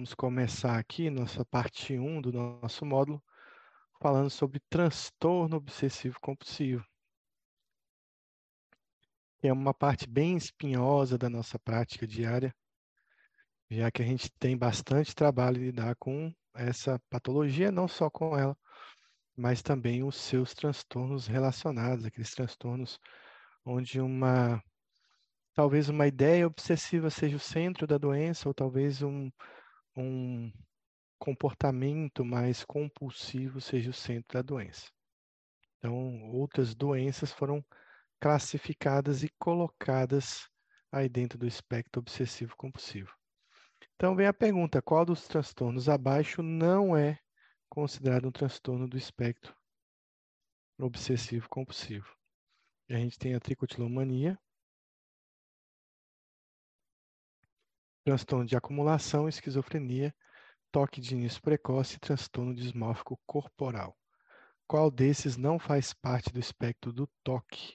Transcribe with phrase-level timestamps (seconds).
[0.00, 3.22] vamos começar aqui nossa parte 1 do nosso módulo,
[4.00, 6.82] falando sobre transtorno obsessivo compulsivo.
[9.42, 12.54] É uma parte bem espinhosa da nossa prática diária,
[13.68, 18.38] já que a gente tem bastante trabalho em lidar com essa patologia, não só com
[18.38, 18.56] ela,
[19.36, 22.98] mas também os seus transtornos relacionados, aqueles transtornos
[23.66, 24.62] onde uma
[25.52, 29.30] talvez uma ideia obsessiva seja o centro da doença, ou talvez um,
[29.96, 30.52] um
[31.18, 34.90] comportamento mais compulsivo seja o centro da doença.
[35.78, 37.64] Então, outras doenças foram
[38.20, 40.48] classificadas e colocadas
[40.92, 43.14] aí dentro do espectro obsessivo compulsivo.
[43.94, 47.18] Então, vem a pergunta: qual dos transtornos abaixo não é
[47.68, 49.54] considerado um transtorno do espectro
[50.78, 52.14] obsessivo compulsivo?
[52.88, 54.38] A gente tem a tricotilomania,
[58.04, 60.14] transtorno de acumulação, esquizofrenia,
[60.72, 63.96] toque de início precoce e transtorno dismórfico corporal.
[64.66, 67.74] Qual desses não faz parte do espectro do toque?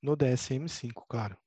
[0.00, 1.41] No DSM-5, claro.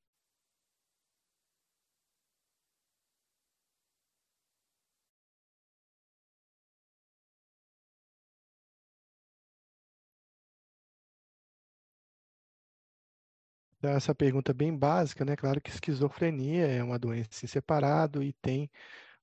[13.91, 15.35] Essa pergunta bem básica, né?
[15.35, 18.69] Claro que esquizofrenia é uma doença em separado e tem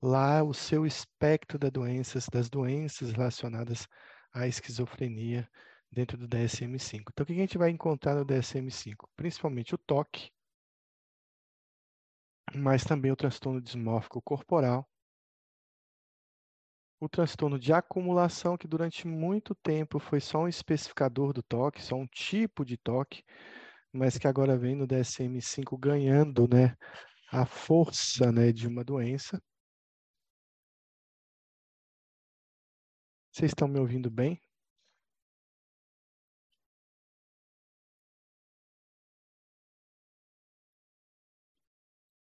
[0.00, 3.88] lá o seu espectro das doenças, das doenças relacionadas
[4.32, 5.48] à esquizofrenia
[5.90, 7.04] dentro do DSM-5.
[7.10, 9.08] Então, o que a gente vai encontrar no DSM-5?
[9.16, 10.30] Principalmente o toque,
[12.54, 14.88] mas também o transtorno dismórfico corporal,
[17.00, 21.96] o transtorno de acumulação, que durante muito tempo foi só um especificador do toque, só
[21.96, 23.24] um tipo de toque,
[23.92, 26.76] mas que agora vem no DSM-5 ganhando né,
[27.30, 29.42] a força né, de uma doença.
[33.30, 34.40] Vocês estão me ouvindo bem?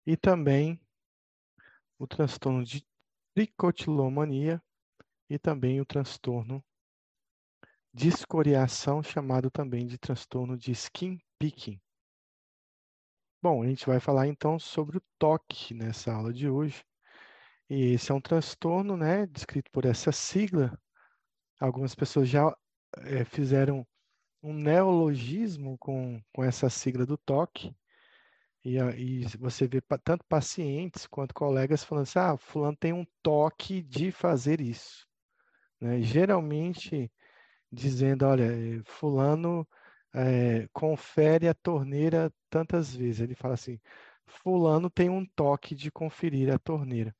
[0.06, 0.80] E também
[1.98, 2.84] o transtorno de
[3.34, 4.60] tricotilomania
[5.28, 6.64] e também o transtorno
[7.92, 11.80] de escoriação, chamado também de transtorno de skin picking.
[13.42, 16.84] Bom, a gente vai falar então sobre o toque nessa aula de hoje.
[17.70, 20.78] E esse é um transtorno, né, descrito por essa sigla.
[21.58, 22.54] Algumas pessoas já
[22.98, 23.86] é, fizeram
[24.42, 27.74] um neologismo com, com essa sigla do toque.
[28.62, 33.80] E, e você vê tanto pacientes quanto colegas falando assim: ah, fulano tem um toque
[33.80, 35.06] de fazer isso.
[35.80, 36.02] Né?
[36.02, 37.10] Geralmente
[37.72, 39.66] dizendo: olha, eh, fulano
[40.14, 43.20] é, confere a torneira tantas vezes.
[43.20, 43.78] Ele fala assim:
[44.26, 47.14] Fulano tem um toque de conferir a torneira.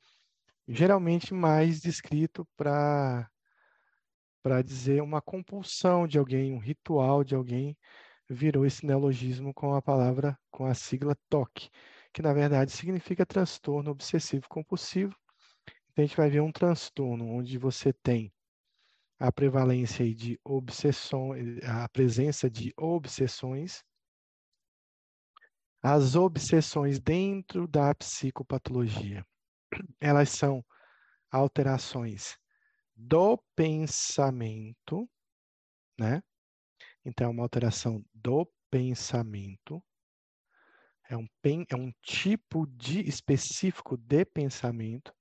[0.69, 3.29] Geralmente mais descrito para
[4.43, 7.77] para dizer uma compulsão de alguém, um ritual de alguém,
[8.29, 11.69] virou esse neologismo com a palavra, com a sigla TOC,
[12.13, 15.15] que na verdade significa transtorno obsessivo compulsivo.
[15.93, 18.33] Então a gente vai ver um transtorno onde você tem
[19.21, 23.85] a prevalência de obsessões, a presença de obsessões,
[25.83, 29.23] as obsessões dentro da psicopatologia,
[30.01, 30.65] elas são
[31.31, 32.39] alterações
[32.97, 35.07] do pensamento,
[35.99, 36.23] né?
[37.05, 39.83] Então, é uma alteração do pensamento,
[41.11, 41.27] é um,
[41.69, 45.15] é um tipo de específico de pensamento,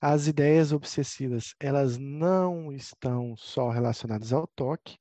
[0.00, 4.98] as ideias obsessivas, elas não estão só relacionadas ao toque.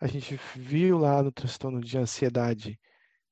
[0.00, 2.78] A gente viu lá no transtorno de ansiedade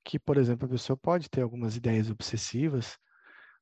[0.04, 2.98] que, por exemplo, a pessoa pode ter algumas ideias obsessivas,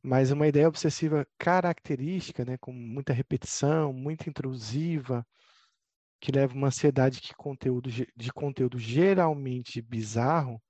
[0.03, 5.26] mas uma ideia obsessiva característica, né, com muita repetição, muito intrusiva,
[6.20, 10.62] que leva uma ansiedade que conteúdo, de conteúdo geralmente bizarro,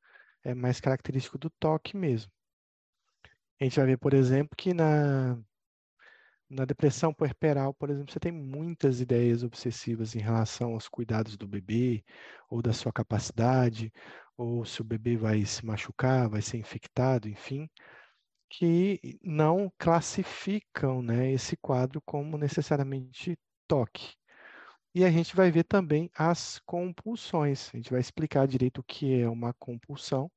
[0.42, 2.32] é mais característico do toque mesmo.
[3.60, 5.38] A gente vai ver, por exemplo, que na
[6.48, 11.46] na depressão puerperal, por exemplo, você tem muitas ideias obsessivas em relação aos cuidados do
[11.48, 12.04] bebê,
[12.48, 13.92] ou da sua capacidade,
[14.36, 17.68] ou se o bebê vai se machucar, vai ser infectado, enfim,
[18.50, 24.14] que não classificam né, esse quadro como necessariamente toque.
[24.94, 27.70] E a gente vai ver também as compulsões.
[27.74, 30.30] A gente vai explicar direito o que é uma compulsão.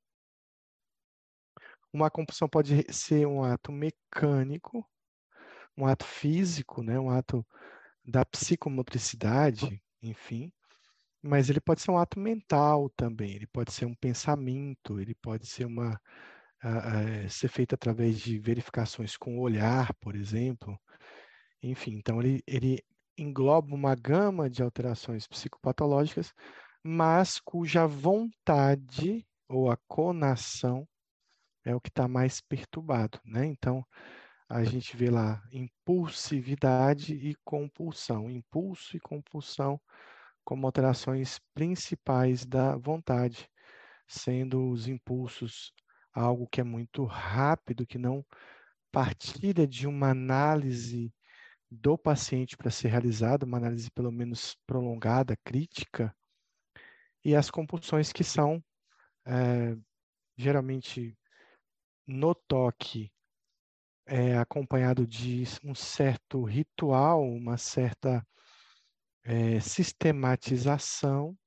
[1.94, 4.85] Uma compulsão pode ser um ato mecânico,
[5.80, 7.46] um ato físico, né, um ato
[8.06, 10.52] da psicomotricidade, enfim,
[11.24, 15.48] mas ele pode ser um ato mental também, ele pode ser um pensamento, ele pode
[15.48, 16.00] ser uma
[16.64, 20.80] uh, uh, ser feito através de verificações com o olhar, por exemplo,
[21.62, 22.84] Enfim, então ele, ele
[23.18, 26.34] engloba uma gama de alterações psicopatológicas,
[26.84, 30.88] mas cuja vontade ou a conação
[31.66, 33.46] é o que está mais perturbado, né?
[33.46, 33.86] Então,
[34.50, 39.80] a gente vê lá impulsividade e compulsão, impulso e compulsão
[40.44, 43.48] como alterações principais da vontade,
[44.07, 45.72] sendo os impulsos
[46.12, 48.25] algo que é muito rápido, que não
[48.92, 51.13] partilha de uma análise
[51.69, 56.12] do paciente para ser realizada, uma análise pelo menos prolongada, crítica,
[57.24, 58.63] e as compulsões que são
[59.28, 59.78] é,
[60.36, 61.16] geralmente
[62.07, 63.12] no toque
[64.09, 68.25] é acompanhado de um certo ritual, uma certa
[69.23, 71.38] é, sistematização,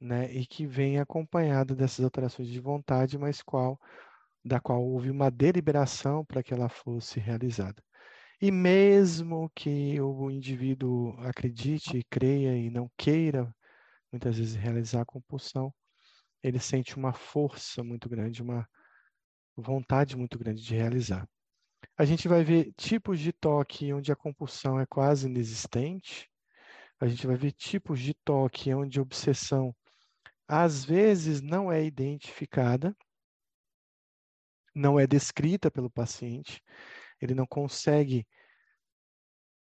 [0.00, 3.78] né, e que vem acompanhada dessas alterações de vontade, mas qual
[4.44, 7.80] da qual houve uma deliberação para que ela fosse realizada.
[8.40, 13.54] E mesmo que o indivíduo acredite, creia e não queira
[14.10, 15.72] muitas vezes realizar a compulsão,
[16.42, 18.68] ele sente uma força muito grande, uma
[19.56, 21.26] vontade muito grande de realizar.
[21.96, 26.30] A gente vai ver tipos de toque onde a compulsão é quase inexistente.
[27.00, 29.74] A gente vai ver tipos de toque onde a obsessão
[30.46, 32.94] às vezes não é identificada,
[34.74, 36.62] não é descrita pelo paciente,
[37.20, 38.26] ele não consegue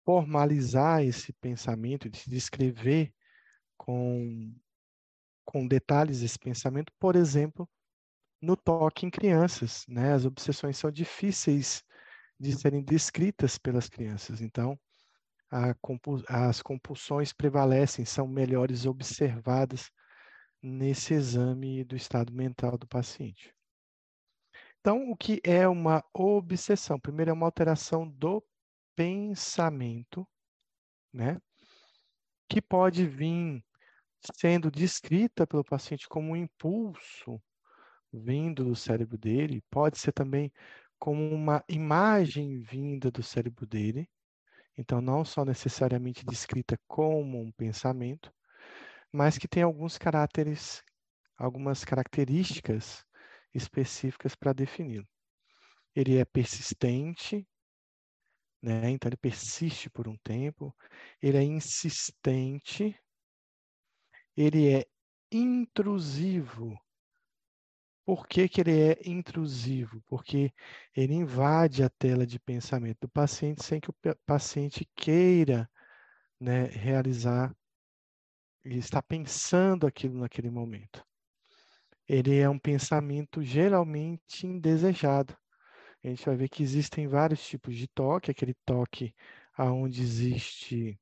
[0.06, 3.14] formalizar esse pensamento, de descrever
[3.76, 4.56] com,
[5.44, 7.70] com detalhes esse pensamento, por exemplo,
[8.42, 9.86] no toque em crianças.
[9.88, 10.14] Né?
[10.14, 11.84] As obsessões são difíceis
[12.40, 14.80] de serem descritas pelas crianças, então
[15.82, 19.90] compu as compulsões prevalecem, são melhores observadas
[20.62, 23.54] nesse exame do estado mental do paciente.
[24.80, 27.00] Então, o que é uma obsessão?
[27.00, 28.44] Primeiro, é uma alteração do
[28.96, 30.28] pensamento,
[31.14, 31.42] né?
[32.50, 33.64] Que pode vir
[34.36, 37.42] sendo descrita pelo paciente como um impulso
[38.12, 40.52] vindo do cérebro dele, pode ser também
[41.00, 44.10] como uma imagem vinda do cérebro dele,
[44.78, 48.32] então não só necessariamente descrita como um pensamento,
[49.12, 50.84] mas que tem alguns caracteres,
[51.38, 53.04] algumas características
[53.54, 55.08] específicas para defini-lo.
[55.96, 57.48] Ele é persistente,
[58.62, 58.90] né?
[58.92, 60.76] então ele persiste por um tempo,
[61.22, 62.96] ele é insistente,
[64.36, 64.86] ele é
[65.32, 66.78] intrusivo.
[68.08, 70.02] Por que, que ele é intrusivo?
[70.08, 70.54] Porque
[70.96, 73.96] ele invade a tela de pensamento do paciente sem que o
[74.26, 75.70] paciente queira
[76.40, 77.54] né, realizar
[78.64, 81.06] e está pensando aquilo naquele momento.
[82.08, 85.38] Ele é um pensamento geralmente indesejado.
[86.02, 89.14] A gente vai ver que existem vários tipos de toque, aquele toque
[89.54, 90.98] aonde existe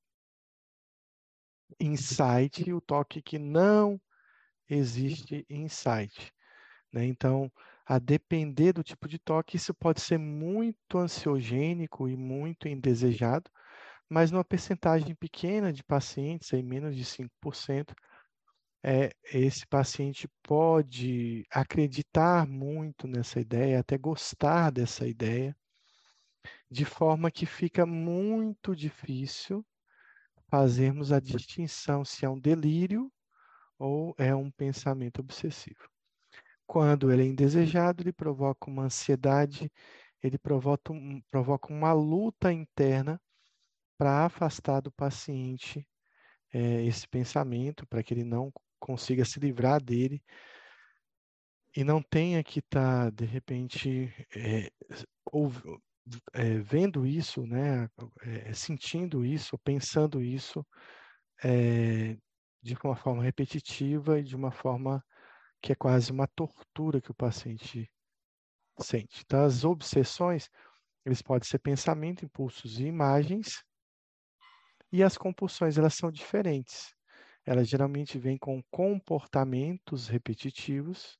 [1.80, 4.02] insight e o toque que não
[4.68, 6.35] existe insight.
[6.95, 7.06] Né?
[7.06, 7.51] Então,
[7.86, 13.51] a depender do tipo de toque, isso pode ser muito ansiogênico e muito indesejado,
[14.09, 17.94] mas numa percentagem pequena de pacientes, aí menos de 5%,
[18.83, 25.56] é, esse paciente pode acreditar muito nessa ideia, até gostar dessa ideia,
[26.69, 29.66] de forma que fica muito difícil
[30.49, 33.11] fazermos a distinção se é um delírio
[33.80, 35.94] ou é um pensamento obsessivo.
[36.68, 39.72] Quando ele é indesejado, ele provoca uma ansiedade,
[40.22, 43.22] ele provoca, um, provoca uma luta interna
[43.98, 45.88] para afastar do paciente
[46.54, 50.22] é, esse pensamento, para que ele não consiga se livrar dele
[51.76, 54.72] e não tenha que estar, tá, de repente, é,
[55.26, 55.52] ou,
[56.34, 57.90] é, vendo isso, né,
[58.22, 60.66] é, sentindo isso, pensando isso
[62.64, 65.04] de uma forma repetitiva e de uma forma
[65.62, 67.90] que é quase uma tortura que o paciente
[68.80, 69.24] sente.
[69.26, 70.50] Então, as obsessões,
[71.06, 73.64] eles podem ser pensamento, impulsos e imagens,
[74.92, 76.94] e as compulsões, elas são diferentes.
[77.45, 81.19] Elas geralmente vêm com comportamentos repetitivos,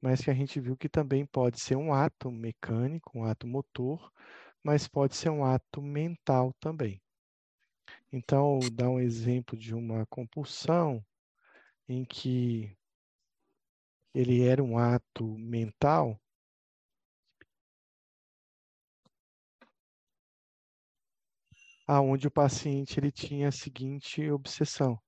[0.00, 4.10] mas que a gente viu que também pode ser um ato mecânico, um ato motor,
[4.62, 7.02] mas pode ser um ato mental também.
[8.12, 11.04] Então, dá um exemplo de uma compulsão
[11.88, 12.77] em que
[14.18, 16.20] ele era um ato mental,
[21.86, 25.00] aonde o paciente ele tinha a seguinte obsessão.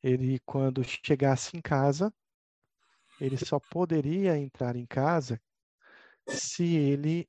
[0.00, 2.14] Ele, quando chegasse em casa,
[3.20, 5.42] ele só poderia entrar em casa
[6.28, 7.28] se ele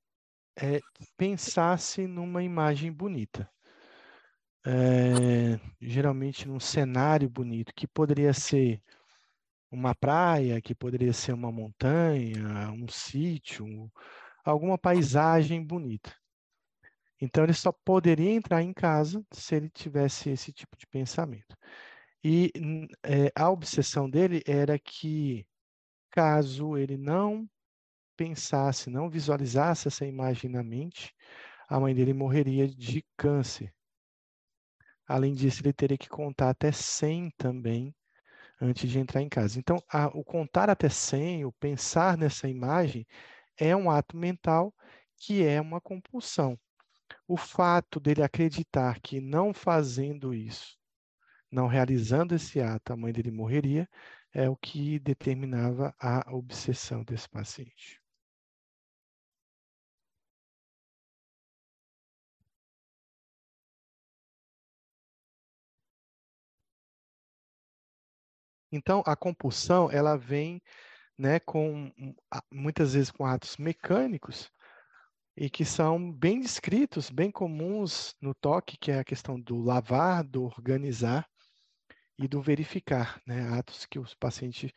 [0.55, 0.79] é,
[1.17, 3.51] pensasse numa imagem bonita.
[4.63, 8.79] É, geralmente num cenário bonito, que poderia ser
[9.71, 13.91] uma praia, que poderia ser uma montanha, um sítio,
[14.43, 16.15] alguma paisagem bonita.
[17.21, 21.55] Então ele só poderia entrar em casa se ele tivesse esse tipo de pensamento.
[22.23, 22.51] E
[23.03, 25.45] é, a obsessão dele era que,
[26.11, 27.49] caso ele não
[28.17, 31.13] pensasse, não visualizasse essa imagem na mente,
[31.69, 33.73] a mãe dele morreria de câncer.
[35.07, 37.95] Além disso, ele teria que contar até 100 também
[38.61, 39.59] antes de entrar em casa.
[39.59, 43.05] Então, a, o contar até 100, o pensar nessa imagem,
[43.57, 44.73] é um ato mental
[45.17, 46.57] que é uma compulsão.
[47.27, 50.77] O fato dele acreditar que não fazendo isso,
[51.51, 53.87] não realizando esse ato, a mãe dele morreria,
[54.33, 57.98] é o que determinava a obsessão desse paciente.
[68.71, 70.61] Então, a compulsão, ela vem
[71.17, 71.91] né, com
[72.51, 74.49] muitas vezes com atos mecânicos
[75.35, 80.23] e que são bem descritos, bem comuns no toque, que é a questão do lavar,
[80.23, 81.27] do organizar
[82.17, 84.71] e do verificar, né, atos que os pacientes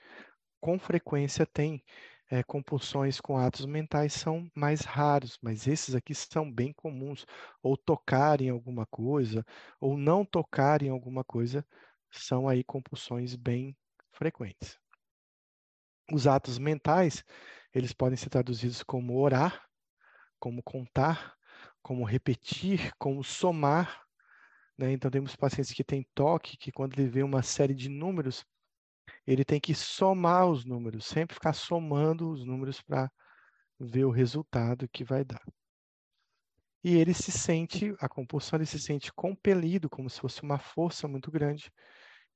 [0.61, 1.83] com frequência têm.
[2.31, 7.27] É, compulsões com atos mentais são mais raros, mas esses aqui são bem comuns.
[7.63, 9.45] Ou tocar em alguma coisa,
[9.79, 11.67] ou não tocar em alguma coisa,
[12.11, 13.77] são aí compulsões bem
[14.13, 14.79] frequentes.
[16.13, 17.25] Os atos mentais,
[17.73, 19.67] eles podem ser traduzidos como orar,
[20.39, 21.37] como contar,
[21.83, 24.03] como repetir, como somar.
[24.77, 24.93] Né?
[24.93, 28.45] Então, temos pacientes que têm toque, que quando ele vê uma série de números,
[29.27, 33.11] ele tem que somar os números, sempre ficar somando os números para
[33.79, 35.43] ver o resultado que vai dar.
[36.85, 41.07] E ele se sente, a compulsão, ele se sente compelido, como se fosse uma força
[41.07, 41.73] muito grande,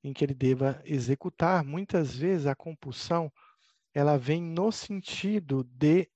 [0.03, 1.63] em que ele deva executar.
[1.63, 3.31] Muitas vezes a compulsão
[3.93, 6.09] ela vem no sentido de,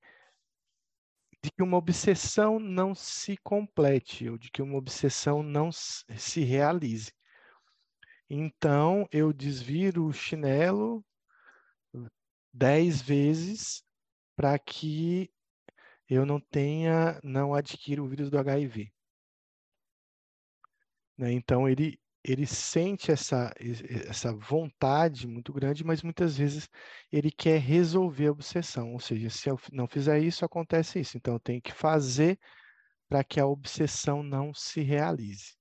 [1.41, 7.11] de que uma obsessão não se complete, ou de que uma obsessão não se realize.
[8.29, 11.03] Então, eu desviro o chinelo
[12.53, 13.83] dez vezes
[14.35, 15.31] para que
[16.09, 18.91] eu não tenha, não adquira o vírus do HIV.
[21.17, 21.31] Né?
[21.33, 23.53] Então, ele, ele sente essa,
[24.07, 26.69] essa vontade muito grande, mas muitas vezes
[27.11, 28.93] ele quer resolver a obsessão.
[28.93, 31.17] Ou seja, se eu não fizer isso, acontece isso.
[31.17, 32.39] Então, eu tenho que fazer
[33.09, 35.55] para que a obsessão não se realize.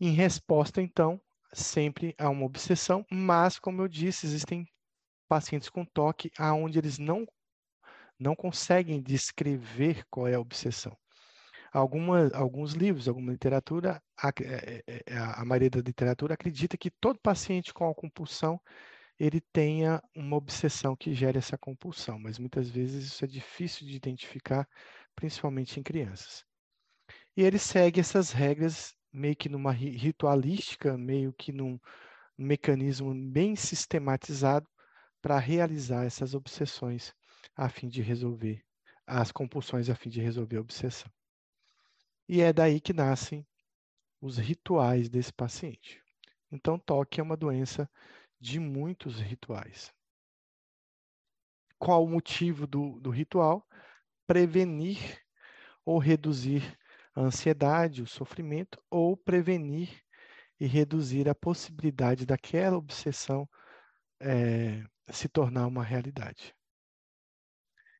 [0.00, 1.20] Em resposta, então,
[1.52, 4.66] sempre há uma obsessão, mas, como eu disse, existem
[5.28, 7.26] pacientes com toque aonde eles não,
[8.18, 10.96] não conseguem descrever qual é a obsessão
[11.72, 16.90] alguma, alguns livros, alguma literatura, a, é, é, é, a, maioria da literatura acredita que
[16.90, 18.60] todo paciente com a compulsão
[19.18, 23.96] ele tenha uma obsessão que gere essa compulsão, mas muitas vezes isso é difícil de
[23.96, 24.68] identificar,
[25.14, 26.44] principalmente em crianças.
[27.36, 31.78] E ele segue essas regras meio que numa ritualística, meio que num
[32.36, 34.68] mecanismo bem sistematizado
[35.20, 37.14] para realizar essas obsessões
[37.56, 38.62] a fim de resolver
[39.06, 41.10] as compulsões a fim de resolver a obsessão.
[42.34, 43.46] E é daí que nascem
[44.18, 46.02] os rituais desse paciente.
[46.50, 47.86] Então, toque é uma doença
[48.40, 49.92] de muitos rituais.
[51.78, 53.68] Qual o motivo do, do ritual?
[54.26, 55.20] Prevenir
[55.84, 56.62] ou reduzir
[57.14, 60.02] a ansiedade, o sofrimento, ou prevenir
[60.58, 63.46] e reduzir a possibilidade daquela obsessão
[64.18, 66.56] é, se tornar uma realidade.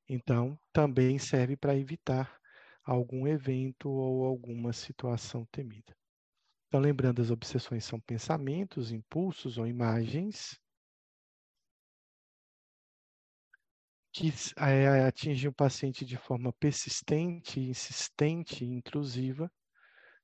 [0.08, 2.40] Então, também serve para evitar
[2.84, 5.96] algum evento ou alguma situação temida.
[6.68, 10.58] Então, lembrando, as obsessões são pensamentos, impulsos ou imagens
[14.12, 19.50] que é, atingem o paciente de forma persistente, insistente intrusiva,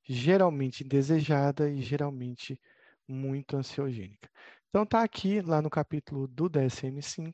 [0.04, 2.60] geralmente indesejada e geralmente
[3.06, 4.30] muito ansiogênica.
[4.68, 7.32] Então, está aqui, lá no capítulo do DSM-5,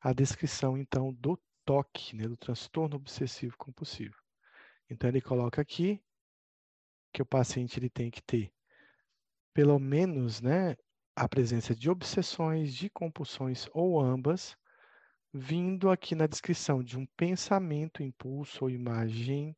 [0.00, 4.16] a descrição, então, do TOC, né, do transtorno obsessivo compulsivo.
[4.88, 6.02] Então ele coloca aqui
[7.12, 8.52] que o paciente ele tem que ter
[9.52, 10.76] pelo menos, né,
[11.14, 14.54] a presença de obsessões, de compulsões ou ambas,
[15.32, 19.56] vindo aqui na descrição de um pensamento, impulso ou imagem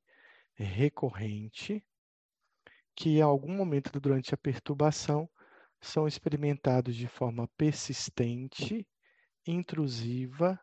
[0.54, 1.84] recorrente
[2.94, 5.28] que em algum momento durante a perturbação
[5.80, 8.84] são experimentados de forma persistente,
[9.46, 10.60] intrusiva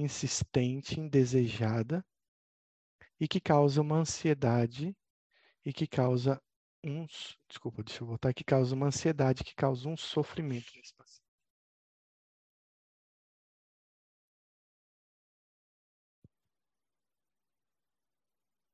[0.00, 2.04] insistente, indesejada
[3.20, 4.96] e que causa uma ansiedade
[5.64, 6.40] e que causa
[6.84, 11.22] uns, desculpa, deixa eu voltar, que causa uma ansiedade, que causa um sofrimento nesse paciente.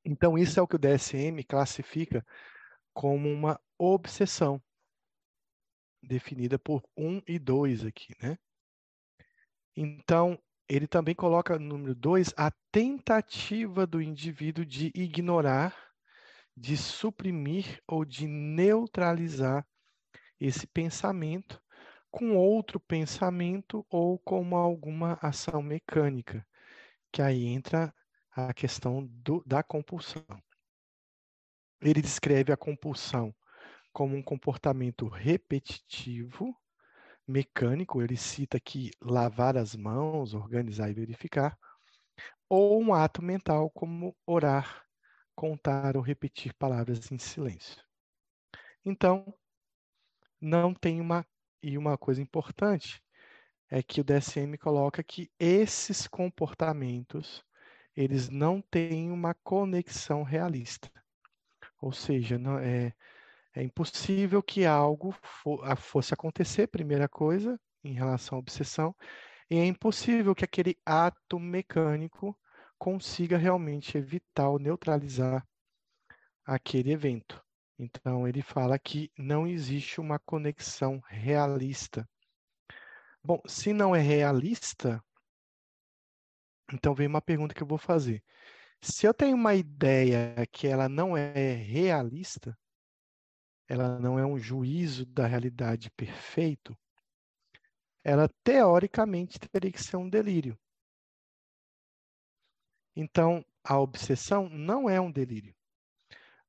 [0.05, 2.25] Então, isso é o que o DSM classifica
[2.95, 4.63] como uma obsessão,
[6.03, 8.39] definida por 1 e 2 aqui, né?
[9.77, 15.77] Então, ele também coloca no número 2 a tentativa do indivíduo de ignorar,
[16.57, 19.67] de suprimir ou de neutralizar
[20.41, 21.61] esse pensamento
[22.11, 26.47] com outro pensamento ou com alguma ação mecânica,
[27.11, 27.93] que aí entra
[28.31, 30.25] a questão do, da compulsão.
[31.81, 33.35] Ele descreve a compulsão
[33.93, 36.57] como um comportamento repetitivo,
[37.27, 41.59] mecânico, ele cita aqui lavar as mãos, organizar e verificar,
[42.49, 44.85] ou um ato mental como orar,
[45.35, 47.83] contar ou repetir palavras em silêncio.
[48.85, 49.35] Então,
[50.41, 51.27] não tem uma
[51.63, 53.03] e uma coisa importante
[53.71, 57.43] é que o DSM coloca que esses comportamentos
[57.97, 60.91] eles não têm uma conexão realista.
[61.81, 62.93] Ou seja, não, é,
[63.55, 65.15] é impossível que algo
[65.77, 68.95] fosse acontecer, primeira coisa, em relação à obsessão,
[69.49, 72.37] e é impossível que aquele ato mecânico
[72.77, 75.47] consiga realmente evitar ou neutralizar
[76.45, 77.43] aquele evento.
[77.79, 82.09] Então, ele fala que não existe uma conexão realista.
[83.23, 85.03] Bom, se não é realista,
[86.73, 88.23] então vem uma pergunta que eu vou fazer.
[88.81, 92.57] Se eu tenho uma ideia que ela não é realista,
[93.69, 96.77] ela não é um juízo da realidade perfeito,
[98.03, 100.59] ela teoricamente teria que ser um delírio.
[102.95, 105.55] Então, a obsessão não é um delírio,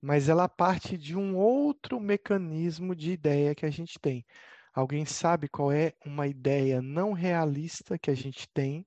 [0.01, 4.25] mas ela parte de um outro mecanismo de ideia que a gente tem.
[4.73, 8.85] Alguém sabe qual é uma ideia não realista que a gente tem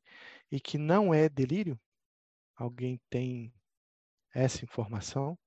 [0.50, 1.80] e que não é delírio?
[2.54, 3.52] Alguém tem
[4.34, 5.38] essa informação?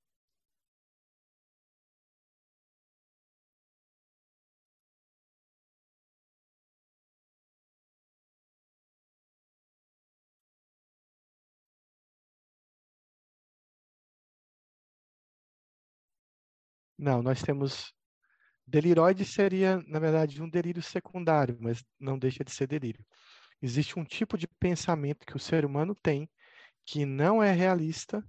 [17.02, 17.92] Não, nós temos.
[18.66, 23.04] Deliroide seria, na verdade, um delírio secundário, mas não deixa de ser delírio.
[23.62, 26.30] Existe um tipo de pensamento que o ser humano tem
[26.86, 28.24] que não é realista,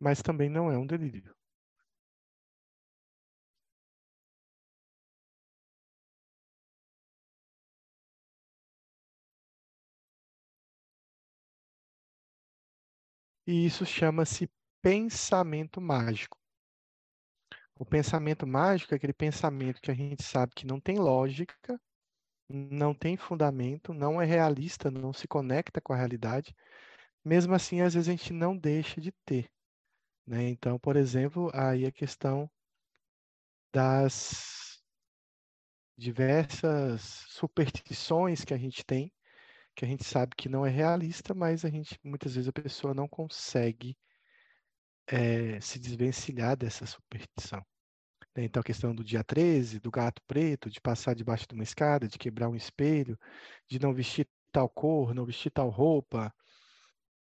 [0.00, 1.32] mas também não é um delírio.
[13.46, 16.38] E isso chama-se pensamento mágico.
[17.80, 21.80] O pensamento mágico é aquele pensamento que a gente sabe que não tem lógica,
[22.46, 26.54] não tem fundamento, não é realista, não se conecta com a realidade.
[27.24, 29.50] Mesmo assim, às vezes a gente não deixa de ter.
[30.26, 30.50] Né?
[30.50, 32.50] Então, por exemplo, aí a questão
[33.72, 34.82] das
[35.96, 39.10] diversas superstições que a gente tem,
[39.74, 42.92] que a gente sabe que não é realista, mas a gente muitas vezes a pessoa
[42.92, 43.96] não consegue
[45.06, 47.64] é, se desvencilhar dessa superstição.
[48.36, 48.44] Né?
[48.44, 52.08] Então, a questão do dia 13, do gato preto, de passar debaixo de uma escada,
[52.08, 53.18] de quebrar um espelho,
[53.68, 56.34] de não vestir tal cor, não vestir tal roupa,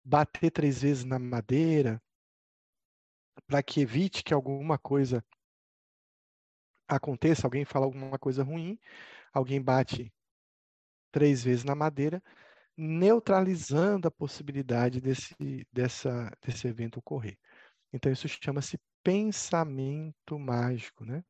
[0.04, 2.02] bater três vezes na madeira,
[3.48, 5.24] para que evite que alguma coisa
[6.88, 8.80] aconteça, alguém fala alguma coisa ruim,
[9.32, 10.12] alguém bate
[11.12, 12.22] três vezes na madeira,
[12.76, 15.36] neutralizando a possibilidade desse,
[15.72, 17.38] dessa, desse evento ocorrer.
[17.91, 21.24] Então, isso chama-se pensamento mágico, né?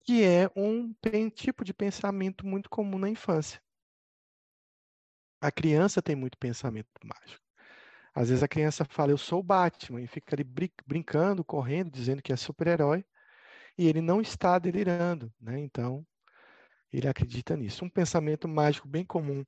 [0.00, 0.94] Que é um
[1.34, 3.62] tipo de pensamento muito comum na infância.
[5.40, 7.44] A criança tem muito pensamento mágico.
[8.14, 10.44] Às vezes a criança fala, eu sou o Batman, e fica ali
[10.86, 13.04] brincando, correndo, dizendo que é super-herói,
[13.76, 15.60] e ele não está delirando, né?
[15.60, 16.04] Então,
[16.92, 17.84] ele acredita nisso.
[17.84, 19.44] Um pensamento mágico bem comum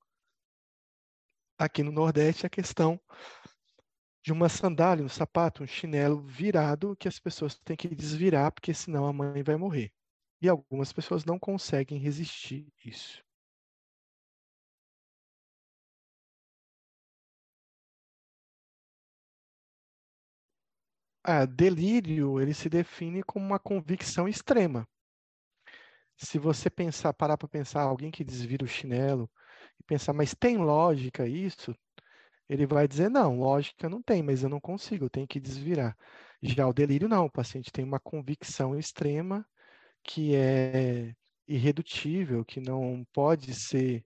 [1.59, 3.01] aqui no Nordeste é a questão
[4.23, 8.73] de uma sandália, um sapato, um chinelo virado que as pessoas têm que desvirar, porque
[8.75, 9.93] senão a mãe vai morrer.
[10.43, 13.23] E algumas pessoas não conseguem resistir isso.
[21.25, 24.87] Ah, delírio, ele se define como uma convicção extrema.
[26.17, 29.31] Se você pensar, parar para pensar, alguém que desvira o chinelo
[29.81, 31.75] e pensar, mas tem lógica isso?
[32.51, 35.97] Ele vai dizer, não, lógica não tem, mas eu não consigo, eu tenho que desvirar.
[36.43, 39.47] Já o delírio, não, o paciente tem uma convicção extrema
[40.03, 41.15] que é
[41.49, 44.05] irredutível, que não pode ser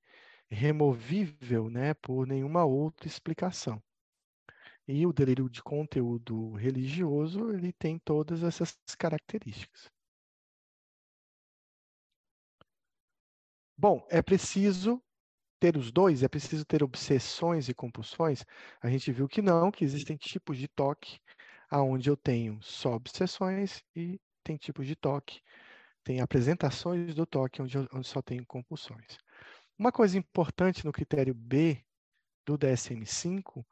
[0.50, 3.82] removível né, por nenhuma outra explicação.
[4.88, 9.90] E o delírio de conteúdo religioso, ele tem todas essas características.
[13.76, 15.02] Bom, é preciso
[15.60, 16.22] ter os dois?
[16.22, 18.44] É preciso ter obsessões e compulsões?
[18.82, 21.18] A gente viu que não, que existem tipos de toque
[21.70, 25.40] aonde eu tenho só obsessões e tem tipos de toque,
[26.04, 29.18] tem apresentações do toque onde, eu, onde só tenho compulsões.
[29.78, 31.82] Uma coisa importante no critério B
[32.44, 33.64] do DSM-5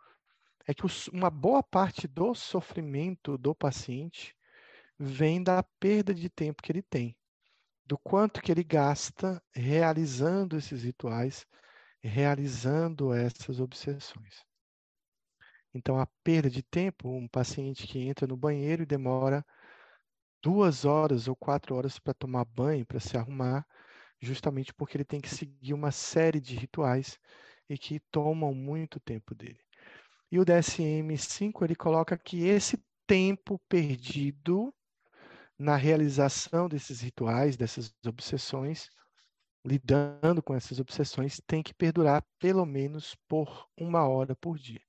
[0.67, 4.35] é que uma boa parte do sofrimento do paciente
[4.99, 7.17] vem da perda de tempo que ele tem,
[7.85, 11.47] do quanto que ele gasta realizando esses rituais,
[12.03, 14.45] realizando essas obsessões.
[15.75, 19.45] Então, a perda de tempo, um paciente que entra no banheiro e demora
[20.43, 23.67] duas horas ou quatro horas para tomar banho, para se arrumar,
[24.21, 27.19] justamente porque ele tem que seguir uma série de rituais
[27.69, 29.61] e que tomam muito tempo dele.
[30.31, 34.75] E o DSM-5 ele coloca que esse tempo perdido
[35.59, 38.91] na realização desses rituais, dessas obsessões,
[39.65, 44.83] lidando com essas obsessões, tem que perdurar pelo menos por uma hora por dia.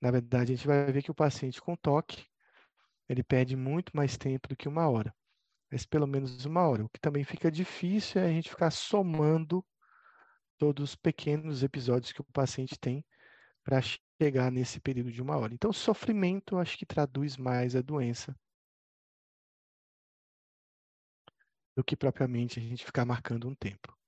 [0.00, 2.26] Na verdade, a gente vai ver que o paciente com toque,
[3.08, 5.14] ele perde muito mais tempo do que uma hora.
[5.70, 6.84] Mas pelo menos uma hora.
[6.84, 9.64] O que também fica difícil é a gente ficar somando
[10.58, 13.04] todos os pequenos episódios que o paciente tem
[13.62, 13.80] para
[14.20, 15.54] chegar nesse período de uma hora.
[15.54, 18.34] Então, sofrimento, acho que traduz mais a doença
[21.76, 23.99] do que propriamente a gente ficar marcando um tempo.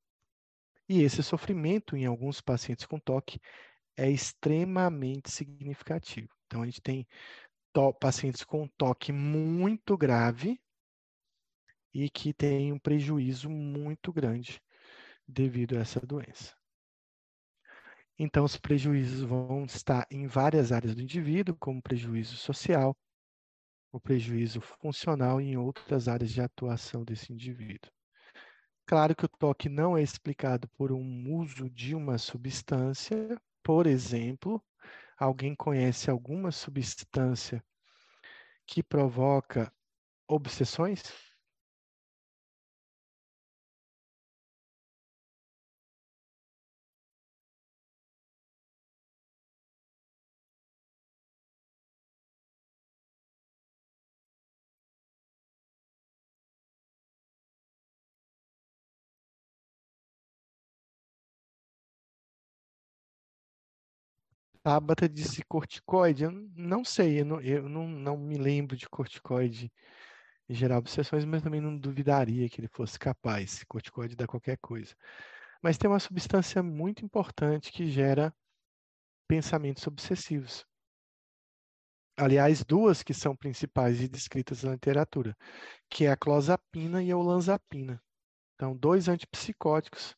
[0.95, 3.41] E esse sofrimento, em alguns pacientes com toque,
[3.97, 6.29] é extremamente significativo.
[6.45, 7.07] Então, a gente tem
[7.99, 10.61] pacientes com toque muito grave
[11.95, 14.61] e que tem um prejuízo muito grande
[15.27, 16.55] devido a essa doença.
[18.19, 22.95] Então, os prejuízos vão estar em várias áreas do indivíduo, como prejuízo social,
[23.91, 27.91] o prejuízo funcional e em outras áreas de atuação desse indivíduo.
[28.93, 34.63] Claro que o toque não é explicado por um uso de uma substância, por exemplo,
[35.19, 37.65] alguém conhece alguma substância
[38.67, 39.73] que provoca
[40.29, 41.32] obsessões?
[64.63, 66.25] Tabata disse corticoide.
[66.25, 69.73] Eu não sei, eu não, eu não, não me lembro de corticoide
[70.49, 73.65] gerar obsessões, mas também não duvidaria que ele fosse capaz.
[73.65, 74.95] Corticoide dá qualquer coisa.
[75.63, 78.35] Mas tem uma substância muito importante que gera
[79.29, 80.67] pensamentos obsessivos.
[82.17, 85.37] Aliás, duas que são principais e descritas na literatura,
[85.89, 88.03] que é a clozapina e a olanzapina.
[88.55, 90.15] Então, dois antipsicóticos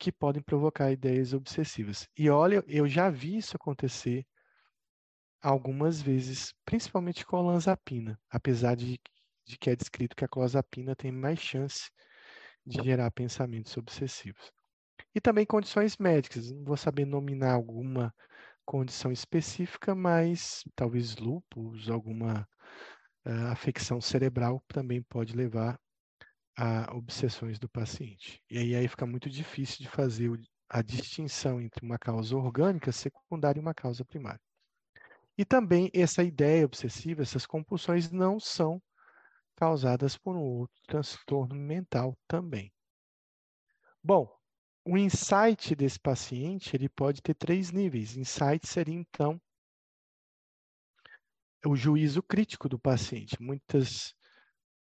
[0.00, 2.08] que podem provocar ideias obsessivas.
[2.16, 4.26] E olha, eu já vi isso acontecer
[5.42, 8.98] algumas vezes, principalmente com a olanzapina, apesar de,
[9.46, 11.90] de que é descrito que a clozapina tem mais chance
[12.64, 14.50] de gerar pensamentos obsessivos.
[15.14, 18.14] E também condições médicas, não vou saber nominar alguma
[18.64, 22.48] condição específica, mas talvez lúpus, alguma
[23.26, 25.78] uh, afecção cerebral também pode levar
[26.62, 28.38] a obsessões do paciente.
[28.50, 30.30] E aí, aí fica muito difícil de fazer
[30.68, 34.40] a distinção entre uma causa orgânica secundária e uma causa primária.
[35.38, 38.78] E também essa ideia obsessiva, essas compulsões não são
[39.56, 42.70] causadas por um outro transtorno mental também.
[44.04, 44.30] Bom,
[44.84, 48.18] o insight desse paciente ele pode ter três níveis.
[48.18, 49.40] Insight seria então
[51.64, 53.40] o juízo crítico do paciente.
[53.40, 54.14] Muitas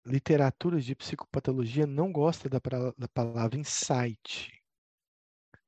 [0.07, 2.59] literaturas de psicopatologia não gosta da,
[2.97, 4.51] da palavra insight.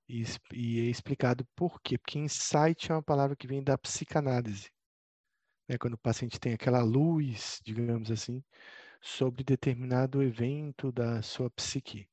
[0.08, 0.24] E,
[0.54, 1.98] e, é explicado por quê.
[1.98, 4.72] Porque insight é uma palavra que vem da psicanálise.
[5.68, 5.78] Né?
[5.78, 8.44] Quando o paciente tem aquela luz, digamos assim,
[9.02, 12.10] sobre determinado evento da sua psique.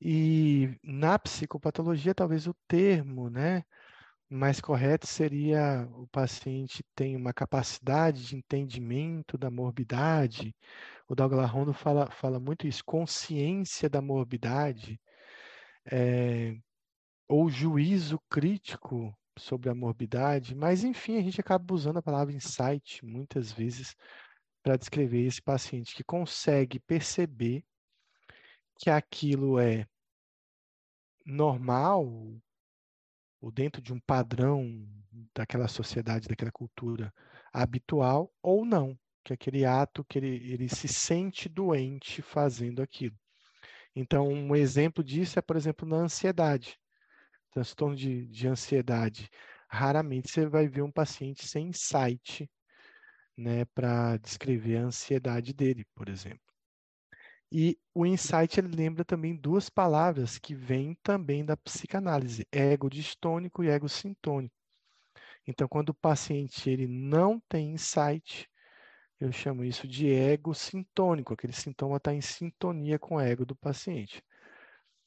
[0.00, 3.64] E na psicopatologia, talvez o termo né,
[4.30, 10.54] mais correto seria o paciente tem uma capacidade de entendimento da morbidade?
[11.08, 15.00] O Douglas Rondo fala, fala muito isso, consciência da morbidade,
[15.90, 16.56] é,
[17.28, 23.04] ou juízo crítico sobre a morbidade, mas enfim, a gente acaba usando a palavra insight
[23.04, 23.96] muitas vezes
[24.62, 27.64] para descrever esse paciente que consegue perceber
[28.78, 29.86] que aquilo é
[31.26, 32.06] normal
[33.40, 34.86] ou dentro de um padrão
[35.34, 37.12] daquela sociedade, daquela cultura
[37.52, 43.16] habitual ou não, que aquele ato que ele, ele se sente doente fazendo aquilo.
[43.94, 46.78] Então, um exemplo disso é, por exemplo, na ansiedade.
[47.50, 49.28] Transtorno de, de ansiedade.
[49.68, 52.48] Raramente você vai ver um paciente sem insight
[53.36, 56.49] né, para descrever a ansiedade dele, por exemplo.
[57.52, 63.64] E o insight ele lembra também duas palavras que vêm também da psicanálise, ego distônico
[63.64, 64.54] e ego sintônico.
[65.46, 68.48] Então, quando o paciente ele não tem insight,
[69.18, 73.56] eu chamo isso de ego sintônico, aquele sintoma está em sintonia com o ego do
[73.56, 74.22] paciente.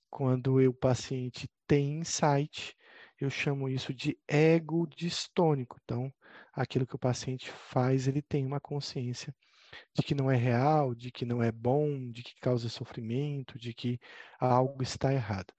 [0.09, 2.75] Quando o paciente tem insight,
[3.19, 5.79] eu chamo isso de ego distônico.
[5.83, 6.13] Então,
[6.51, 9.33] aquilo que o paciente faz, ele tem uma consciência
[9.93, 13.73] de que não é real, de que não é bom, de que causa sofrimento, de
[13.73, 13.99] que
[14.39, 15.53] algo está errado.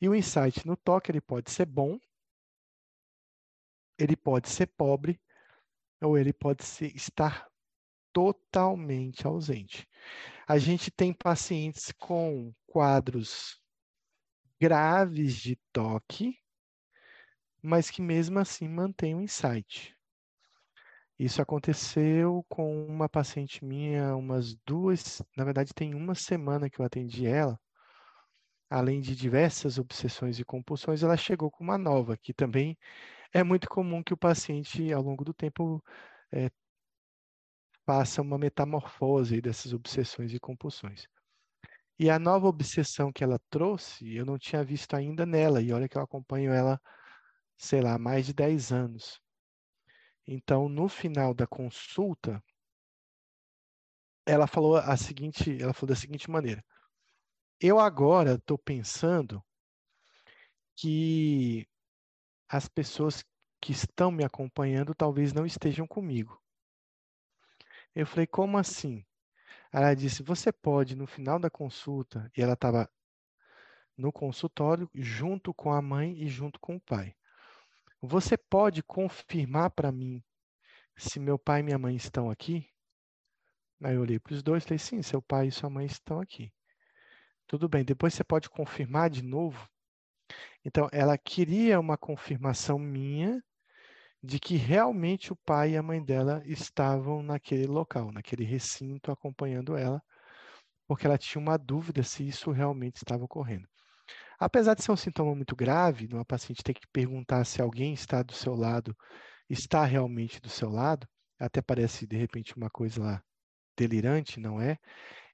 [0.00, 1.98] E o insight no toque, ele pode ser bom,
[3.98, 5.20] ele pode ser pobre,
[6.00, 7.50] ou ele pode ser, estar
[8.12, 9.86] totalmente ausente.
[10.48, 13.60] A gente tem pacientes com quadros
[14.60, 16.36] graves de toque,
[17.62, 19.96] mas que mesmo assim mantêm o insight.
[21.20, 26.84] Isso aconteceu com uma paciente minha umas duas, na verdade tem uma semana que eu
[26.86, 27.60] atendi ela.
[28.70, 32.74] Além de diversas obsessões e compulsões, ela chegou com uma nova, que também
[33.34, 35.84] é muito comum que o paciente, ao longo do tempo,
[36.32, 36.50] é,
[37.84, 41.06] faça uma metamorfose dessas obsessões e compulsões.
[41.98, 45.86] E a nova obsessão que ela trouxe, eu não tinha visto ainda nela, e olha
[45.86, 46.80] que eu acompanho ela,
[47.58, 49.20] sei lá, há mais de 10 anos.
[50.32, 52.40] Então, no final da consulta,
[54.24, 56.64] ela falou a seguinte, ela falou da seguinte maneira:
[57.60, 59.44] Eu agora estou pensando
[60.76, 61.66] que
[62.48, 63.24] as pessoas
[63.60, 66.40] que estão me acompanhando talvez não estejam comigo.
[67.92, 69.04] Eu falei, como assim?
[69.72, 72.88] Ela disse, você pode, no final da consulta, e ela estava
[73.96, 77.16] no consultório junto com a mãe e junto com o pai.
[78.02, 80.22] Você pode confirmar para mim
[80.96, 82.66] se meu pai e minha mãe estão aqui?
[83.82, 86.20] Aí eu olhei para os dois e falei, sim, seu pai e sua mãe estão
[86.20, 86.52] aqui.
[87.46, 89.68] Tudo bem, depois você pode confirmar de novo?
[90.64, 93.42] Então, ela queria uma confirmação minha
[94.22, 99.76] de que realmente o pai e a mãe dela estavam naquele local, naquele recinto, acompanhando
[99.76, 100.02] ela,
[100.86, 103.69] porque ela tinha uma dúvida se isso realmente estava ocorrendo.
[104.40, 108.22] Apesar de ser um sintoma muito grave, uma paciente ter que perguntar se alguém está
[108.22, 108.96] do seu lado,
[109.50, 111.06] está realmente do seu lado,
[111.38, 113.22] até parece de repente uma coisa lá
[113.76, 114.78] delirante, não é?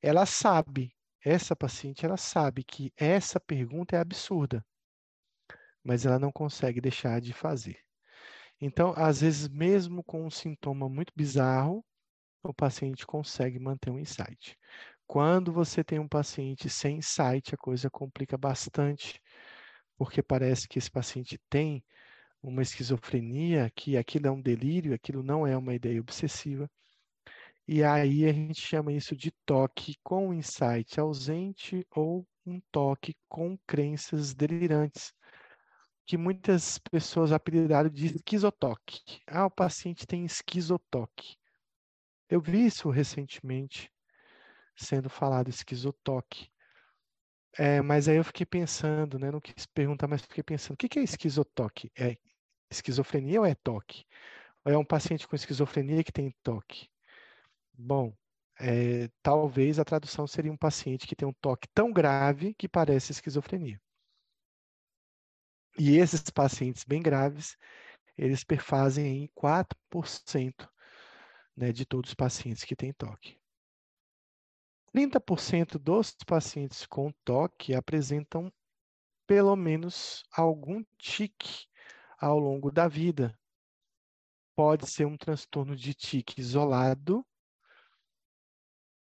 [0.03, 0.93] Ela sabe,
[1.25, 4.65] essa paciente, ela sabe que essa pergunta é absurda,
[5.85, 7.79] mas ela não consegue deixar de fazer.
[8.61, 11.85] Então, às vezes, mesmo com um sintoma muito bizarro,
[12.43, 14.57] o paciente consegue manter um insight.
[15.07, 19.21] Quando você tem um paciente sem insight, a coisa complica bastante,
[19.97, 21.85] porque parece que esse paciente tem
[22.43, 26.69] uma esquizofrenia, que aquilo é um delírio, aquilo não é uma ideia obsessiva.
[27.69, 33.59] E aí a gente chama isso de toque com insight ausente ou um toque com
[33.67, 35.13] crenças delirantes,
[36.05, 39.01] que muitas pessoas apelidaram de esquizotoque.
[39.27, 41.37] Ah, o paciente tem esquizotoque.
[42.29, 43.91] Eu vi isso recentemente
[44.77, 46.51] sendo falado esquizotoque.
[47.59, 49.31] É, mas aí eu fiquei pensando, né?
[49.31, 51.91] Não quis perguntar, mas fiquei pensando, o que é esquizotoque?
[51.97, 52.17] É
[52.71, 54.05] esquizofrenia ou é toque?
[54.65, 56.89] Ou é um paciente com esquizofrenia que tem toque?
[57.73, 58.15] Bom,
[58.61, 63.13] é, talvez a tradução seria um paciente que tem um toque tão grave que parece
[63.13, 63.81] esquizofrenia.
[65.79, 67.57] E esses pacientes bem graves,
[68.17, 70.69] eles perfazem em 4%
[71.57, 73.39] né, de todos os pacientes que têm toque.
[74.97, 78.51] 30% dos pacientes com toque apresentam
[79.27, 81.67] pelo menos algum tique
[82.19, 83.39] ao longo da vida.
[84.57, 87.23] Pode ser um transtorno de tique isolado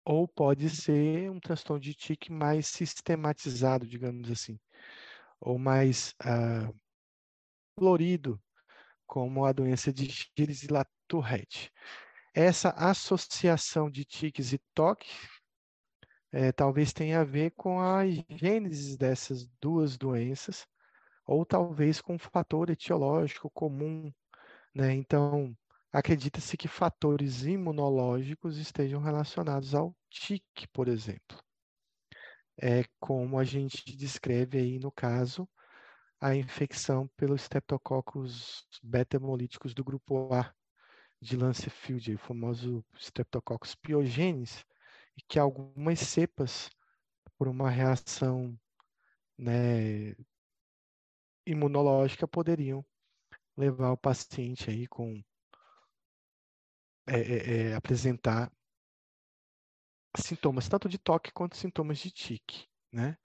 [0.03, 4.59] ou pode ser um transtorno de tique mais sistematizado, digamos assim,
[5.39, 6.13] ou mais
[7.79, 8.37] florido,
[9.05, 11.71] como a doença de Gilles e Latourette.
[12.33, 15.09] Essa associação de tiques e toque
[16.31, 20.65] é, talvez tenha a ver com a gênese dessas duas doenças,
[21.25, 24.11] ou talvez com um fator etiológico comum,
[24.73, 24.93] né?
[24.93, 25.55] Então,
[25.91, 31.37] acredita-se que fatores imunológicos estejam relacionados ao tique, por exemplo.
[32.59, 35.47] É como a gente descreve aí no caso
[36.19, 40.51] a infecção pelos Streptococcus beta-hemolíticos do grupo A
[41.21, 44.65] de Lancefield, o famoso Streptococcus pyogenes,
[45.17, 46.69] e que algumas cepas,
[47.37, 48.57] por uma reação
[49.37, 50.15] né,
[51.45, 52.85] imunológica, poderiam
[53.57, 55.23] levar o paciente aí com
[57.07, 58.51] é, é, é, apresentar
[60.17, 63.17] sintomas tanto de toque quanto sintomas de tique, né?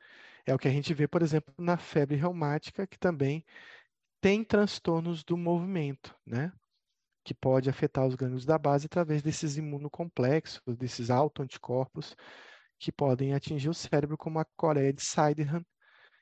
[0.44, 3.44] É o que a gente vê, por exemplo, na febre reumática, que também
[4.20, 6.52] tem transtornos do movimento, né?
[7.24, 12.16] Que pode afetar os gânglios da base através desses imunocomplexos, desses autoanticorpos
[12.78, 15.64] que podem atingir o cérebro, como a coreia de Sydenham,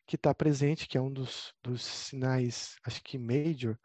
[0.07, 3.79] que está presente, que é um dos, dos sinais, acho que major,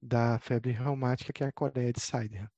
[0.00, 2.48] da febre reumática, que é a coreia de Sydenham.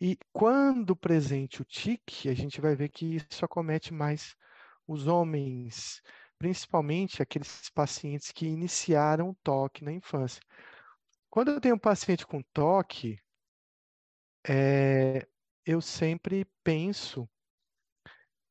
[0.00, 4.34] E quando presente o tique, a gente vai ver que isso acomete mais
[4.86, 6.02] os homens,
[6.38, 10.40] principalmente aqueles pacientes que iniciaram toque na infância.
[11.28, 13.18] Quando eu tenho um paciente com toque,
[14.46, 15.26] é,
[15.64, 17.28] eu sempre penso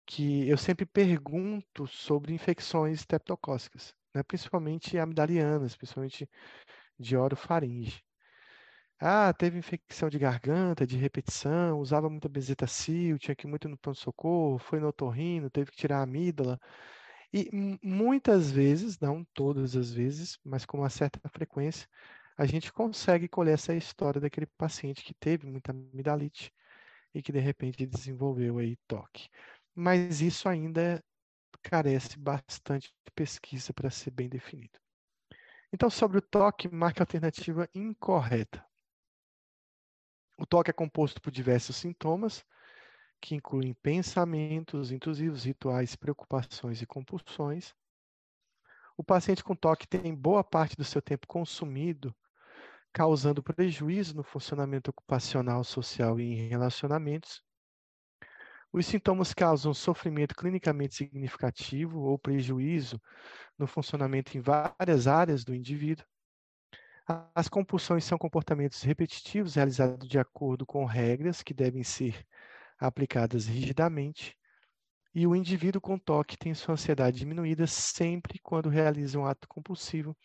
[0.05, 4.23] que eu sempre pergunto sobre infecções streptocócicas, né?
[4.23, 6.29] principalmente amidalianas, principalmente
[6.99, 8.03] de orofaringe.
[8.99, 13.77] Ah, teve infecção de garganta, de repetição, usava muita bezetacil, tinha que ir muito no
[13.77, 16.59] pronto-socorro, foi no otorrino, teve que tirar a amígdala.
[17.33, 17.49] E
[17.83, 21.87] muitas vezes, não todas as vezes, mas com uma certa frequência,
[22.37, 26.53] a gente consegue colher essa história daquele paciente que teve muita amidalite
[27.13, 29.27] e que de repente desenvolveu aí toque.
[29.73, 31.03] Mas isso ainda
[31.63, 34.79] carece bastante de pesquisa para ser bem definido.
[35.73, 38.63] Então, sobre o toque, marque a alternativa incorreta.
[40.37, 42.45] O toque é composto por diversos sintomas,
[43.19, 47.73] que incluem pensamentos intrusivos, rituais, preocupações e compulsões.
[48.95, 52.15] O paciente com toque tem boa parte do seu tempo consumido,
[52.93, 57.43] causando prejuízo no funcionamento ocupacional, social e em relacionamentos.
[58.71, 63.01] Os sintomas causam sofrimento clinicamente significativo ou prejuízo
[63.57, 66.05] no funcionamento em várias áreas do indivíduo.
[67.33, 72.25] As compulsões são comportamentos repetitivos realizados de acordo com regras que devem ser
[72.77, 74.37] aplicadas rigidamente,
[75.15, 80.15] e o indivíduo com toque tem sua ansiedade diminuída sempre quando realiza um ato compulsivo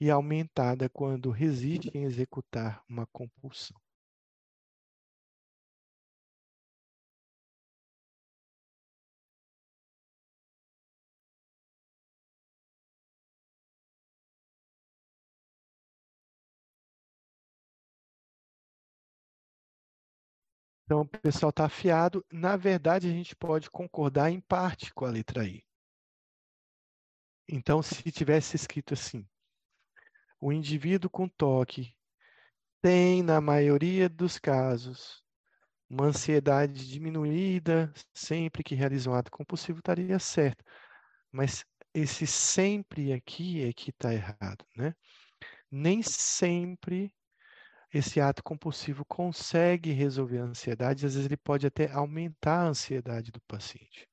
[0.00, 3.76] e aumentada quando reside em executar uma compulsão.
[20.84, 22.24] Então, o pessoal está afiado.
[22.32, 25.64] Na verdade, a gente pode concordar em parte com a letra I.
[27.48, 29.26] Então, se tivesse escrito assim,
[30.40, 31.94] o indivíduo com toque
[32.80, 35.22] tem, na maioria dos casos,
[35.90, 40.64] uma ansiedade diminuída sempre que realiza um ato compulsivo, estaria certo.
[41.32, 44.94] Mas esse sempre aqui é que está errado, né?
[45.70, 47.12] Nem sempre
[47.92, 53.32] esse ato compulsivo consegue resolver a ansiedade, às vezes ele pode até aumentar a ansiedade
[53.32, 54.06] do paciente.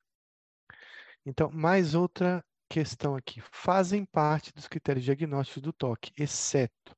[1.25, 3.41] Então, mais outra questão aqui.
[3.51, 6.95] Fazem parte dos critérios diagnósticos do toque, exceto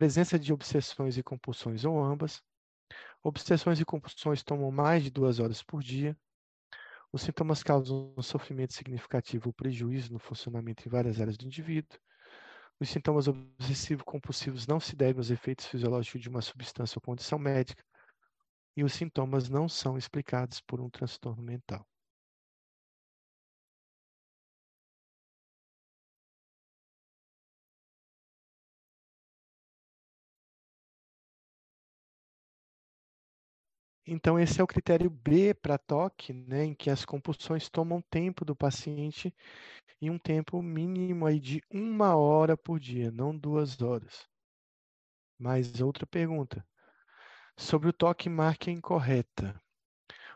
[0.00, 2.42] presença de obsessões e compulsões ou ambas.
[3.22, 6.16] Obsessões e compulsões tomam mais de duas horas por dia.
[7.12, 11.98] Os sintomas causam um sofrimento significativo ou prejuízo no funcionamento em várias áreas do indivíduo.
[12.80, 17.84] Os sintomas obsessivo-compulsivos não se devem aos efeitos fisiológicos de uma substância ou condição médica,
[18.74, 21.86] e os sintomas não são explicados por um transtorno mental.
[34.12, 38.44] Então, esse é o critério B para toque, né, em que as compulsões tomam tempo
[38.44, 39.32] do paciente
[40.00, 44.26] e um tempo mínimo aí de uma hora por dia, não duas horas.
[45.38, 46.66] Mais outra pergunta.
[47.56, 49.56] Sobre o toque marca incorreta.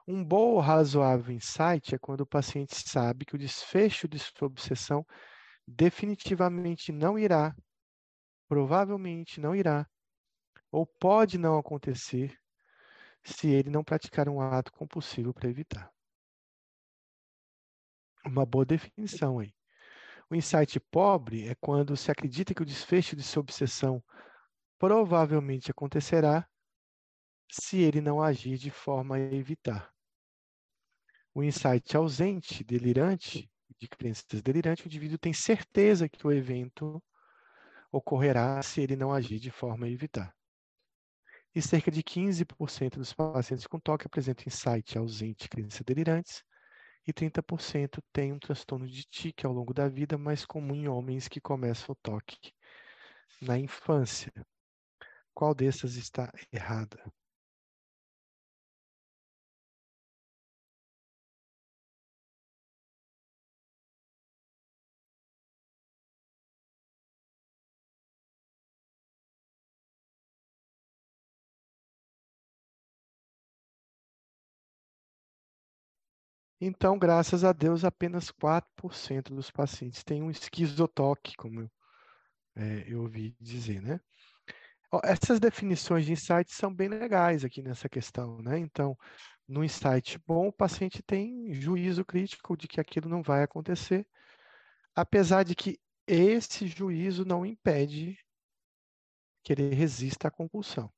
[0.06, 4.46] Um bom ou razoável insight é quando o paciente sabe que o desfecho de sua
[4.46, 5.04] obsessão
[5.66, 7.52] definitivamente não irá,
[8.48, 9.84] provavelmente não irá,
[10.70, 12.38] ou pode não acontecer
[13.24, 15.90] se ele não praticar um ato compulsivo para evitar.
[18.24, 19.54] Uma boa definição aí.
[20.30, 24.02] O insight pobre é quando se acredita que o desfecho de sua obsessão
[24.78, 26.48] provavelmente acontecerá
[27.50, 29.92] se ele não agir de forma a evitar.
[31.34, 37.02] O insight ausente, delirante, de crenças delirantes, o indivíduo tem certeza que o evento
[37.90, 40.34] ocorrerá se ele não agir de forma a evitar.
[41.54, 46.42] E cerca de 15% dos pacientes com toque apresentam insight ausente, crenças delirantes,
[47.06, 51.28] e 30% têm um transtorno de tique ao longo da vida, mais comum em homens
[51.28, 52.52] que começam o toque
[53.40, 54.32] na infância.
[55.34, 57.12] Qual dessas está errada?
[76.66, 81.70] Então, graças a Deus, apenas 4% dos pacientes têm um esquizotoque, como eu,
[82.56, 84.00] é, eu ouvi dizer, né?
[85.02, 88.58] Essas definições de insight são bem legais aqui nessa questão, né?
[88.58, 88.96] Então,
[89.46, 94.06] no insight bom, o paciente tem juízo crítico de que aquilo não vai acontecer,
[94.94, 98.18] apesar de que esse juízo não impede
[99.42, 100.90] que ele resista à compulsão.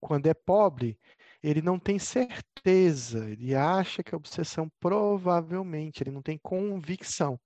[0.00, 0.96] Quando é pobre,
[1.42, 7.38] ele não tem certeza, ele acha que a obsessão provavelmente, ele não tem convicção,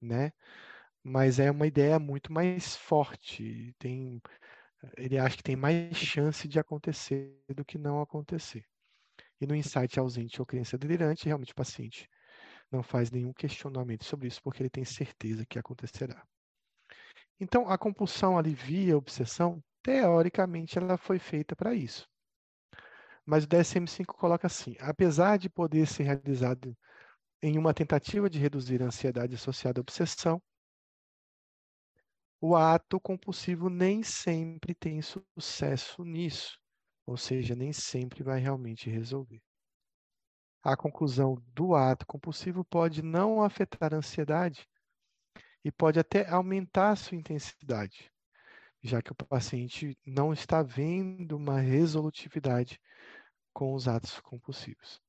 [0.00, 0.32] né?
[1.02, 4.20] Mas é uma ideia muito mais forte, tem,
[4.96, 8.64] ele acha que tem mais chance de acontecer do que não acontecer.
[9.40, 12.08] E no insight ausente ou crença delirante, realmente o paciente
[12.70, 16.24] não faz nenhum questionamento sobre isso, porque ele tem certeza que acontecerá.
[17.40, 19.62] Então, a compulsão alivia a obsessão?
[19.82, 22.08] Teoricamente, ela foi feita para isso.
[23.30, 26.76] Mas o DSM-5 coloca assim: apesar de poder ser realizado
[27.40, 30.42] em uma tentativa de reduzir a ansiedade associada à obsessão,
[32.40, 36.58] o ato compulsivo nem sempre tem sucesso nisso,
[37.06, 39.40] ou seja, nem sempre vai realmente resolver.
[40.60, 44.66] A conclusão do ato compulsivo pode não afetar a ansiedade
[45.64, 48.10] e pode até aumentar a sua intensidade,
[48.82, 52.76] já que o paciente não está vendo uma resolutividade
[53.52, 55.00] com os atos compulsivos.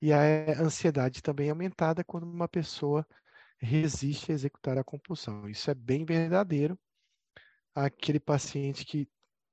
[0.00, 3.06] E a ansiedade também é aumentada quando uma pessoa
[3.58, 5.48] resiste a executar a compulsão.
[5.48, 6.78] Isso é bem verdadeiro.
[7.74, 9.08] Aquele paciente que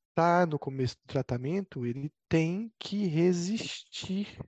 [0.10, 4.39] está no começo do tratamento, ele tem que resistir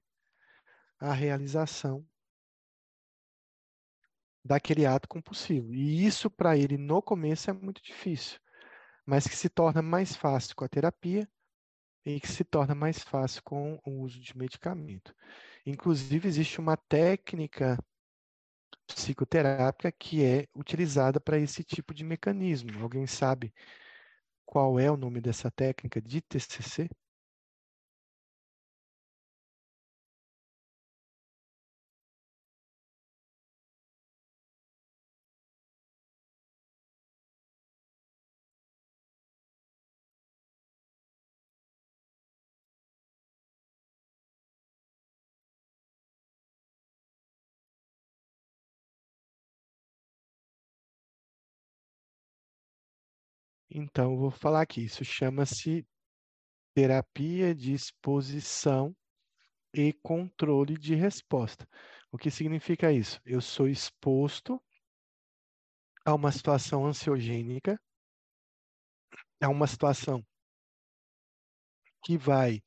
[0.99, 2.05] à realização
[4.43, 5.73] daquele ato compulsivo.
[5.73, 8.39] E isso para ele no começo é muito difícil,
[9.05, 11.27] mas que se torna mais fácil com a terapia
[12.05, 15.13] e que se torna mais fácil com o uso de medicamento.
[15.65, 17.77] Inclusive, existe uma técnica
[18.87, 22.69] psicoterápica que é utilizada para esse tipo de mecanismo.
[22.81, 23.53] Alguém sabe
[24.45, 26.89] qual é o nome dessa técnica de TCC?
[53.77, 54.85] Então, vou falar aqui.
[54.85, 55.85] Isso chama-se
[56.73, 58.95] terapia de exposição
[59.73, 61.67] e controle de resposta.
[62.09, 63.19] O que significa isso?
[63.25, 64.63] Eu sou exposto
[66.05, 67.77] a uma situação ansiogênica,
[69.43, 70.25] a uma situação
[72.05, 72.63] que vai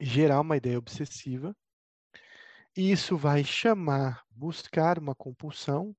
[0.00, 1.54] gerar uma ideia obsessiva,
[2.74, 5.94] e isso vai chamar, buscar uma compulsão,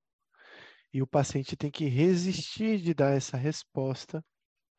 [0.92, 4.24] e o paciente tem que resistir de dar essa resposta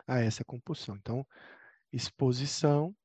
[0.07, 0.95] a essa compulsão.
[0.95, 1.25] Então,
[1.91, 2.95] exposição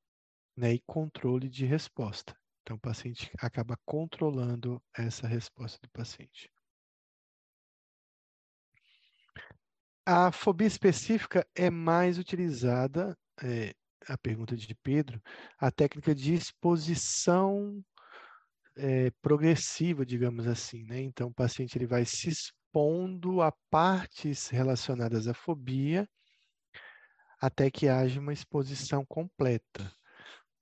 [0.55, 2.35] né, e controle de resposta.
[2.61, 6.51] Então, o paciente acaba controlando essa resposta do paciente.
[10.05, 13.73] A fobia específica é mais utilizada, é,
[14.07, 15.21] a pergunta de Pedro,
[15.57, 17.83] a técnica de exposição
[18.75, 20.83] é, progressiva, digamos assim.
[20.83, 21.01] Né?
[21.01, 22.29] Então, o paciente ele vai se
[22.77, 26.07] expondo a partes relacionadas à fobia
[27.41, 29.91] até que haja uma exposição completa.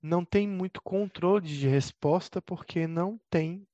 [0.00, 3.68] Não tem muito controle de resposta porque não tem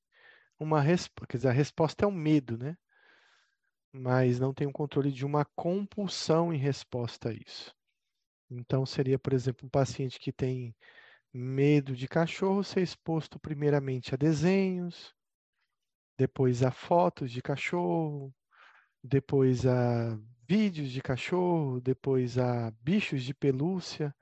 [0.59, 2.75] uma resposta, quer dizer, a resposta é o medo, né?
[3.93, 7.73] Mas não tem um controle de uma compulsão em resposta a isso.
[8.51, 10.75] Então seria, por exemplo, um paciente que tem
[11.33, 15.15] medo de cachorro ser exposto primeiramente a desenhos,
[16.17, 18.33] depois a fotos de cachorro,
[19.03, 24.15] depois a vídeos de cachorro, depois a bichos de pelúcia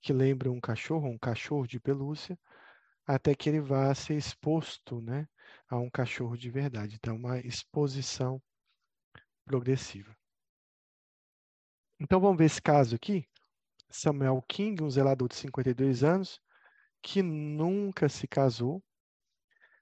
[0.00, 2.38] que lembram um cachorro, um cachorro de pelúcia,
[3.06, 5.28] até que ele vá ser exposto, né,
[5.68, 6.96] a um cachorro de verdade.
[6.96, 8.40] Então, uma exposição
[9.44, 10.16] progressiva.
[11.98, 13.28] Então, vamos ver esse caso aqui.
[13.88, 16.40] Samuel King, um zelador de 52 anos,
[17.02, 18.82] que nunca se casou,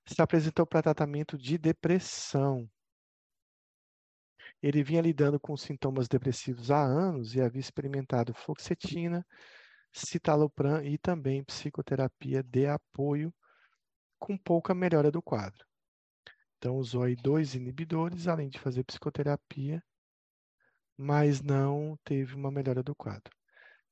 [0.07, 2.68] se apresentou para tratamento de depressão.
[4.62, 9.26] Ele vinha lidando com sintomas depressivos há anos e havia experimentado fluoxetina,
[9.92, 13.32] citalopram e também psicoterapia de apoio,
[14.18, 15.64] com pouca melhora do quadro.
[16.57, 19.82] Então, usou aí dois inibidores, além de fazer psicoterapia,
[20.96, 23.34] mas não teve uma melhora do quadro.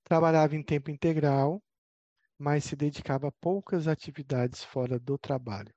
[0.04, 1.62] Trabalhava em tempo integral,
[2.38, 5.72] mas se dedicava a poucas atividades fora do trabalho.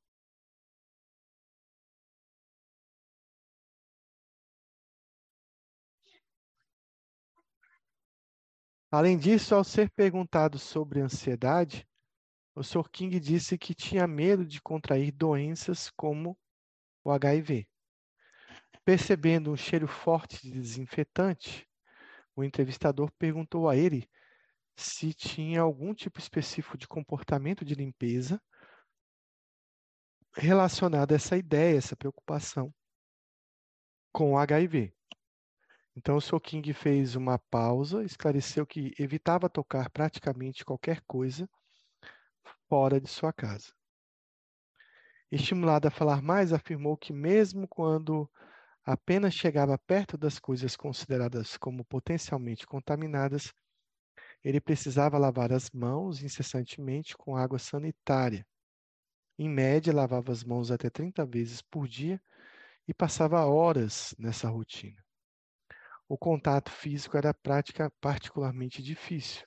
[8.91, 11.87] Além disso, ao ser perguntado sobre ansiedade,
[12.55, 12.89] o Sr.
[12.89, 16.37] King disse que tinha medo de contrair doenças como
[17.03, 17.67] o HIV.
[18.85, 21.67] Percebendo um cheiro forte de desinfetante,
[22.35, 24.09] o entrevistador perguntou a ele
[24.75, 28.41] se tinha algum tipo específico de comportamento de limpeza
[30.33, 32.73] relacionado a essa ideia, essa preocupação
[34.11, 34.93] com o HIV.
[35.97, 36.41] Então, o Sr.
[36.41, 41.49] King fez uma pausa, esclareceu que evitava tocar praticamente qualquer coisa
[42.67, 43.73] fora de sua casa.
[45.31, 48.29] Estimulado a falar mais, afirmou que, mesmo quando
[48.83, 53.53] apenas chegava perto das coisas consideradas como potencialmente contaminadas,
[54.43, 58.45] ele precisava lavar as mãos incessantemente com água sanitária.
[59.39, 62.21] Em média, lavava as mãos até 30 vezes por dia
[62.85, 65.04] e passava horas nessa rotina
[66.07, 69.45] o contato físico era prática particularmente difícil.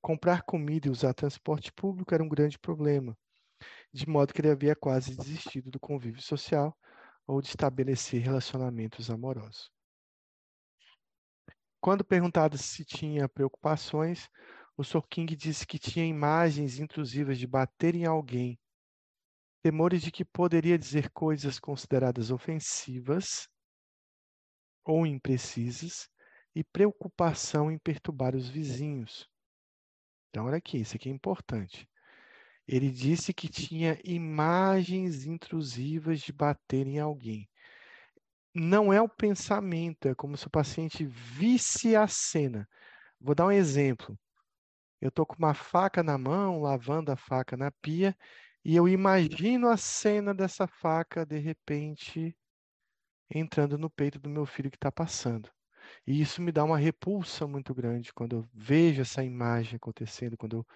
[0.00, 3.16] Comprar comida e usar transporte público era um grande problema,
[3.92, 6.76] de modo que ele havia quase desistido do convívio social
[7.26, 9.70] ou de estabelecer relacionamentos amorosos.
[11.80, 14.28] Quando perguntado se tinha preocupações,
[14.76, 15.06] o Sr.
[15.08, 18.58] King disse que tinha imagens intrusivas de bater em alguém,
[19.62, 23.48] temores de que poderia dizer coisas consideradas ofensivas
[24.86, 26.08] ou imprecisas
[26.54, 29.28] e preocupação em perturbar os vizinhos.
[30.30, 31.88] Então, olha aqui, isso aqui é importante.
[32.66, 37.48] Ele disse que tinha imagens intrusivas de bater em alguém.
[38.54, 42.68] Não é o pensamento, é como se o paciente visse a cena.
[43.20, 44.18] Vou dar um exemplo.
[45.00, 48.16] Eu estou com uma faca na mão, lavando a faca na pia,
[48.64, 52.36] e eu imagino a cena dessa faca, de repente,
[53.30, 55.50] entrando no peito do meu filho que está passando.
[56.06, 60.58] E isso me dá uma repulsa muito grande quando eu vejo essa imagem acontecendo, quando
[60.58, 60.66] eu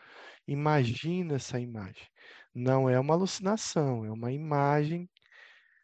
[0.47, 2.07] imagino essa imagem.
[2.55, 5.09] Não é uma alucinação, é uma imagem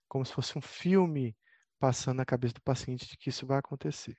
[0.08, 1.36] como se fosse um filme
[1.78, 4.16] passando na cabeça do paciente de que isso vai acontecer.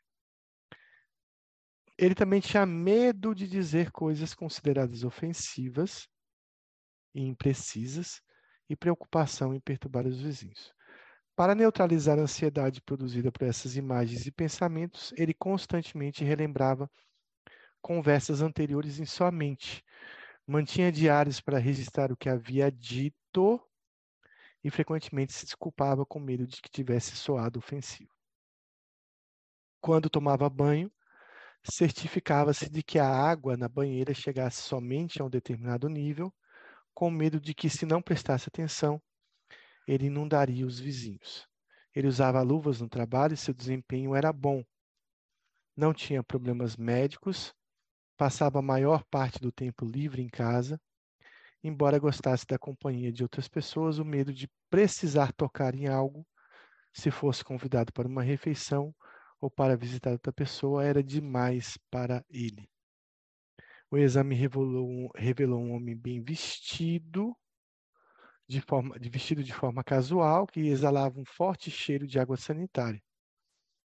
[1.97, 6.07] Ele também tinha medo de dizer coisas consideradas ofensivas
[7.15, 8.21] e imprecisas
[8.69, 10.76] e preocupação em perturbar os vizinhos.
[11.37, 16.89] Para neutralizar a ansiedade produzida por essas imagens e pensamentos, ele constantemente relembrava
[17.79, 19.85] conversas anteriores em sua mente,
[20.47, 23.61] mantinha diários para registrar o que havia dito
[24.63, 28.09] e frequentemente se desculpava com medo de que tivesse soado ofensivo.
[29.79, 30.91] Quando tomava banho,
[31.63, 36.33] certificava-se de que a água na banheira chegasse somente a um determinado nível,
[36.95, 38.99] com medo de que, se não prestasse atenção,
[39.87, 41.47] ele inundaria os vizinhos.
[41.95, 44.63] Ele usava luvas no trabalho e seu desempenho era bom.
[45.75, 47.53] Não tinha problemas médicos,
[48.17, 50.79] passava a maior parte do tempo livre em casa.
[51.63, 56.25] Embora gostasse da companhia de outras pessoas, o medo de precisar tocar em algo,
[56.93, 58.93] se fosse convidado para uma refeição
[59.39, 62.69] ou para visitar outra pessoa, era demais para ele.
[63.89, 67.35] O exame revelou um, revelou um homem bem vestido,
[68.47, 73.01] de, forma, de vestido de forma casual, que exalava um forte cheiro de água sanitária.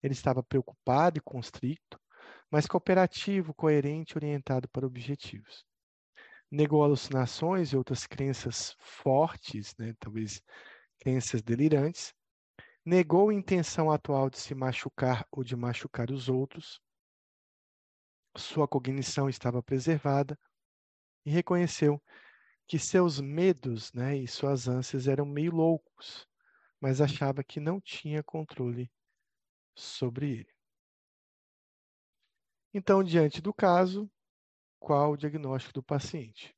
[0.03, 1.99] Ele estava preocupado e constricto,
[2.49, 5.65] mas cooperativo, coerente orientado para objetivos.
[6.49, 10.41] Negou alucinações e outras crenças fortes, né, talvez
[10.99, 12.13] crenças delirantes.
[12.85, 16.81] Negou a intenção atual de se machucar ou de machucar os outros.
[18.35, 20.37] Sua cognição estava preservada
[21.25, 22.01] e reconheceu
[22.71, 26.25] que seus medos né, e suas ânsias eram meio loucos,
[26.79, 28.89] mas achava que não tinha controle
[29.75, 30.55] sobre ele.
[32.73, 34.09] Então, diante do caso,
[34.79, 36.55] qual o diagnóstico do paciente?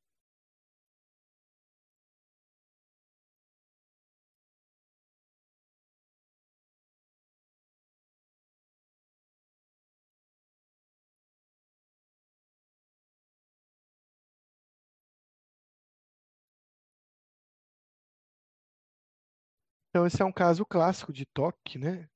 [19.94, 22.08] Então, esse é um caso clássico de toque, né?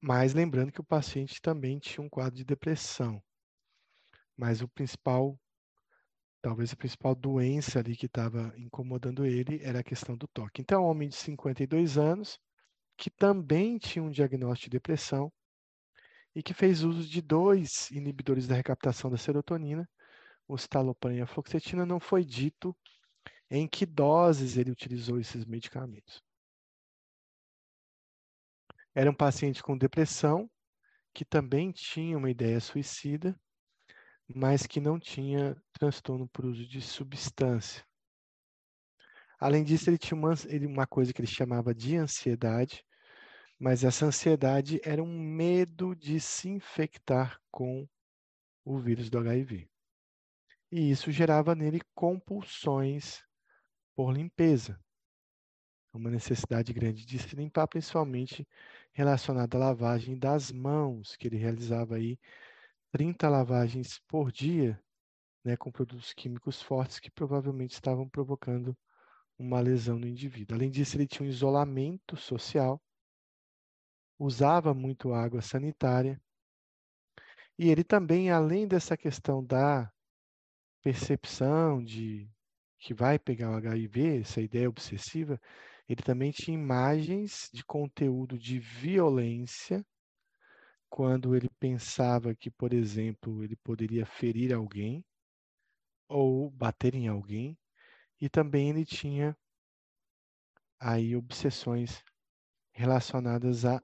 [0.00, 3.22] Mas lembrando que o paciente também tinha um quadro de depressão.
[4.34, 5.38] Mas o principal,
[6.40, 10.62] talvez a principal doença ali que estava incomodando ele era a questão do toque.
[10.62, 12.40] Então, um homem de 52 anos,
[12.96, 15.30] que também tinha um diagnóstico de depressão
[16.34, 19.86] e que fez uso de dois inibidores da recaptação da serotonina,
[20.48, 22.74] o citalopram e a fluoxetina, não foi dito
[23.50, 26.24] em que doses ele utilizou esses medicamentos.
[28.94, 30.48] Era um paciente com depressão,
[31.12, 33.36] que também tinha uma ideia suicida,
[34.28, 37.84] mas que não tinha transtorno por uso de substância.
[39.38, 42.84] Além disso, ele tinha uma, ele, uma coisa que ele chamava de ansiedade,
[43.58, 47.88] mas essa ansiedade era um medo de se infectar com
[48.64, 49.68] o vírus do HIV.
[50.70, 53.22] E isso gerava nele compulsões
[53.96, 54.83] por limpeza
[55.96, 58.46] uma necessidade grande de se limpar, principalmente
[58.92, 62.18] relacionada à lavagem das mãos, que ele realizava aí
[62.90, 64.80] 30 lavagens por dia,
[65.44, 68.76] né, com produtos químicos fortes que provavelmente estavam provocando
[69.38, 70.56] uma lesão no indivíduo.
[70.56, 72.80] Além disso, ele tinha um isolamento social,
[74.18, 76.20] usava muito água sanitária,
[77.58, 79.92] e ele também, além dessa questão da
[80.82, 82.28] percepção de
[82.78, 85.40] que vai pegar o HIV, essa ideia obsessiva,
[85.88, 89.84] ele também tinha imagens de conteúdo de violência,
[90.88, 95.04] quando ele pensava que, por exemplo, ele poderia ferir alguém
[96.08, 97.58] ou bater em alguém,
[98.20, 99.36] e também ele tinha
[100.78, 102.02] aí obsessões
[102.72, 103.82] relacionadas a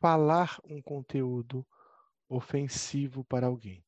[0.00, 1.66] falar um conteúdo
[2.28, 3.84] ofensivo para alguém.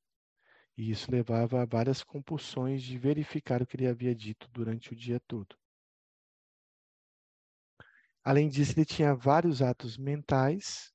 [0.77, 4.97] E isso levava a várias compulsões de verificar o que ele havia dito durante o
[4.97, 5.57] dia todo.
[8.29, 10.93] Além disso, ele tinha vários atos mentais,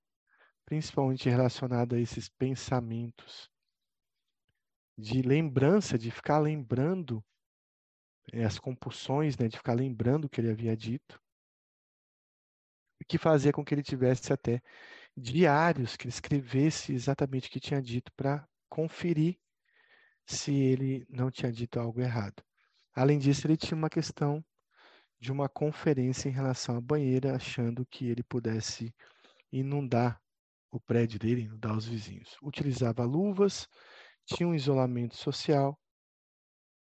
[0.65, 3.49] principalmente relacionados a esses pensamentos
[4.95, 7.25] de lembrança, de ficar lembrando
[8.31, 11.19] eh, as compulsões, né, de ficar lembrando o que ele havia dito,
[13.07, 14.61] que fazia com que ele tivesse até
[15.17, 19.39] diários que ele escrevesse exatamente o que tinha dito para conferir
[20.23, 22.43] se ele não tinha dito algo errado.
[22.93, 24.45] Além disso, ele tinha uma questão
[25.23, 28.93] de uma conferência em relação à banheira, achando que ele pudesse
[29.53, 30.21] inundar
[30.69, 32.35] o prédio dele, inundar os vizinhos.
[32.41, 33.69] Utilizava luvas,
[34.25, 35.79] tinha um isolamento social.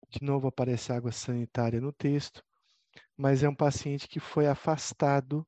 [0.09, 2.43] De novo aparece água sanitária no texto,
[3.16, 5.47] mas é um paciente que foi afastado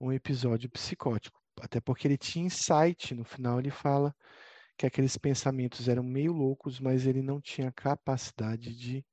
[0.00, 4.14] um episódio psicótico, até porque ele tinha insight, no final ele fala
[4.78, 9.04] que aqueles pensamentos eram meio loucos, mas ele não tinha capacidade de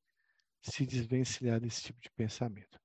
[0.61, 2.79] se desvencilhar desse tipo de pensamento.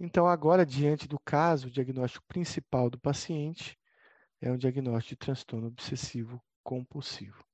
[0.00, 3.76] Então, agora, diante do caso, o diagnóstico principal do paciente
[4.40, 7.44] é um diagnóstico de transtorno obsessivo compulsivo.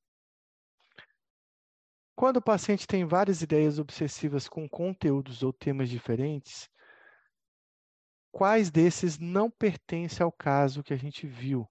[2.15, 6.69] Quando o paciente tem várias ideias obsessivas com conteúdos ou temas diferentes,
[8.31, 11.69] quais desses não pertencem ao caso que a gente viu?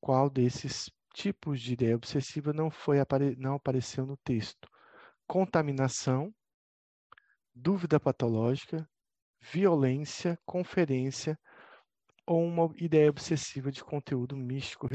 [0.00, 2.98] Qual desses tipos de ideia obsessiva não foi
[3.38, 4.68] não apareceu no texto?
[5.26, 6.32] Contaminação,
[7.54, 8.88] dúvida patológica,
[9.40, 11.38] violência, conferência
[12.26, 14.88] ou uma ideia obsessiva de conteúdo místico.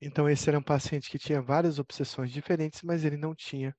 [0.00, 3.74] Então, esse era um paciente que tinha várias obsessões diferentes, mas ele não tinha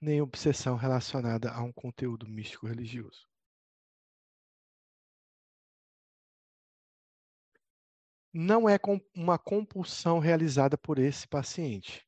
[0.00, 3.26] nem obsessão relacionada a um conteúdo místico religioso.
[8.32, 8.78] Não é
[9.14, 12.06] uma compulsão realizada por esse paciente.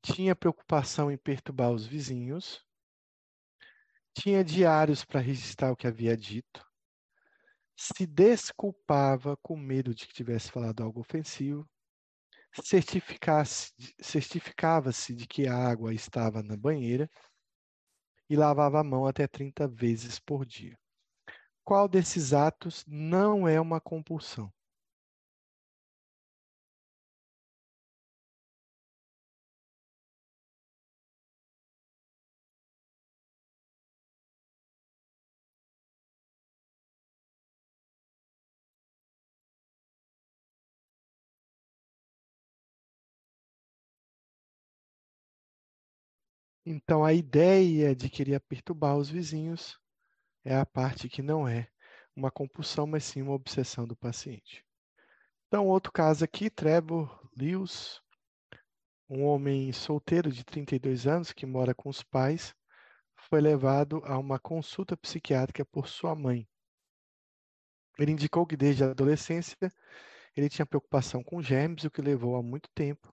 [0.00, 2.64] Tinha preocupação em perturbar os vizinhos,
[4.14, 6.64] tinha diários para registrar o que havia dito,
[7.76, 11.68] se desculpava com medo de que tivesse falado algo ofensivo,
[12.62, 17.08] certificava-se de que a água estava na banheira
[18.28, 20.78] e lavava a mão até 30 vezes por dia.
[21.64, 24.52] Qual desses atos não é uma compulsão?
[46.70, 49.80] Então, a ideia de querer perturbar os vizinhos
[50.44, 51.66] é a parte que não é
[52.14, 54.62] uma compulsão, mas sim uma obsessão do paciente.
[55.46, 58.02] Então, outro caso aqui, Trevor Lewis,
[59.08, 62.54] um homem solteiro de 32 anos que mora com os pais,
[63.16, 66.46] foi levado a uma consulta psiquiátrica por sua mãe.
[67.98, 69.56] Ele indicou que desde a adolescência
[70.36, 73.10] ele tinha preocupação com germes, o que levou a muito tempo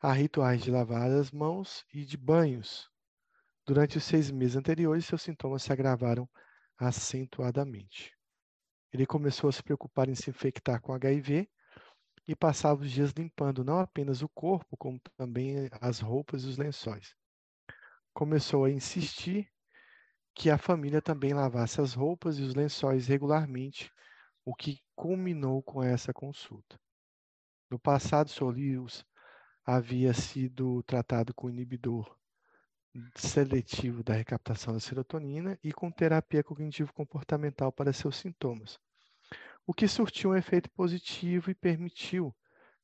[0.00, 2.93] a rituais de lavar as mãos e de banhos
[3.66, 6.28] Durante os seis meses anteriores, seus sintomas se agravaram
[6.76, 8.14] acentuadamente.
[8.92, 11.48] Ele começou a se preocupar em se infectar com HIV
[12.28, 16.58] e passava os dias limpando não apenas o corpo, como também as roupas e os
[16.58, 17.14] lençóis.
[18.12, 19.50] Começou a insistir
[20.34, 23.90] que a família também lavasse as roupas e os lençóis regularmente,
[24.44, 26.78] o que culminou com essa consulta.
[27.70, 29.06] No passado, Solius
[29.64, 32.14] havia sido tratado com inibidor
[33.16, 38.78] seletivo da recaptação da serotonina e com terapia cognitivo-comportamental para seus sintomas,
[39.66, 42.34] o que surtiu um efeito positivo e permitiu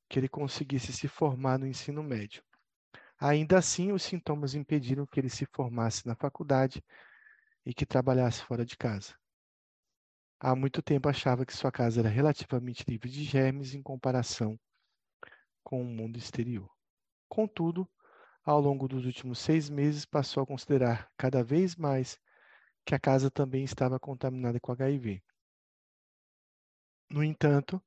[0.08, 2.42] que ele conseguisse se formar no ensino médio.
[3.18, 6.82] Ainda assim, os sintomas impediram que ele se formasse na faculdade
[7.64, 9.14] e que trabalhasse fora de casa.
[10.40, 14.58] Há muito tempo achava que sua casa era relativamente livre de germes em comparação
[15.62, 16.68] com o mundo exterior.
[17.28, 17.86] Contudo,
[18.45, 22.18] ao longo dos últimos seis meses, passou a considerar cada vez mais
[22.84, 25.22] que a casa também estava contaminada com HIV.
[27.11, 27.82] No entanto,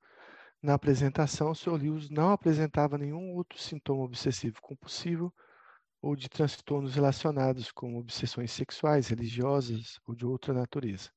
[0.62, 1.74] na apresentação, o Sr.
[1.74, 5.34] Lewis não apresentava nenhum outro sintoma obsessivo compulsivo
[6.02, 11.10] ou de transtornos relacionados com obsessões sexuais, religiosas ou de outra natureza,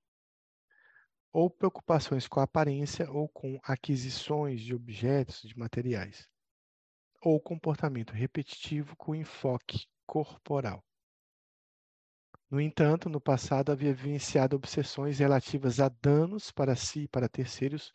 [1.32, 6.28] ou preocupações com a aparência ou com aquisições de objetos, de materiais
[7.26, 10.80] ou comportamento repetitivo com enfoque corporal.
[12.48, 17.90] No entanto, no passado havia vivenciado obsessões relativas a danos para si e para terceiros,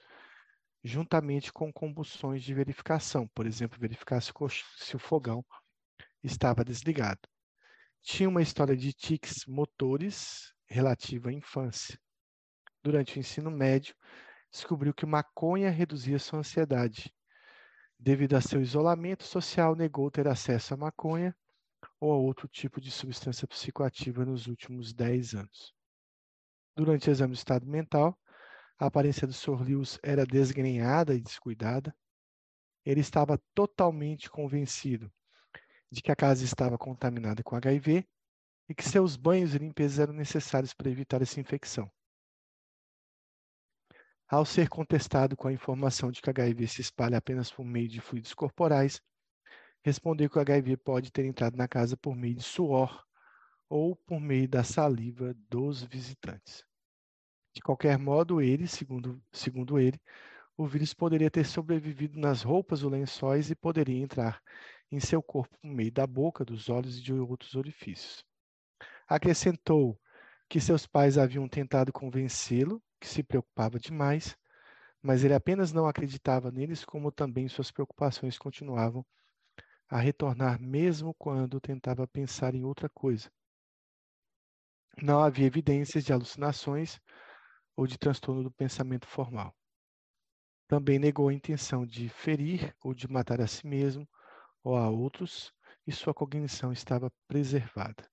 [0.83, 4.33] juntamente com compulsões de verificação, por exemplo, verificar se,
[4.75, 5.45] se o fogão
[6.21, 7.21] estava desligado.
[8.01, 11.97] Tinha uma história de tics motores relativa à infância.
[12.83, 13.95] Durante o ensino médio,
[14.51, 17.13] descobriu que maconha reduzia sua ansiedade
[18.03, 21.35] Devido a seu isolamento social, negou ter acesso à maconha
[21.99, 25.71] ou a outro tipo de substância psicoativa nos últimos 10 anos.
[26.75, 28.19] Durante o exame de estado mental,
[28.79, 29.61] a aparência do Sr.
[29.61, 31.95] Lewis era desgrenhada e descuidada.
[32.83, 35.13] Ele estava totalmente convencido
[35.91, 38.03] de que a casa estava contaminada com HIV
[38.67, 41.87] e que seus banhos e limpezas eram necessários para evitar essa infecção.
[44.31, 47.99] Ao ser contestado com a informação de que HIV se espalha apenas por meio de
[47.99, 49.01] fluidos corporais,
[49.83, 53.05] respondeu que o HIV pode ter entrado na casa por meio de suor
[53.67, 56.63] ou por meio da saliva dos visitantes.
[57.53, 59.99] De qualquer modo, ele, segundo, segundo ele,
[60.55, 64.41] o vírus poderia ter sobrevivido nas roupas ou lençóis e poderia entrar
[64.89, 68.23] em seu corpo por meio da boca, dos olhos e de outros orifícios.
[69.05, 69.99] Acrescentou
[70.47, 74.37] que seus pais haviam tentado convencê-lo que se preocupava demais,
[75.01, 79.05] mas ele apenas não acreditava neles, como também suas preocupações continuavam
[79.89, 83.29] a retornar mesmo quando tentava pensar em outra coisa.
[85.01, 86.99] Não havia evidências de alucinações
[87.75, 89.53] ou de transtorno do pensamento formal.
[90.67, 94.07] Também negou a intenção de ferir ou de matar a si mesmo
[94.63, 95.53] ou a outros,
[95.87, 98.09] e sua cognição estava preservada.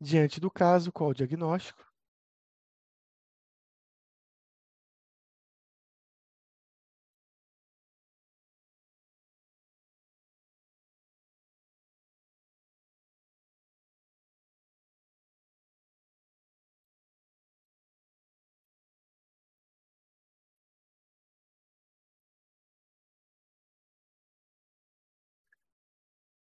[0.00, 1.87] Diante do caso, qual o diagnóstico?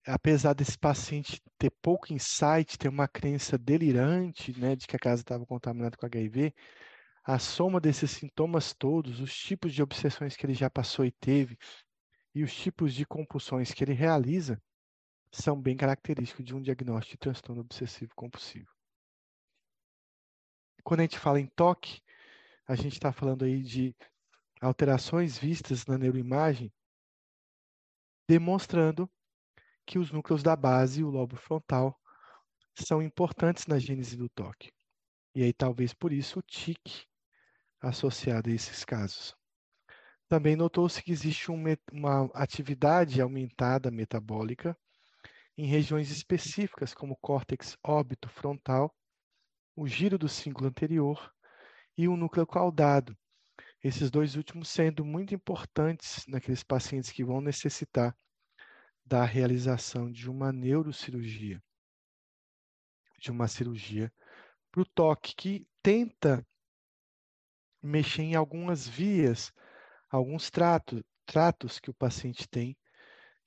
[0.08, 5.22] Apesar desse paciente ter pouco insight, ter uma crença delirante, né, de que a casa
[5.22, 6.54] estava contaminada com HIV,
[7.24, 11.58] a soma desses sintomas todos, os tipos de obsessões que ele já passou e teve,
[12.34, 14.60] e os tipos de compulsões que ele realiza,
[15.30, 18.70] são bem característicos de um diagnóstico de transtorno obsessivo compulsivo.
[20.82, 22.00] quando a gente fala em toque,
[22.66, 23.94] a gente está falando aí de
[24.58, 26.72] alterações vistas na neuroimagem,
[28.26, 29.10] demonstrando
[29.88, 31.98] que os núcleos da base e o lobo frontal
[32.74, 34.70] são importantes na gênese do toque.
[35.34, 37.06] E aí talvez por isso o tique
[37.80, 39.34] associado a esses casos.
[40.28, 44.76] Também notou-se que existe um, uma atividade aumentada metabólica
[45.56, 48.94] em regiões específicas, como o córtex óbito frontal,
[49.74, 51.32] o giro do cíngulo anterior
[51.96, 53.16] e o núcleo caudado.
[53.82, 58.14] Esses dois últimos sendo muito importantes naqueles pacientes que vão necessitar
[59.08, 61.62] da realização de uma neurocirurgia,
[63.18, 64.12] de uma cirurgia
[64.70, 66.46] para o toque, que tenta
[67.82, 69.50] mexer em algumas vias,
[70.10, 72.76] alguns tratos, tratos que o paciente tem,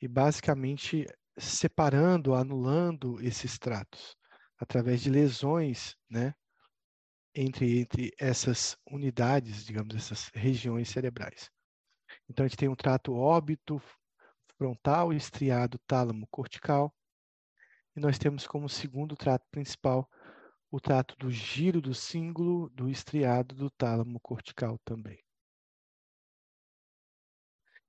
[0.02, 1.06] e basicamente
[1.38, 4.18] separando, anulando esses tratos,
[4.58, 6.34] através de lesões, né,
[7.36, 11.52] entre, entre essas unidades, digamos, essas regiões cerebrais.
[12.28, 13.80] Então, a gente tem um trato óbito
[14.62, 16.96] frontal, estriado tálamo cortical.
[17.96, 20.08] E nós temos como segundo trato principal
[20.70, 25.20] o trato do giro do cíngulo do estriado do tálamo cortical também.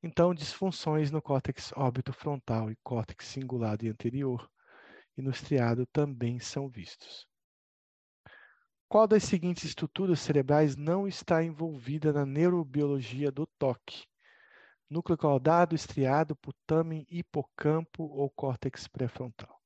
[0.02, 4.50] Então, disfunções no córtex óbito frontal e córtex cingulado e anterior
[5.14, 7.28] e no estriado também são vistos.
[8.88, 14.10] Qual das seguintes estruturas cerebrais não está envolvida na neurobiologia do toque?
[14.92, 19.61] Núcleo caudado, estriado, putamen, hipocampo ou córtex pré-frontal.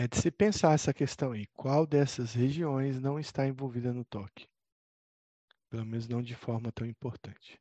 [0.00, 1.48] É de se pensar essa questão aí.
[1.48, 4.46] Qual dessas regiões não está envolvida no toque?
[5.68, 7.60] Pelo menos não de forma tão importante.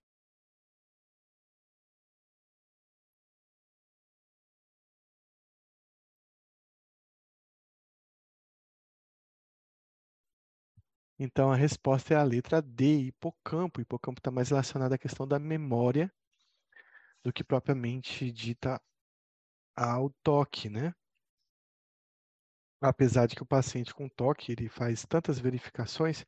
[11.18, 13.82] Então a resposta é a letra D, hipocampo.
[13.82, 16.14] Hipocampo está mais relacionado à questão da memória
[17.24, 18.80] do que propriamente dita
[19.76, 20.94] ao toque, né?
[22.82, 26.26] Apesar de que o paciente com toque ele faz tantas verificações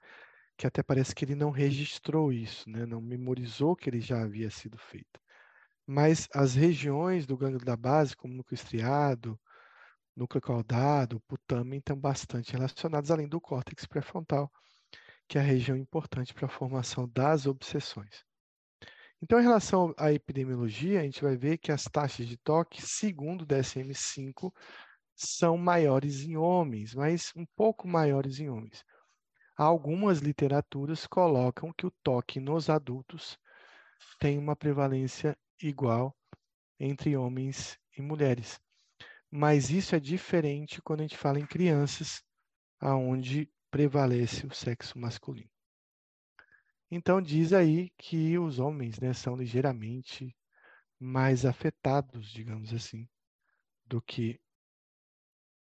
[0.58, 2.86] que até parece que ele não registrou isso, né?
[2.86, 5.20] não memorizou que ele já havia sido feito.
[5.88, 9.39] Mas as regiões do gânglio da base, como núcleo estriado,
[10.16, 14.52] núcleo caudado, putamen, estão bastante relacionadas, além do córtex pré-frontal,
[15.28, 18.26] que é a região importante para a formação das obsessões.
[19.22, 23.41] Então, em relação à epidemiologia, a gente vai ver que as taxas de toque, segundo
[23.43, 24.52] o DSM-5,
[25.20, 28.86] são maiores em homens, mas um pouco maiores em homens.
[29.58, 33.38] Algumas literaturas colocam que o toque nos adultos
[34.18, 36.16] tem uma prevalência igual
[36.80, 38.62] entre homens e mulheres.
[39.30, 42.24] Mas isso é diferente quando a gente fala em crianças,
[42.80, 45.52] aonde prevalece o sexo masculino.
[46.90, 50.34] Então diz aí que os homens né, são ligeiramente
[50.98, 53.08] mais afetados, digamos assim,
[53.86, 54.40] do que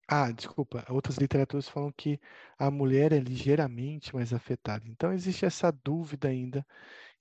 [0.08, 0.86] ah, desculpa.
[0.90, 2.20] Outras literaturas falam que
[2.58, 4.88] a mulher é ligeiramente mais afetada.
[4.88, 6.66] Então, existe essa dúvida ainda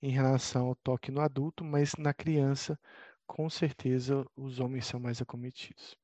[0.01, 2.79] em relação ao toque no adulto, mas na criança,
[3.25, 5.97] com certeza, os homens são mais acometidos.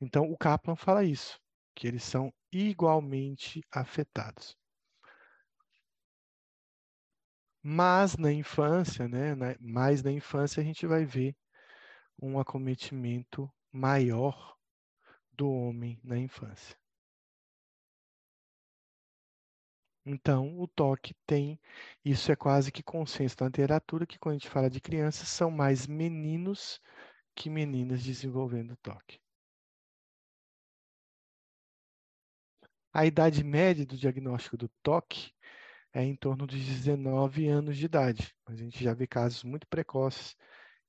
[0.00, 1.40] Então, o Kaplan fala isso,
[1.74, 4.56] que eles são igualmente afetados.
[7.62, 11.36] Mas na infância, né, na, mais na infância, a gente vai ver
[12.20, 14.56] um acometimento maior
[15.32, 16.76] do homem na infância.
[20.04, 21.60] Então, o toque tem,
[22.04, 25.50] isso é quase que consenso na literatura, que quando a gente fala de crianças, são
[25.50, 26.80] mais meninos
[27.34, 29.20] que meninas desenvolvendo toque.
[32.92, 35.32] A idade média do diagnóstico do toque
[35.92, 39.66] é em torno de 19 anos de idade, mas a gente já vê casos muito
[39.68, 40.36] precoces.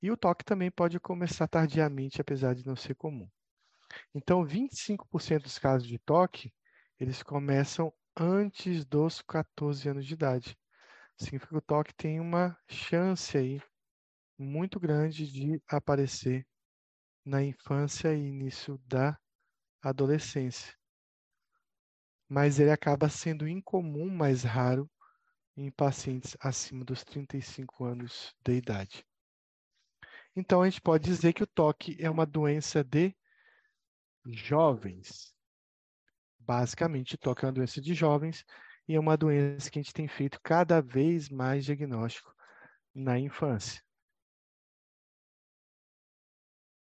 [0.02, 3.30] E o toque também pode começar tardiamente, apesar de não ser comum.
[4.14, 6.54] Então, 25% dos casos de toque,
[7.00, 10.58] eles começam antes dos 14 anos de idade.
[11.18, 13.62] Significa que o toque tem uma chance aí
[14.38, 16.46] muito grande de aparecer
[17.26, 19.18] na infância e início da
[19.82, 20.74] adolescência.
[22.28, 24.90] Mas ele acaba sendo incomum, mais raro,
[25.56, 29.06] em pacientes acima dos 35 anos de idade.
[30.36, 33.16] Então, a gente pode dizer que o toque é uma doença de
[34.26, 35.34] jovens.
[36.40, 38.46] Basicamente, toque é uma doença de jovens
[38.88, 42.34] e é uma doença que a gente tem feito cada vez mais diagnóstico
[42.94, 43.82] na infância.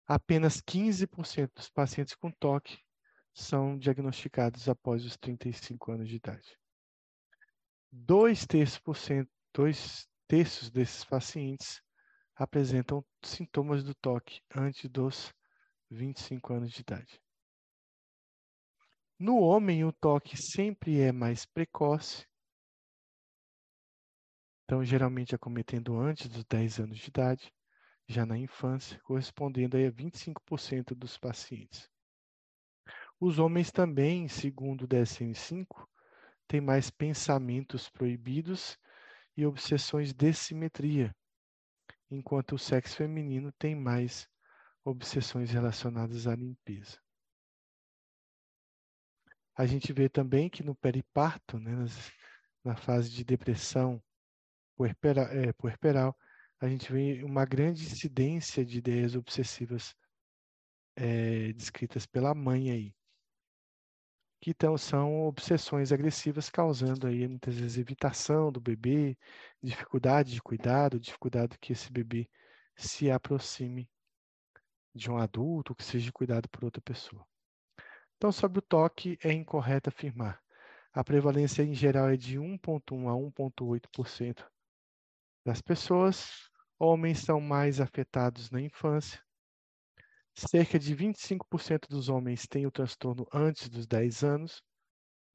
[0.08, 2.80] Apenas 15% dos pacientes com toque
[3.34, 6.58] são diagnosticados após os 35 anos de idade.
[7.92, 8.82] Dois terços,
[9.54, 11.82] dois terços desses pacientes
[12.36, 15.34] apresentam sintomas do toque antes dos
[15.90, 17.22] 25 anos de idade.
[19.18, 22.26] No homem, o toque sempre é mais precoce,
[24.64, 27.54] então geralmente acometendo antes dos 10 anos de idade,
[28.08, 31.90] já na infância, correspondendo a 25% dos pacientes.
[33.20, 35.88] Os homens também, segundo o DSM-5,
[36.48, 38.78] têm mais pensamentos proibidos
[39.36, 41.16] e obsessões de simetria,
[42.10, 44.28] enquanto o sexo feminino tem mais
[44.84, 47.00] obsessões relacionadas à limpeza.
[49.56, 51.72] A gente vê também que no periparto, né,
[52.64, 54.02] na fase de depressão
[54.76, 56.18] puerperal, é, puerperal,
[56.60, 59.96] a gente vê uma grande incidência de ideias obsessivas
[60.96, 62.96] é, descritas pela mãe aí
[64.42, 69.18] que então são obsessões agressivas, causando aí muitas vezes evitação do bebê,
[69.62, 72.30] dificuldade de cuidado, dificuldade que esse bebê
[72.76, 73.90] se aproxime
[75.00, 77.26] de um adulto, que seja cuidado por outra pessoa.
[78.18, 80.39] Então, sobre o toque, é incorreto afirmar.
[80.93, 84.45] A prevalência em geral é de 1,1 a 1,8%
[85.45, 86.50] das pessoas.
[86.78, 89.20] Homens são mais afetados na infância,
[90.47, 94.64] Cerca de 25% dos homens têm o transtorno antes dos 10 anos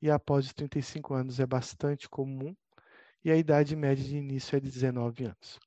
[0.01, 2.57] e após os 35 anos é bastante comum
[3.23, 5.61] e a idade média de início é de 19 anos.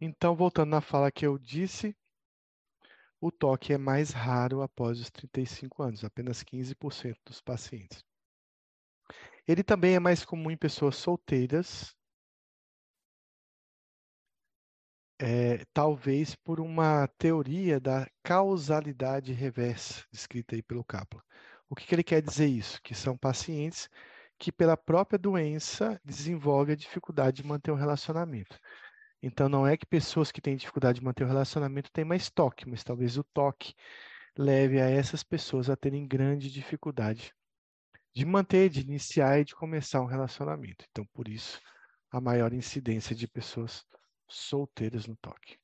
[0.00, 1.94] Então, voltando na fala que eu disse,
[3.20, 8.02] o toque é mais raro após os 35 anos, apenas 15% dos pacientes.
[9.46, 11.94] Ele também é mais comum em pessoas solteiras,
[15.18, 21.20] é, talvez por uma teoria da causalidade reversa, descrita aí pelo Kaplan.
[21.68, 22.80] O que, que ele quer dizer isso?
[22.82, 23.88] Que são pacientes
[24.38, 28.58] que, pela própria doença, desenvolvem a dificuldade de manter um relacionamento.
[29.22, 32.68] Então, não é que pessoas que têm dificuldade de manter o relacionamento têm mais toque,
[32.68, 33.74] mas talvez o toque
[34.36, 37.34] leve a essas pessoas a terem grande dificuldade
[38.14, 40.84] de manter, de iniciar e de começar um relacionamento.
[40.90, 41.60] Então, por isso,
[42.10, 43.84] a maior incidência de pessoas
[44.28, 45.58] solteiras no toque.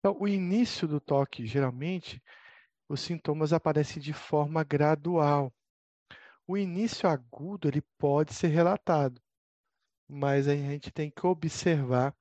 [0.00, 2.22] Então, o início do toque, geralmente,
[2.88, 5.52] os sintomas aparecem de forma gradual
[6.48, 9.20] o início agudo ele pode ser relatado,
[10.08, 12.16] mas a gente tem que observar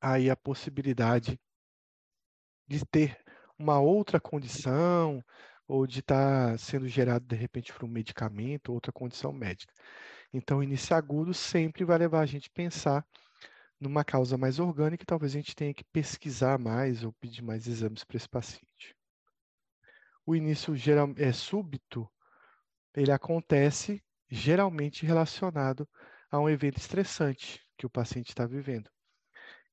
[0.00, 1.40] aí a possibilidade
[2.66, 3.16] de ter
[3.56, 5.24] uma outra condição
[5.68, 9.72] ou de estar tá sendo gerado de repente por um medicamento, outra condição médica.
[10.32, 13.06] Então, o início agudo sempre vai levar a gente a pensar
[13.80, 17.68] numa causa mais orgânica e talvez a gente tenha que pesquisar mais ou pedir mais
[17.68, 18.97] exames para esse paciente.
[20.28, 22.06] O início geral, é súbito,
[22.94, 25.88] ele acontece geralmente relacionado
[26.30, 28.90] a um evento estressante que o paciente está vivendo.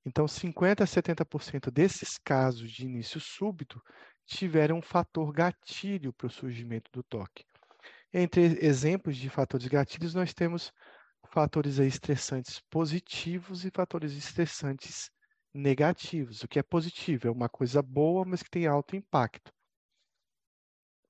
[0.06, 3.82] Então, 50 a 70% desses casos de início súbito
[4.26, 7.44] tiveram um fator gatilho para o surgimento do toque.
[8.14, 10.72] Entre exemplos de fatores gatilhos, nós temos
[11.34, 15.12] fatores estressantes positivos e fatores estressantes
[15.54, 16.44] negativos.
[16.44, 19.54] O que é positivo é uma coisa boa, mas que tem alto impacto.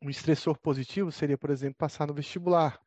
[0.06, 2.80] Um estressor positivo seria, por exemplo, passar no vestibular,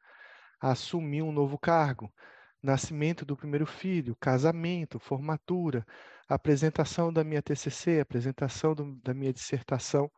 [0.61, 2.15] assumir um novo cargo,
[2.63, 5.85] nascimento do primeiro filho, casamento, formatura,
[6.29, 10.09] apresentação da minha TCC, apresentação do, da minha dissertação,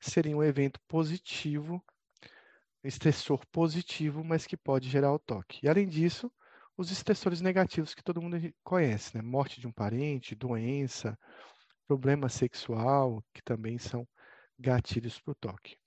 [0.00, 1.84] seria um evento positivo,
[2.82, 5.60] estressor positivo, mas que pode gerar o toque.
[5.62, 6.32] E além disso,
[6.74, 9.22] os estressores negativos que todo mundo conhece, né?
[9.22, 11.18] Morte de um parente, doença,
[11.86, 14.08] problema sexual, que também são
[14.58, 15.79] gatilhos para o toque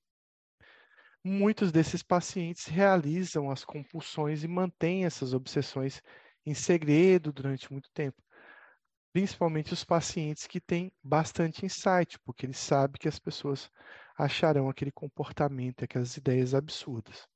[1.23, 6.01] muitos desses pacientes realizam as compulsões e mantêm essas obsessões
[6.45, 8.21] em segredo durante muito tempo.
[9.13, 13.69] Principalmente os pacientes que têm bastante insight, porque eles sabem que as pessoas
[14.17, 17.27] acharão aquele comportamento, aquelas ideias absurdas.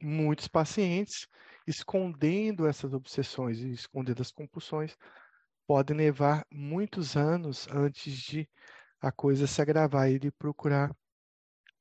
[0.00, 1.26] Muitos pacientes,
[1.66, 4.96] escondendo essas obsessões e escondendo as compulsões,
[5.66, 8.48] podem levar muitos anos antes de
[9.00, 10.94] a coisa se agravar e ele procurar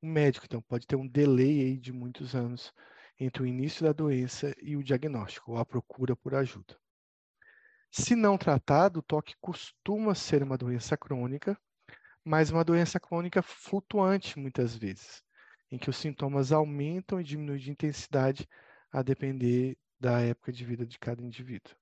[0.02, 0.46] um médico.
[0.46, 2.74] Então, pode ter um delay de muitos anos
[3.20, 6.78] entre o início da doença e o diagnóstico, ou a procura por ajuda.
[7.92, 11.60] Se não tratado, o toque costuma ser uma doença crônica,
[12.24, 15.24] mas uma doença crônica flutuante muitas vezes,
[15.72, 18.48] em que os sintomas aumentam e diminuem de intensidade
[18.92, 21.76] a depender da época de vida de cada indivíduo.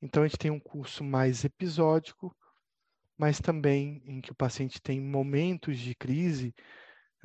[0.00, 2.36] Então, a gente tem um curso mais episódico,
[3.16, 6.54] mas também em que o paciente tem momentos de crise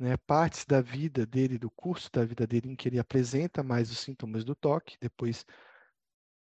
[0.00, 3.90] né, partes da vida dele, do curso da vida dele, em que ele apresenta mais
[3.90, 5.44] os sintomas do toque, depois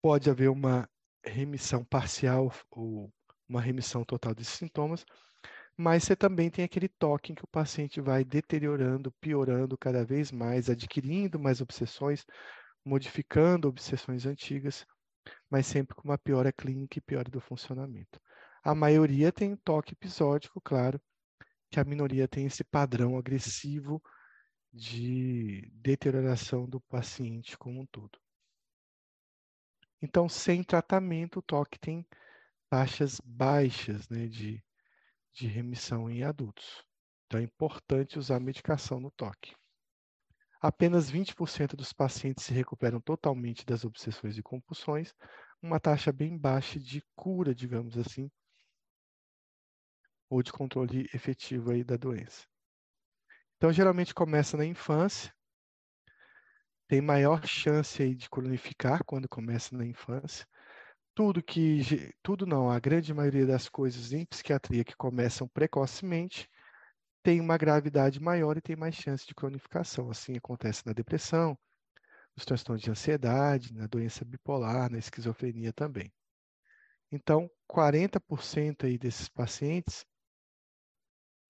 [0.01, 0.88] pode haver uma
[1.24, 3.12] remissão parcial ou
[3.48, 5.05] uma remissão total desses sintomas,
[5.76, 10.30] mas você também tem aquele toque em que o paciente vai deteriorando, piorando cada vez
[10.30, 12.24] mais, adquirindo mais obsessões,
[12.84, 14.86] modificando obsessões antigas,
[15.51, 18.20] mas sempre com uma piora clínica e piora do funcionamento.
[18.62, 21.01] A maioria tem toque episódico, claro,
[21.70, 24.02] que a minoria tem esse padrão agressivo
[24.72, 28.18] de deterioração do paciente como um todo.
[30.02, 32.06] Então, sem tratamento, o toque tem
[32.68, 34.62] taxas baixas né, de,
[35.32, 36.84] de remissão em adultos.
[37.26, 39.54] Então, é importante usar medicação no toque.
[40.60, 45.14] Apenas 20% dos pacientes se recuperam totalmente das obsessões e compulsões,
[45.62, 48.30] uma taxa bem baixa de cura, digamos assim,
[50.30, 52.46] ou de controle efetivo aí da doença.
[53.56, 55.34] Então, geralmente começa na infância,
[56.88, 60.46] tem maior chance aí de cronificar quando começa na infância.
[61.14, 66.48] Tudo que, tudo não, a grande maioria das coisas em psiquiatria que começam precocemente
[67.22, 70.10] tem uma gravidade maior e tem mais chance de cronificação.
[70.10, 71.58] Assim acontece na depressão,
[72.36, 76.12] nos transtornos de ansiedade, na doença bipolar, na esquizofrenia também.
[77.12, 80.06] Então, 40% aí desses pacientes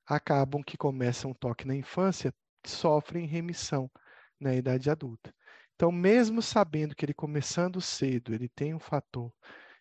[0.07, 2.35] acabam que começam toque na infância,
[2.67, 3.91] sofrem remissão
[4.39, 5.35] na idade adulta.
[5.75, 9.33] Então, mesmo sabendo que ele começando cedo, ele tem um fator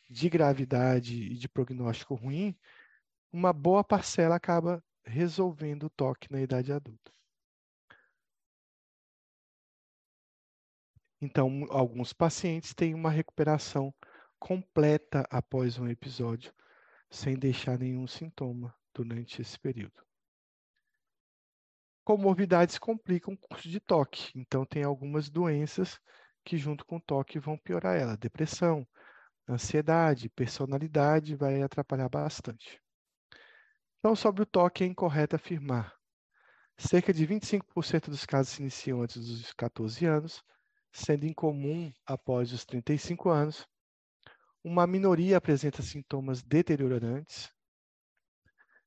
[0.10, 2.58] de gravidade e de prognóstico ruim,
[3.32, 7.12] uma boa parcela acaba resolvendo o toque na idade adulta.
[11.22, 13.94] Então, alguns pacientes têm uma recuperação
[14.40, 16.54] completa após um episódio,
[17.10, 20.09] sem deixar nenhum sintoma durante esse período
[22.10, 24.32] comorbidades complicam o curso de toque.
[24.34, 26.00] Então, tem algumas doenças
[26.44, 28.18] que, junto com o toque, vão piorar ela.
[28.18, 28.84] Depressão,
[29.48, 32.82] ansiedade, personalidade vai atrapalhar bastante.
[34.00, 35.94] Então, sobre o toque, é incorreto afirmar.
[36.80, 40.44] Cerca de 25% dos casos se iniciam antes dos 14 anos,
[40.92, 43.68] sendo incomum após os 35 anos.
[44.64, 47.54] Uma minoria apresenta sintomas deteriorantes.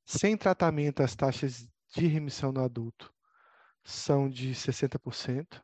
[0.04, 3.12] Sem tratamento, as taxas de remissão no adulto
[3.84, 5.62] são de 60%.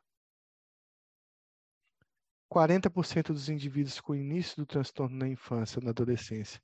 [2.49, 6.61] 40% dos indivíduos com início do transtorno na infância ou na adolescência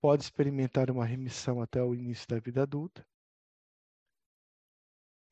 [0.00, 3.06] pode experimentar uma remissão até o início da vida adulta.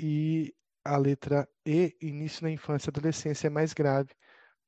[0.01, 0.55] E
[0.85, 4.15] a letra E, início na infância e adolescência, é mais grave,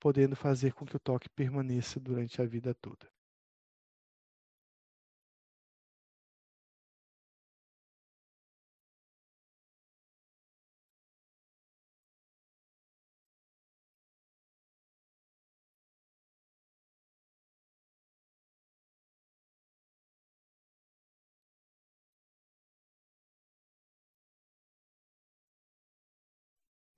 [0.01, 3.10] podendo fazer com que o toque permaneça durante a vida toda.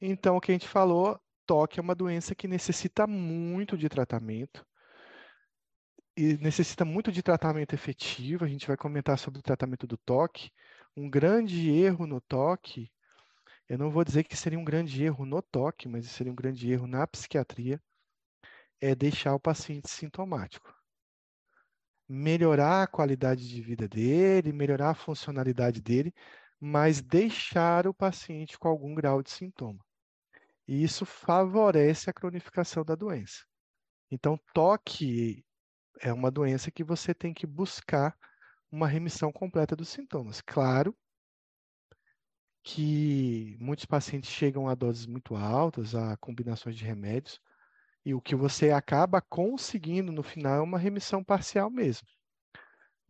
[0.01, 4.65] Então, o que a gente falou, toque é uma doença que necessita muito de tratamento
[6.17, 8.45] e necessita muito de tratamento efetivo.
[8.45, 10.51] A gente vai comentar sobre o tratamento do toque.
[10.97, 12.91] Um grande erro no toque,
[13.69, 16.71] eu não vou dizer que seria um grande erro no toque, mas seria um grande
[16.71, 17.81] erro na psiquiatria,
[18.81, 20.75] é deixar o paciente sintomático.
[22.09, 26.13] Melhorar a qualidade de vida dele, melhorar a funcionalidade dele,
[26.61, 29.81] mas deixar o paciente com algum grau de sintoma.
[30.71, 33.45] E isso favorece a cronificação da doença.
[34.09, 35.45] Então, toque
[36.01, 38.17] é uma doença que você tem que buscar
[38.71, 40.41] uma remissão completa dos sintomas.
[40.41, 40.97] Claro
[42.63, 47.41] que muitos pacientes chegam a doses muito altas, a combinações de remédios,
[48.05, 52.07] e o que você acaba conseguindo no final é uma remissão parcial mesmo.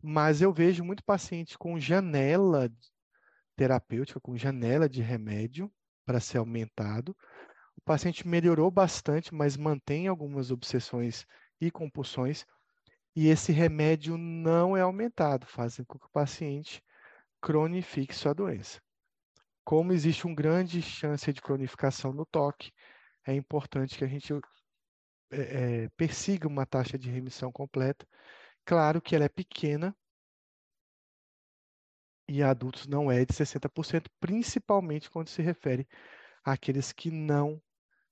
[0.01, 2.73] Mas eu vejo muito paciente com janela
[3.55, 5.71] terapêutica, com janela de remédio
[6.07, 7.15] para ser aumentado.
[7.81, 11.25] O paciente melhorou bastante, mas mantém algumas obsessões
[11.59, 12.45] e compulsões,
[13.15, 16.81] e esse remédio não é aumentado, fazendo com que o paciente
[17.41, 18.79] cronifique sua doença.
[19.63, 22.71] Como existe uma grande chance de cronificação no toque,
[23.25, 24.31] é importante que a gente
[25.31, 28.07] é, é, persiga uma taxa de remissão completa.
[28.63, 29.95] Claro que ela é pequena
[32.27, 35.87] e adultos não é de 60%, principalmente quando se refere
[36.43, 37.61] àqueles que não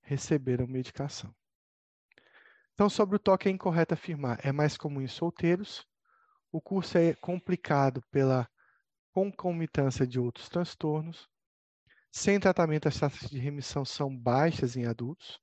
[0.09, 1.31] receberam medicação.
[2.73, 5.85] Então, sobre o toque é incorreto afirmar, é mais comum em solteiros.
[6.51, 8.49] O curso é complicado pela
[9.13, 11.29] concomitância de outros transtornos.
[12.11, 15.39] Sem tratamento, as taxas de remissão são baixas em adultos.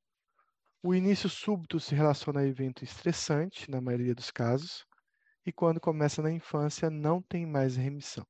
[0.82, 4.84] O início súbito se relaciona a evento estressante, na maioria dos casos,
[5.44, 8.26] e quando começa na infância, não tem mais remissão.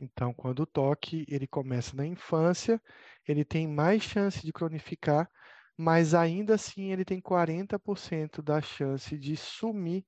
[0.00, 2.80] Então, quando o toque ele começa na infância,
[3.28, 5.30] ele tem mais chance de cronificar,
[5.76, 10.06] mas ainda assim ele tem 40% da chance de sumir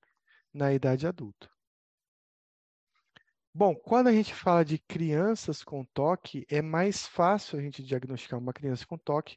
[0.52, 1.50] na idade adulta.
[3.54, 8.38] Bom, quando a gente fala de crianças com toque, é mais fácil a gente diagnosticar
[8.38, 9.36] uma criança com toque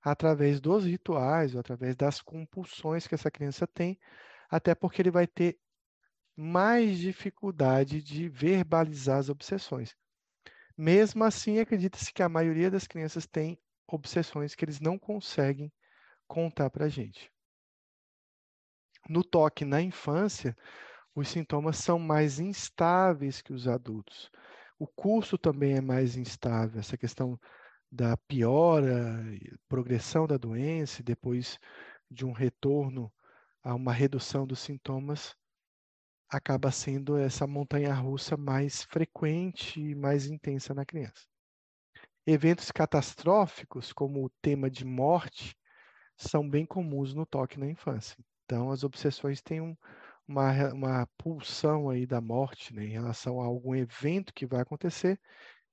[0.00, 3.98] através dos rituais ou através das compulsões que essa criança tem,
[4.48, 5.58] até porque ele vai ter
[6.36, 9.96] mais dificuldade de verbalizar as obsessões.
[10.76, 15.72] Mesmo assim, acredita-se que a maioria das crianças tem obsessões que eles não conseguem
[16.26, 17.32] contar para a gente.
[19.08, 20.56] No toque na infância,
[21.14, 24.30] os sintomas são mais instáveis que os adultos.
[24.78, 27.40] O curso também é mais instável, essa questão
[27.90, 29.24] da piora,
[29.68, 31.58] progressão da doença, depois
[32.10, 33.10] de um retorno
[33.62, 35.34] a uma redução dos sintomas,
[36.28, 41.26] acaba sendo essa montanha russa mais frequente e mais intensa na criança.
[42.26, 45.56] Eventos catastróficos, como o tema de morte,
[46.16, 48.16] são bem comuns no toque na infância.
[48.44, 49.76] Então, as obsessões têm um,
[50.26, 55.20] uma, uma pulsão aí da morte né, em relação a algum evento que vai acontecer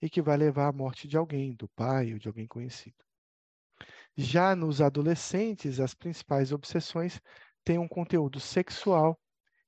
[0.02, 2.98] e que vai levar à morte de alguém, do pai ou de alguém conhecido.
[4.16, 7.20] Já nos adolescentes, as principais obsessões
[7.64, 9.20] têm um conteúdo sexual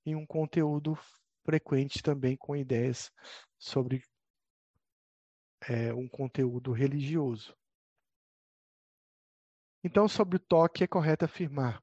[0.06, 0.98] e um conteúdo
[1.44, 3.12] frequente também com ideias
[3.58, 4.04] sobre
[5.68, 7.56] é, um conteúdo religioso.
[9.84, 11.82] Então, sobre o toque, é correto afirmar: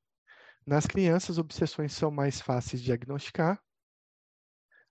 [0.67, 3.63] nas crianças, obsessões são mais fáceis de diagnosticar.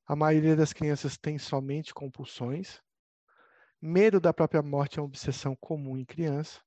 [0.06, 2.82] A maioria das crianças tem somente compulsões.
[3.82, 6.62] Medo da própria morte é uma obsessão comum em criança.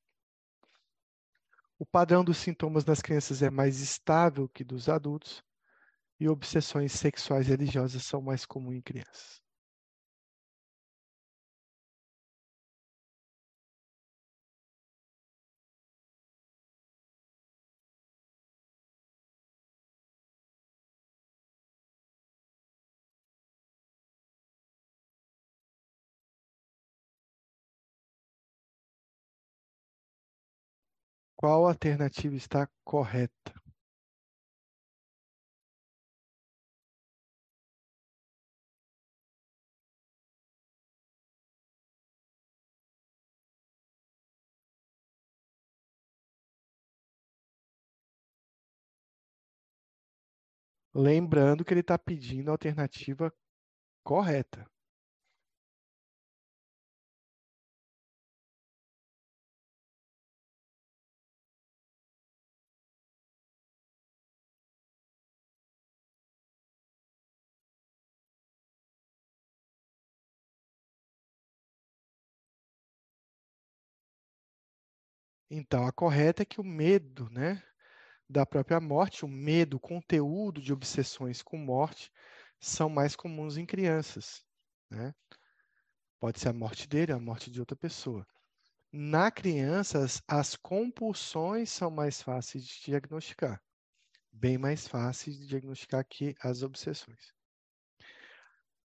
[1.79, 5.45] O padrão dos sintomas das crianças é mais estável que dos adultos
[6.25, 9.43] e obsessões sexuais religiosas são mais comuns em crianças.
[31.37, 33.64] Qual alternativa está correta?
[50.95, 53.33] Lembrando que ele está pedindo a alternativa
[54.05, 54.67] correta.
[75.51, 77.63] Então, a correta é que o medo, né,
[78.35, 82.11] da própria morte, o medo, o conteúdo de obsessões com morte
[82.59, 84.45] são mais comuns em crianças.
[84.91, 85.15] Né?
[86.19, 88.27] Pode ser a morte dele, a morte de outra pessoa.
[88.93, 93.63] Na criança, as compulsões são mais fáceis de diagnosticar.
[94.33, 97.33] Bem mais fáceis de diagnosticar que as obsessões.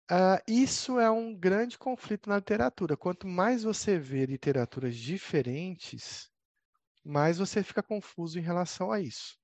[0.08, 2.96] Uh, isso é um grande conflito na literatura.
[2.96, 6.31] Quanto mais você vê literaturas diferentes,
[7.04, 9.38] mais você fica confuso em relação a isso.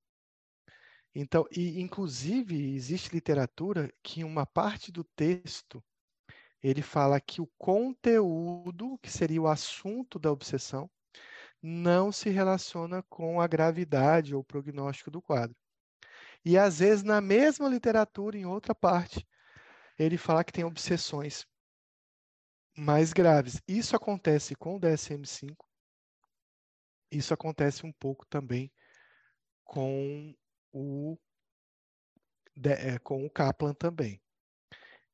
[1.15, 5.83] Então, e inclusive existe literatura que uma parte do texto
[6.63, 10.91] ele fala que o conteúdo, que seria o assunto da obsessão,
[11.63, 15.57] não se relaciona com a gravidade ou prognóstico do quadro.
[16.45, 19.27] E às vezes na mesma literatura, em outra parte,
[19.99, 21.47] ele fala que tem obsessões
[22.77, 23.61] mais graves.
[23.67, 25.68] Isso acontece com o DSM-5.
[27.11, 28.71] Isso acontece um pouco também
[29.65, 30.35] com
[30.73, 31.19] o,
[32.65, 34.21] é, com o Kaplan também.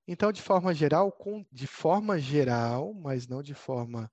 [0.06, 4.10] Então, de forma geral, com, de forma geral, mas não de forma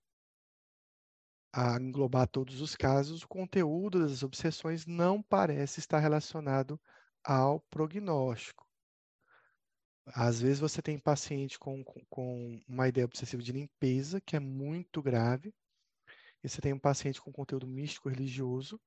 [1.54, 6.80] a englobar todos os casos, o conteúdo das obsessões não parece estar relacionado
[7.24, 8.66] ao prognóstico.
[10.06, 15.02] Às vezes você tem paciente com, com uma ideia obsessiva de limpeza, que é muito
[15.02, 15.54] grave,
[16.44, 18.80] e você tem um paciente com conteúdo místico religioso,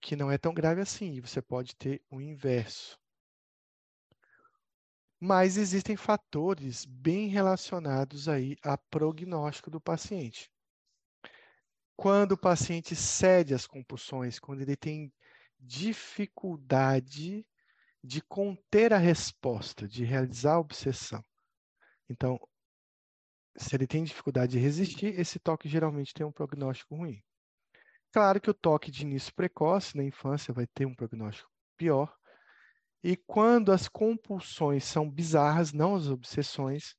[0.00, 2.98] que não é tão grave assim, e você pode ter o inverso.
[5.18, 10.50] Mas existem fatores bem relacionados aí a prognóstico do paciente.
[11.96, 15.12] Quando o paciente cede às compulsões, quando ele tem
[15.60, 17.46] dificuldade
[18.02, 21.24] de conter a resposta, de realizar a obsessão.
[22.10, 22.40] Então,
[23.56, 27.22] se ele tem dificuldade de resistir, esse toque geralmente tem um prognóstico ruim.
[28.12, 32.14] Claro que o toque de início precoce na infância vai ter um prognóstico pior.
[33.02, 36.94] E quando as compulsões são bizarras, não as obsessões,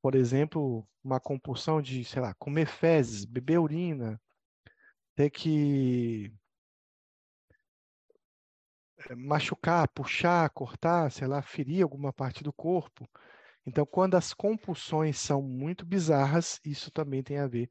[0.00, 4.20] por exemplo, uma compulsão de, sei lá, comer fezes, beber urina,
[5.16, 6.32] ter que
[9.08, 13.08] eh, machucar, puxar, cortar, sei lá, ferir alguma parte do corpo.
[13.68, 17.68] Então, quando as compulsões são muito bizarras, isso também tem a ver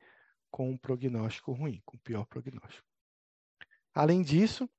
[0.51, 2.87] com um prognóstico ruim, com pior prognóstico.
[3.95, 4.69] Além disso,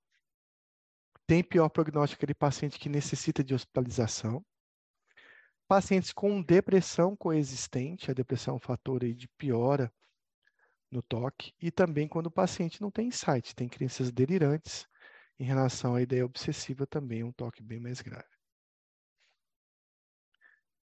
[1.26, 4.46] tem pior prognóstico aquele paciente que necessita de hospitalização.
[5.66, 9.92] Pacientes com depressão coexistente, a depressão é um fator aí de piora
[10.88, 14.86] no toque, e também quando o paciente não tem insight, tem crenças delirantes,
[15.36, 18.37] em relação à ideia obsessiva, também é um toque bem mais grave.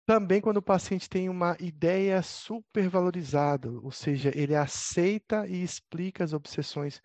[0.06, 6.32] Também quando o paciente tem uma ideia supervalorizada, ou seja, ele aceita e explica as
[6.32, 7.02] obsessões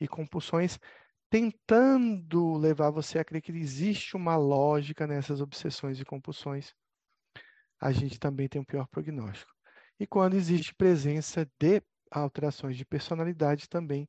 [0.00, 0.76] e compulsões,
[1.30, 6.74] tentando levar você a crer que existe uma lógica nessas obsessões e compulsões,
[7.80, 9.52] a gente também tem um pior prognóstico.
[9.98, 14.08] E quando existe presença de alterações de personalidade também,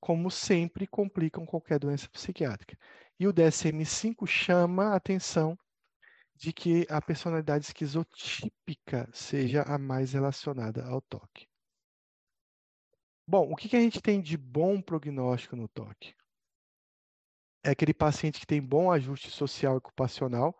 [0.00, 2.76] como sempre, complicam qualquer doença psiquiátrica.
[3.18, 5.58] E o DSM-5 chama a atenção
[6.34, 11.46] de que a personalidade esquizotípica seja a mais relacionada ao toque.
[13.26, 16.14] Bom, o que, a gente tem de bom prognóstico no toque?
[17.62, 20.54] É aquele paciente que tem bom ajuste social e ocupacional,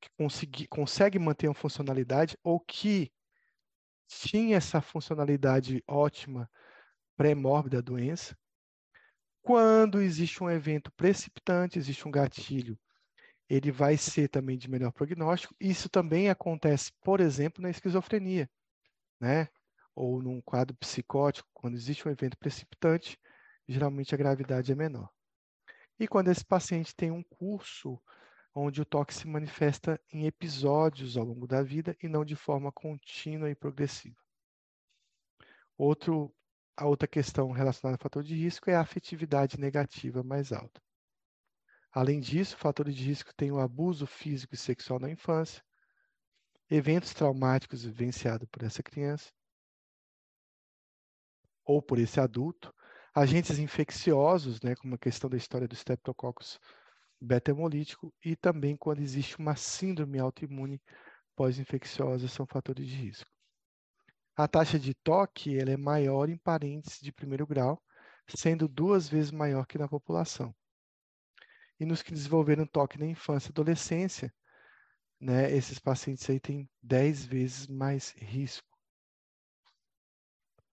[0.00, 3.12] que consegui, consegue manter uma funcionalidade ou que
[4.06, 6.48] tinha essa funcionalidade ótima
[7.16, 8.36] pré-mórbida da doença,
[9.42, 12.78] quando existe um evento precipitante, existe um gatilho,
[13.50, 15.56] ele vai ser também de melhor prognóstico.
[15.58, 18.48] Isso também acontece, por exemplo, na esquizofrenia,
[19.20, 19.48] né?
[19.92, 23.18] Ou num quadro psicótico, quando existe um evento precipitante,
[23.68, 25.10] geralmente a gravidade é menor.
[25.98, 28.00] E quando esse paciente tem um curso
[28.54, 32.70] onde o toque se manifesta em episódios ao longo da vida e não de forma
[32.70, 34.16] contínua e progressiva.
[35.76, 36.32] Outro
[36.76, 40.80] a outra questão relacionada ao fator de risco é a afetividade negativa mais alta.
[41.92, 45.62] Além disso, fatores de risco têm o abuso físico e sexual na infância,
[46.70, 49.32] eventos traumáticos vivenciados por essa criança
[51.64, 52.72] ou por esse adulto,
[53.14, 56.58] agentes infecciosos, né, como a questão da história do Streptococcus
[57.20, 60.80] beta-hemolítico, e também quando existe uma síndrome autoimune
[61.36, 63.30] pós-infecciosa, são fatores de risco.
[64.36, 67.82] A taxa de toque ela é maior em parentes de primeiro grau,
[68.28, 70.54] sendo duas vezes maior que na população.
[71.80, 74.30] E nos que desenvolveram toque na infância e adolescência,
[75.18, 78.68] né, esses pacientes aí têm 10 vezes mais risco.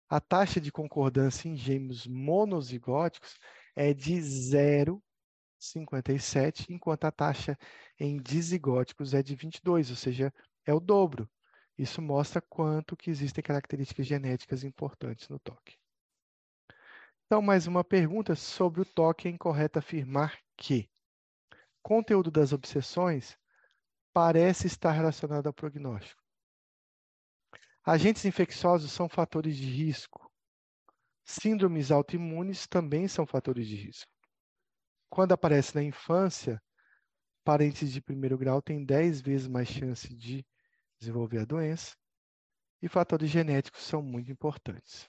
[0.08, 3.38] A taxa de concordância em gêmeos monozigóticos
[3.76, 7.58] é de 0,57, enquanto a taxa
[7.98, 10.32] em dizigóticos é de 22, ou seja,
[10.64, 11.28] é o dobro.
[11.76, 15.76] Isso mostra quanto que existem características genéticas importantes no toque.
[17.26, 19.26] Então, mais uma pergunta sobre o toque.
[19.26, 20.88] É incorreto afirmar que
[21.84, 23.36] conteúdo das obsessões
[24.10, 26.22] parece estar relacionado ao prognóstico.
[27.84, 30.32] Agentes infecciosos são fatores de risco.
[31.22, 34.10] Síndromes autoimunes também são fatores de risco.
[35.10, 36.58] Quando aparece na infância,
[37.44, 40.44] parentes de primeiro grau têm 10 vezes mais chance de
[40.98, 41.94] desenvolver a doença.
[42.80, 45.06] E fatores genéticos são muito importantes.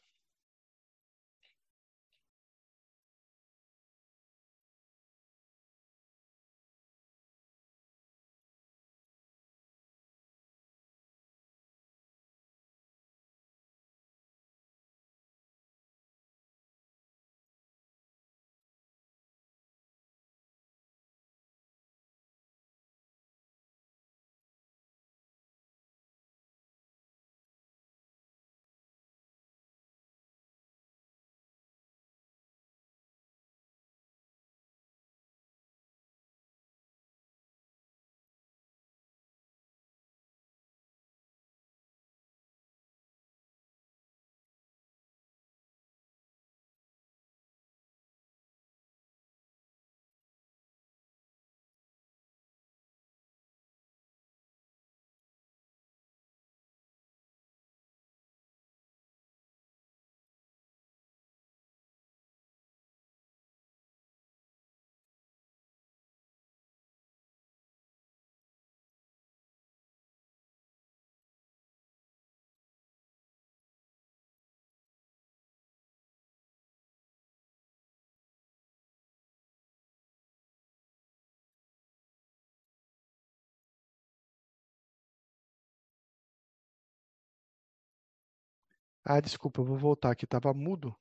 [89.07, 90.95] Ah, desculpa, eu vou voltar aqui, estava mudo.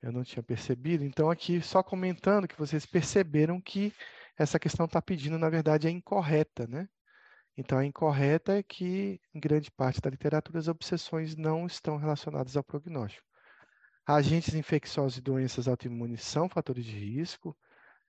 [0.00, 1.04] Eu não tinha percebido.
[1.04, 3.92] Então, aqui, só comentando que vocês perceberam que
[4.38, 6.88] essa questão está pedindo, na verdade, é incorreta, né?
[7.56, 12.56] Então, a incorreta é que, em grande parte da literatura, as obsessões não estão relacionadas
[12.56, 13.26] ao prognóstico.
[14.06, 17.56] Agentes infecciosos e doenças autoimunes são fatores de risco.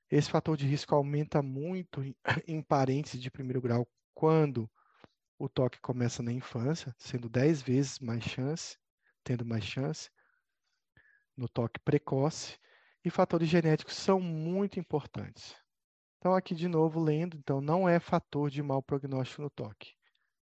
[0.10, 2.02] Esse fator de risco aumenta muito
[2.48, 4.69] em parentes de primeiro grau quando
[5.38, 8.78] o toque começa na infância, sendo 10 vezes mais chance,
[9.24, 10.10] tendo mais chance
[11.36, 12.57] no toque precoce,
[13.03, 15.56] e fatores genéticos são muito importantes.
[16.18, 19.94] Então, aqui de novo, lendo, então, não é fator de mau prognóstico no toque.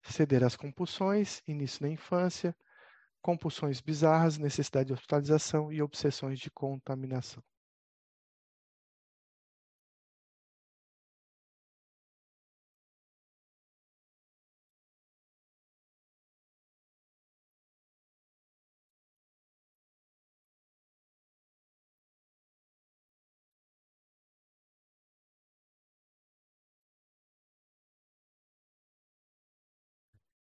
[0.03, 2.57] Ceder às compulsões, início na infância,
[3.21, 7.43] compulsões bizarras, necessidade de hospitalização e obsessões de contaminação.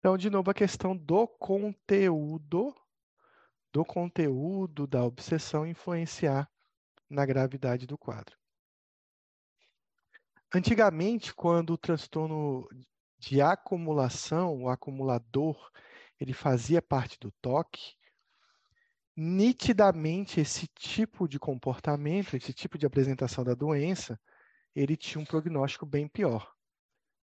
[0.04, 2.76] Então, de novo, a questão do conteúdo,
[3.72, 6.52] do conteúdo da obsessão influenciar
[7.10, 8.38] na gravidade do quadro.
[10.54, 12.68] Antigamente, quando o transtorno
[13.18, 15.72] de acumulação, o acumulador,
[16.20, 17.96] ele fazia parte do toque,
[19.16, 24.20] nitidamente esse tipo de comportamento, esse tipo de apresentação da doença,
[24.76, 26.54] ele tinha um prognóstico bem pior.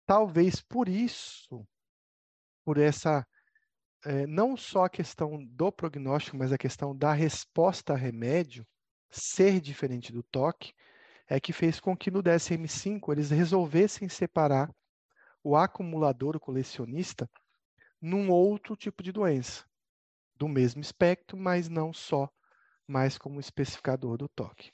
[0.06, 1.68] Talvez por isso
[2.68, 3.26] por essa,
[4.04, 8.68] é, não só a questão do prognóstico, mas a questão da resposta a remédio
[9.10, 10.74] ser diferente do toque,
[11.30, 14.70] é que fez com que no DSM-5 eles resolvessem separar
[15.42, 17.30] o acumulador, o colecionista,
[18.02, 19.64] num outro tipo de doença,
[20.36, 22.30] do mesmo espectro, mas não só
[22.86, 24.74] mais como especificador do toque.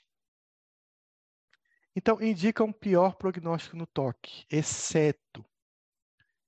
[1.94, 5.46] Então, indica um pior prognóstico no toque, exceto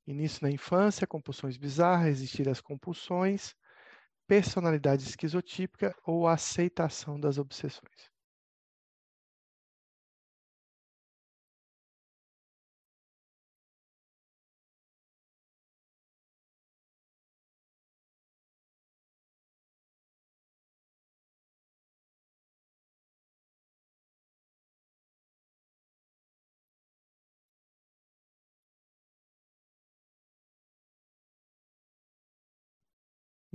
[0.07, 3.55] Início na infância, compulsões bizarras, resistir às compulsões,
[4.29, 8.11] personalidade esquizotípica ou aceitação das obsessões.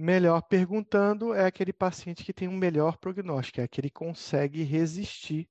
[0.01, 5.49] Melhor perguntando é aquele paciente que tem um melhor prognóstico, é aquele que consegue resistir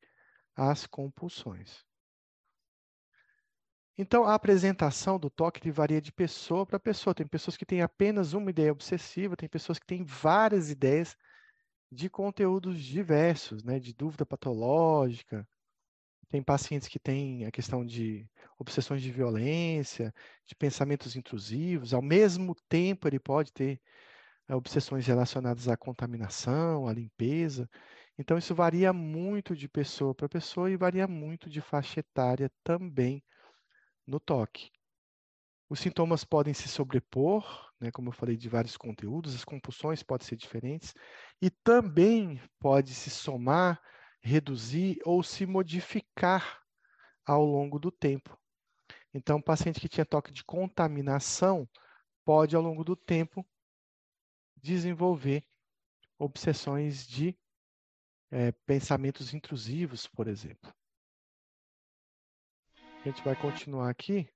[0.56, 1.86] às compulsões.
[3.96, 7.14] Então, a apresentação do toque varia de pessoa para pessoa.
[7.14, 11.16] Tem pessoas que têm apenas uma ideia obsessiva, tem pessoas que têm várias ideias
[11.92, 15.48] de conteúdos diversos, né, de dúvida patológica,
[16.28, 18.28] Tem pacientes que têm a questão de
[18.58, 20.14] obsessões de violência,
[20.46, 21.94] de pensamentos intrusivos.
[21.94, 23.80] Ao mesmo tempo, ele pode ter
[24.56, 27.68] obsessões relacionadas à contaminação, à limpeza.
[28.18, 33.22] Então, isso varia muito de pessoa para pessoa e varia muito de faixa etária também
[34.06, 34.70] no toque.
[35.68, 40.26] Os sintomas podem se sobrepor, né, como eu falei, de vários conteúdos, as compulsões podem
[40.26, 40.92] ser diferentes,
[41.40, 43.80] e também pode se somar
[44.20, 46.60] reduzir ou se modificar
[47.24, 48.36] ao longo do tempo.
[49.14, 51.68] Então, o paciente que tinha toque de contaminação
[52.24, 53.46] pode, ao longo do tempo,
[54.62, 55.44] desenvolver
[56.18, 57.36] obsessões de
[58.30, 60.72] é, pensamentos intrusivos, por exemplo.
[63.00, 64.28] A gente vai continuar aqui.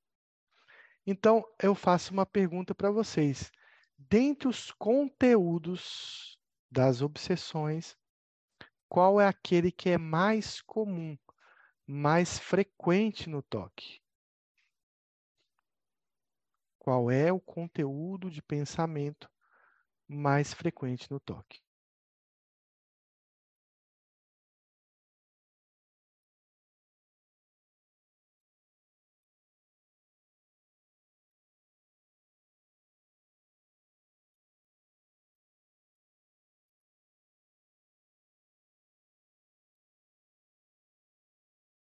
[1.06, 3.52] Então, eu faço uma pergunta para vocês.
[3.98, 6.38] Dentre os conteúdos
[6.70, 7.96] das obsessões,
[8.88, 11.16] qual é aquele que é mais comum,
[11.86, 14.00] mais frequente no toque?
[16.78, 19.33] Qual é o conteúdo de pensamento
[20.08, 21.60] mais frequente no toque?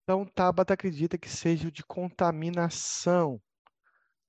[0.03, 3.41] Então, Tabata acredita que seja o de contaminação.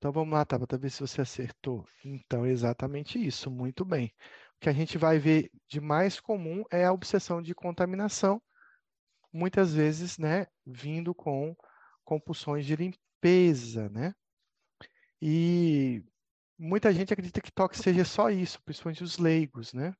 [0.05, 1.83] Então, vamos lá, Tabata, ver se você acertou.
[2.03, 4.13] Então, exatamente isso, muito bem.
[4.55, 8.39] O que a gente vai ver de mais comum é a obsessão de contaminação,
[9.33, 11.55] muitas vezes, né, vindo com
[12.03, 14.13] compulsões de limpeza, né?
[15.19, 16.03] E
[16.55, 19.91] muita gente acredita que toque seja só isso, principalmente os leigos, né?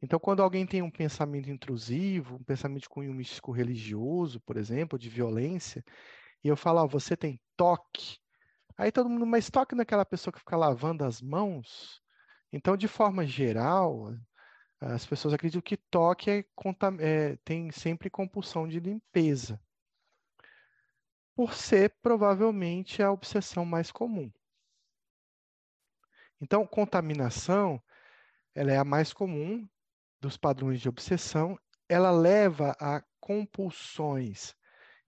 [0.00, 4.96] Então, quando alguém tem um pensamento intrusivo, um pensamento de cunho místico religioso, por exemplo,
[4.96, 5.84] de violência,
[6.44, 8.21] e eu falo, você tem toque,
[8.76, 12.02] aí todo mundo, mas toque naquela pessoa que fica lavando as mãos?
[12.52, 14.14] Então, de forma geral,
[14.80, 16.44] as pessoas acreditam que toque é,
[17.00, 19.60] é, tem sempre compulsão de limpeza,
[21.34, 24.30] por ser provavelmente a obsessão mais comum.
[26.40, 27.82] Então, contaminação,
[28.54, 29.66] ela é a mais comum,
[30.20, 31.58] dos padrões de obsessão,
[31.88, 34.54] ela leva a compulsões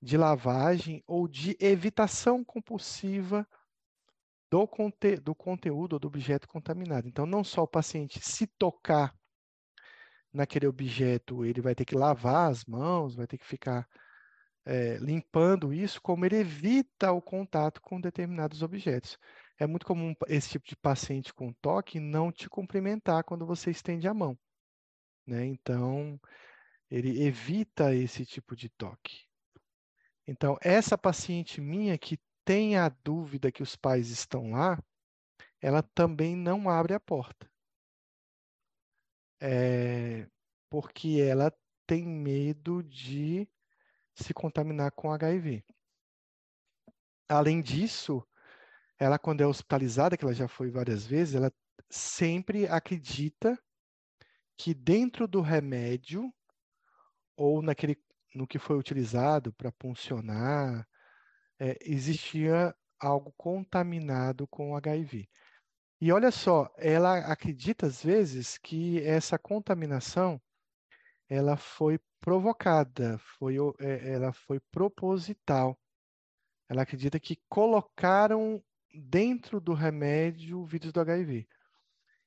[0.04, 3.48] de lavagem ou de evitação compulsiva
[4.50, 7.08] do, conte do conteúdo ou do objeto contaminado.
[7.08, 9.16] Então, não só o paciente se tocar
[10.30, 13.88] naquele objeto, ele vai ter que lavar as mãos, vai ter que ficar
[14.66, 19.18] é, limpando isso, como ele evita o contato com determinados objetos.
[19.58, 24.06] É muito comum esse tipo de paciente com toque não te cumprimentar quando você estende
[24.06, 24.38] a mão.
[25.26, 25.46] Né?
[25.46, 26.20] Então,
[26.90, 29.23] ele evita esse tipo de toque.
[30.26, 34.82] Então, essa paciente minha que tem a dúvida que os pais estão lá,
[35.60, 37.50] ela também não abre a porta.
[39.40, 40.26] É,
[40.70, 41.52] porque ela
[41.86, 43.48] tem medo de
[44.14, 45.64] se contaminar com HIV.
[47.28, 48.26] Além disso,
[48.98, 51.52] ela, quando é hospitalizada, que ela já foi várias vezes, ela
[51.90, 53.58] sempre acredita
[54.56, 56.32] que dentro do remédio
[57.36, 57.96] ou naquele
[58.34, 60.86] no que foi utilizado para puncionar
[61.58, 65.28] é, existia algo contaminado com HIV.
[66.00, 70.40] E olha só, ela acredita às vezes que essa contaminação
[71.28, 75.78] ela foi provocada, foi, é, ela foi proposital.
[76.68, 78.62] Ela acredita que colocaram
[78.92, 81.46] dentro do remédio o vírus do HIV.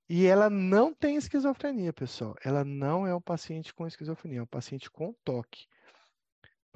[0.09, 2.35] E ela não tem esquizofrenia, pessoal.
[2.43, 5.67] Ela não é um paciente com esquizofrenia, é um paciente com toque.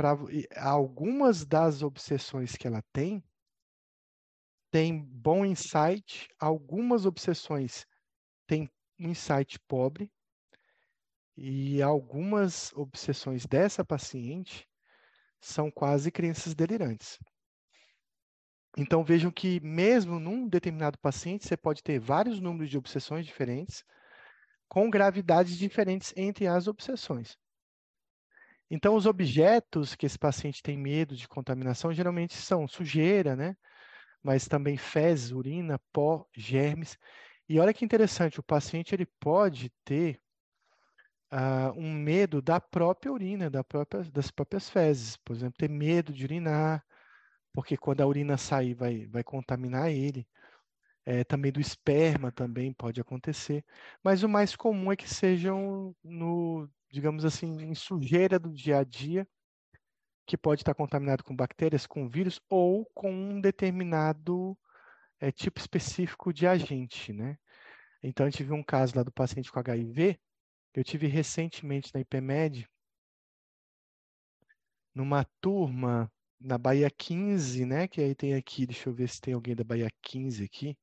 [0.02, 0.18] Pra,
[0.57, 3.23] algumas das obsessões que ela tem,
[4.72, 7.86] tem bom insight, algumas obsessões
[8.48, 8.68] têm
[8.99, 10.11] um insight pobre,
[11.38, 14.68] e algumas obsessões dessa paciente
[15.40, 17.19] são quase crenças delirantes.
[18.76, 23.84] Então vejam que mesmo num determinado paciente você pode ter vários números de obsessões diferentes,
[24.68, 27.38] com gravidades diferentes entre as obsessões.
[28.73, 33.57] Então os objetos que esse paciente tem medo de contaminação geralmente são sujeira, né?
[34.23, 36.98] Mas também fezes, urina, pó, germes.
[37.49, 40.22] E olha que interessante, o paciente ele pode ter
[41.34, 45.18] uh, um medo da própria urina, da própria, das próprias fezes.
[45.18, 46.81] Por exemplo, ter medo de urinar,
[47.53, 50.26] porque quando a urina sair vai, vai contaminar ele.
[51.06, 53.65] É, também do esperma também pode acontecer,
[54.03, 58.84] mas o mais comum é que sejam no, digamos assim, em sujeira do dia a
[58.84, 59.27] dia,
[60.26, 64.57] que pode estar contaminado com bactérias, com vírus ou com um determinado
[65.19, 67.38] é, tipo específico de agente, né?
[68.03, 70.19] Então, gente viu um caso lá do paciente com HIV,
[70.73, 72.68] que eu tive recentemente na IPMED,
[74.95, 77.88] numa turma na Bahia 15, né?
[77.88, 80.77] Que aí tem aqui, deixa eu ver se tem alguém da Bahia 15 aqui,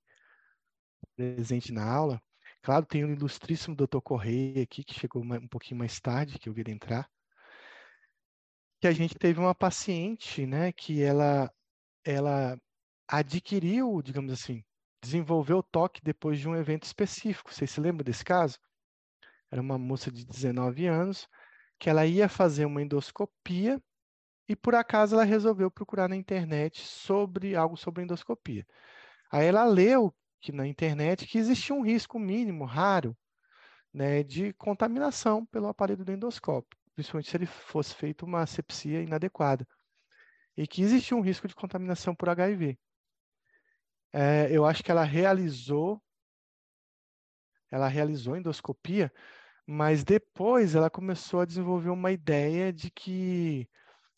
[1.16, 2.22] presente na aula.
[2.62, 4.00] Claro, tem o ilustríssimo Dr.
[4.02, 7.08] Correia aqui, que chegou um pouquinho mais tarde, que eu vi entrar.
[8.80, 11.52] Que a gente teve uma paciente, né, que ela,
[12.04, 12.58] ela
[13.08, 14.64] adquiriu, digamos assim,
[15.02, 17.52] desenvolveu o toque depois de um evento específico.
[17.52, 18.58] Vocês se lembram desse caso?
[19.50, 21.26] Era uma moça de 19 anos
[21.78, 23.80] que ela ia fazer uma endoscopia
[24.48, 28.66] e por acaso ela resolveu procurar na internet sobre algo sobre endoscopia.
[29.30, 33.16] Aí ela leu que na internet que existia um risco mínimo, raro,
[33.92, 39.66] né, de contaminação pelo aparelho do endoscópio, principalmente se ele fosse feito uma asepsia inadequada,
[40.56, 42.78] e que existia um risco de contaminação por HIV.
[44.12, 46.02] É, eu acho que ela realizou,
[47.70, 49.12] ela realizou endoscopia,
[49.66, 53.68] mas depois ela começou a desenvolver uma ideia de que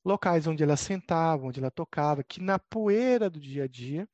[0.05, 4.09] locais onde ela sentava, onde ela tocava, que na poeira do dia a dia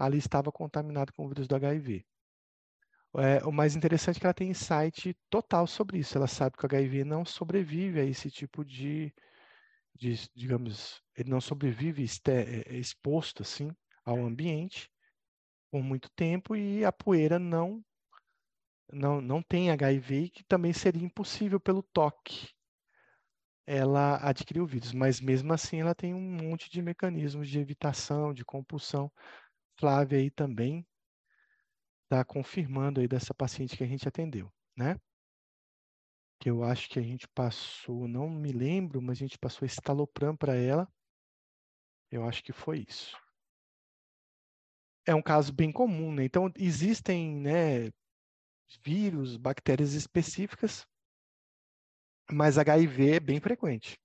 [0.00, 2.04] ali estava contaminado com o vírus do HIV.
[3.18, 6.16] É, o mais interessante é que ela tem insight total sobre isso.
[6.16, 9.12] Ela sabe que o HIV não sobrevive a esse tipo de,
[9.94, 13.70] de digamos, ele não sobrevive é, exposto assim
[14.04, 14.90] ao ambiente
[15.70, 17.84] por muito tempo e a poeira não
[18.92, 22.48] não, não tem HIV, que também seria impossível pelo toque
[23.72, 28.34] ela adquirir o vírus, mas mesmo assim ela tem um monte de mecanismos de evitação,
[28.34, 29.12] de compulsão.
[29.80, 30.86] Flávia aí também
[32.04, 35.00] está confirmando aí dessa paciente que a gente atendeu, né?
[36.38, 40.36] Que eu acho que a gente passou, não me lembro, mas a gente passou estalopram
[40.36, 40.86] para ela.
[42.10, 43.16] Eu acho que foi isso.
[45.06, 46.24] É um caso bem comum, né?
[46.24, 47.90] Então existem, né,
[48.82, 50.86] vírus, bactérias específicas,
[52.30, 53.98] mas HIV é bem frequente.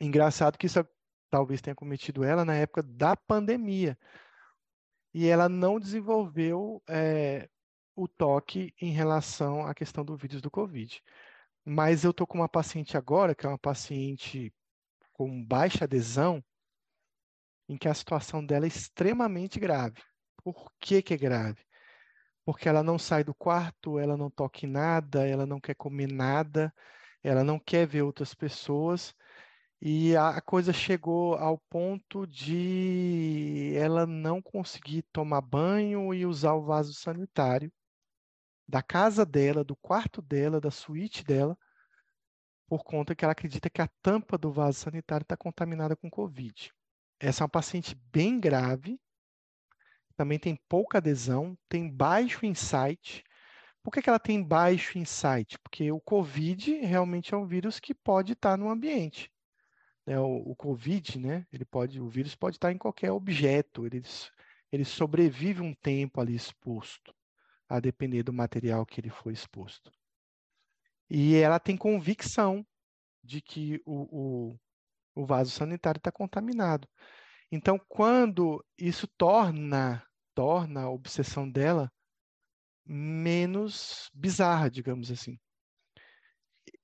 [0.00, 0.78] Engraçado que isso
[1.28, 3.98] talvez tenha cometido ela na época da pandemia,
[5.18, 7.48] e ela não desenvolveu é,
[7.96, 11.02] o toque em relação à questão do vírus do Covid.
[11.64, 14.54] Mas eu estou com uma paciente agora, que é uma paciente
[15.12, 16.40] com baixa adesão,
[17.68, 20.00] em que a situação dela é extremamente grave.
[20.36, 21.64] Por que, que é grave?
[22.44, 26.06] Porque ela não sai do quarto, ela não toca em nada, ela não quer comer
[26.06, 26.72] nada,
[27.24, 29.12] ela não quer ver outras pessoas
[29.80, 36.64] e a coisa chegou ao ponto de ela não conseguir tomar banho e usar o
[36.64, 37.72] vaso sanitário
[38.66, 41.56] da casa dela, do quarto dela, da suíte dela,
[42.66, 46.72] por conta que ela acredita que a tampa do vaso sanitário está contaminada com Covid.
[47.20, 49.00] Essa é uma paciente bem grave,
[50.16, 53.24] também tem pouca adesão, tem baixo insight.
[53.82, 55.56] Por que, que ela tem baixo insight?
[55.60, 59.30] Porque o Covid realmente é um vírus que pode estar no ambiente
[60.08, 64.02] né, o, o, Covid, né, ele pode, o vírus pode estar em qualquer objeto, ele,
[64.72, 67.14] ele sobrevive um tempo ali exposto,
[67.68, 69.92] a depender do material que ele foi exposto.
[71.10, 72.66] E ela tem convicção
[73.22, 74.58] de que o, o,
[75.14, 76.88] o vaso sanitário está contaminado.
[77.52, 80.02] Então, quando isso torna,
[80.34, 81.92] torna a obsessão dela
[82.86, 85.38] menos bizarra, digamos assim.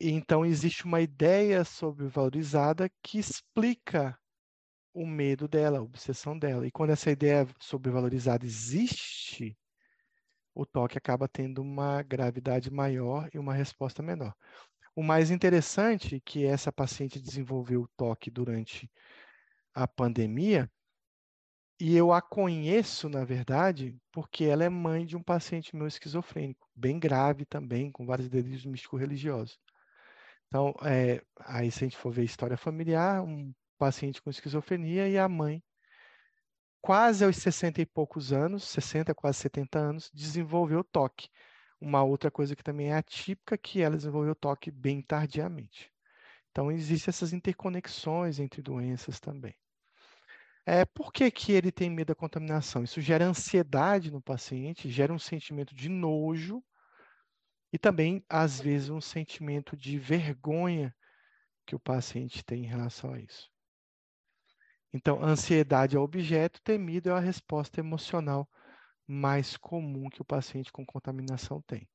[0.07, 4.19] Então, existe uma ideia sobrevalorizada que explica
[4.93, 6.67] o medo dela, a obsessão dela.
[6.67, 9.57] E quando essa ideia sobrevalorizada existe,
[10.55, 14.35] o toque acaba tendo uma gravidade maior e uma resposta menor.
[14.95, 18.91] O mais interessante é que essa paciente desenvolveu o toque durante
[19.75, 20.71] a pandemia,
[21.81, 26.69] e eu a conheço, na verdade, porque ela é mãe de um paciente meu esquizofrênico,
[26.75, 29.59] bem grave também, com vários delírios místico-religiosos.
[30.55, 35.19] Então, é, aí se a gente for ver história familiar, um paciente com esquizofrenia e
[35.19, 35.61] a mãe,
[36.81, 41.29] quase aos 60 e poucos anos, 60, quase 70 anos, desenvolveu toque.
[41.81, 45.91] Uma outra coisa que também é atípica, que ela desenvolveu toque bem tardiamente.
[46.53, 49.57] Então, existem essas interconexões entre doenças também.
[50.65, 52.85] É, por que, que ele tem medo da contaminação?
[52.85, 56.63] Isso gera ansiedade no paciente, gera um sentimento de nojo,
[57.75, 60.95] e também, às vezes, um sentimento de vergonha
[61.67, 63.51] que o paciente tem em relação a isso.
[64.93, 68.49] Então, ansiedade é objeto, temido é a resposta emocional
[69.09, 71.91] mais comum que o paciente com contaminação tem.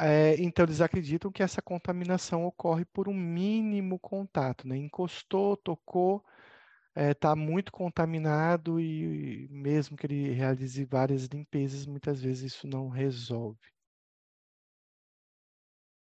[0.00, 4.78] É, então, eles acreditam que essa contaminação ocorre por um mínimo contato, né?
[4.78, 6.24] Encostou, tocou,
[6.96, 12.88] está é, muito contaminado e mesmo que ele realize várias limpezas, muitas vezes isso não
[12.88, 13.60] resolve.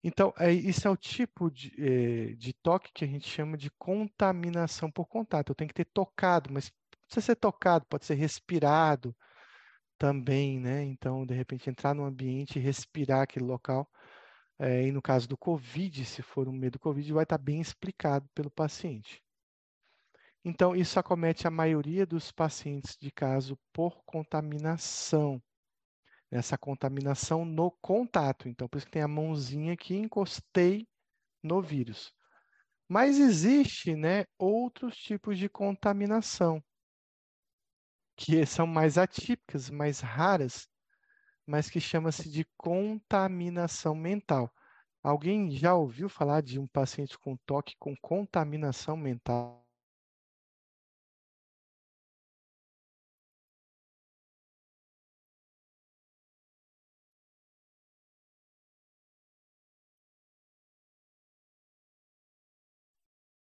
[0.03, 3.71] Então, é, isso é o tipo de, é, de toque que a gente chama de
[3.79, 5.51] contaminação por contato.
[5.51, 6.73] Eu tenho que ter tocado, mas
[7.07, 9.15] precisa ser tocado, pode ser respirado,
[10.03, 10.83] também, né?
[10.83, 13.89] Então, de repente, entrar no ambiente e respirar aquele local.
[14.59, 17.61] É, e no caso do Covid, se for um medo do Covid, vai estar bem
[17.61, 19.23] explicado pelo paciente.
[20.45, 25.41] Então, isso acomete a maioria dos pacientes de caso por contaminação.
[26.33, 28.49] Essa contaminação no contato.
[28.49, 30.89] Então, por isso que tem a mãozinha que encostei
[31.43, 32.13] no vírus.
[32.89, 36.63] Mas existe, né, outros tipos de contaminação
[38.17, 40.69] que são mais atípicas, mais raras,
[41.47, 44.53] mas que chama-se de contaminação mental.
[45.03, 49.62] Alguém já ouviu falar de um paciente com toque com contaminação mental?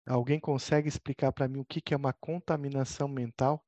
[0.08, 3.64] Alguém consegue explicar para mim o que é uma contaminação mental?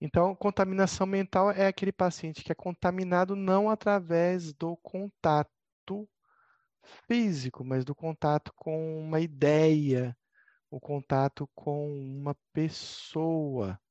[0.00, 6.08] Então, contaminação mental é aquele paciente que é contaminado não através do contato
[7.08, 10.16] físico, mas do contato com uma ideia,
[10.70, 13.81] o contato com uma pessoa.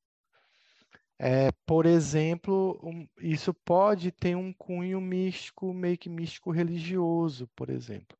[1.23, 7.69] É, por exemplo, um, isso pode ter um cunho místico, meio que místico religioso, por
[7.69, 8.18] exemplo.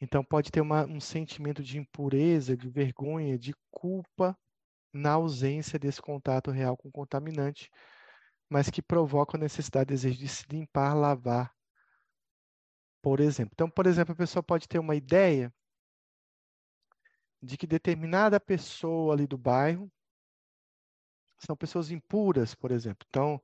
[0.00, 4.36] Então, pode ter uma, um sentimento de impureza, de vergonha, de culpa
[4.92, 7.70] na ausência desse contato real com o contaminante,
[8.50, 11.54] mas que provoca a necessidade, desejo de se limpar, lavar,
[13.00, 13.52] por exemplo.
[13.54, 15.54] Então, por exemplo, a pessoa pode ter uma ideia
[17.40, 19.88] de que determinada pessoa ali do bairro
[21.44, 23.06] são pessoas impuras, por exemplo.
[23.08, 23.40] Então,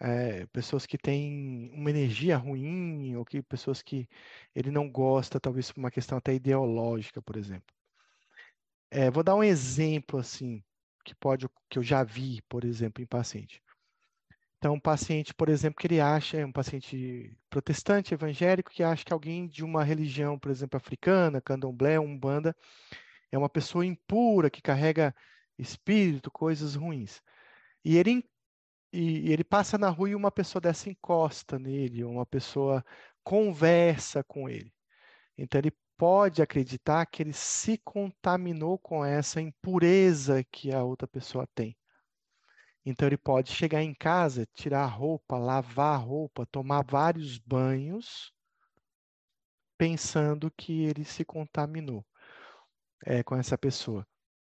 [0.00, 4.08] é, pessoas que têm uma energia ruim, ou que pessoas que
[4.54, 7.74] ele não gosta, talvez por uma questão até ideológica, por exemplo.
[8.90, 10.62] É, vou dar um exemplo assim
[11.04, 13.62] que pode que eu já vi, por exemplo, em paciente.
[14.58, 19.04] Então, um paciente, por exemplo, que ele acha, é um paciente protestante, evangélico, que acha
[19.04, 22.56] que alguém de uma religião, por exemplo, africana, candomblé, umbanda,
[23.30, 25.14] é uma pessoa impura, que carrega
[25.58, 27.22] espírito, coisas ruins.
[27.84, 28.24] E ele,
[28.92, 32.84] e, ele passa na rua e uma pessoa dessa encosta nele, uma pessoa
[33.24, 34.72] conversa com ele.
[35.36, 41.46] Então, ele pode acreditar que ele se contaminou com essa impureza que a outra pessoa
[41.54, 41.76] tem.
[42.86, 48.32] Então ele pode chegar em casa, tirar a roupa, lavar a roupa, tomar vários banhos,
[49.76, 52.06] pensando que ele se contaminou
[53.04, 54.06] é, com essa pessoa.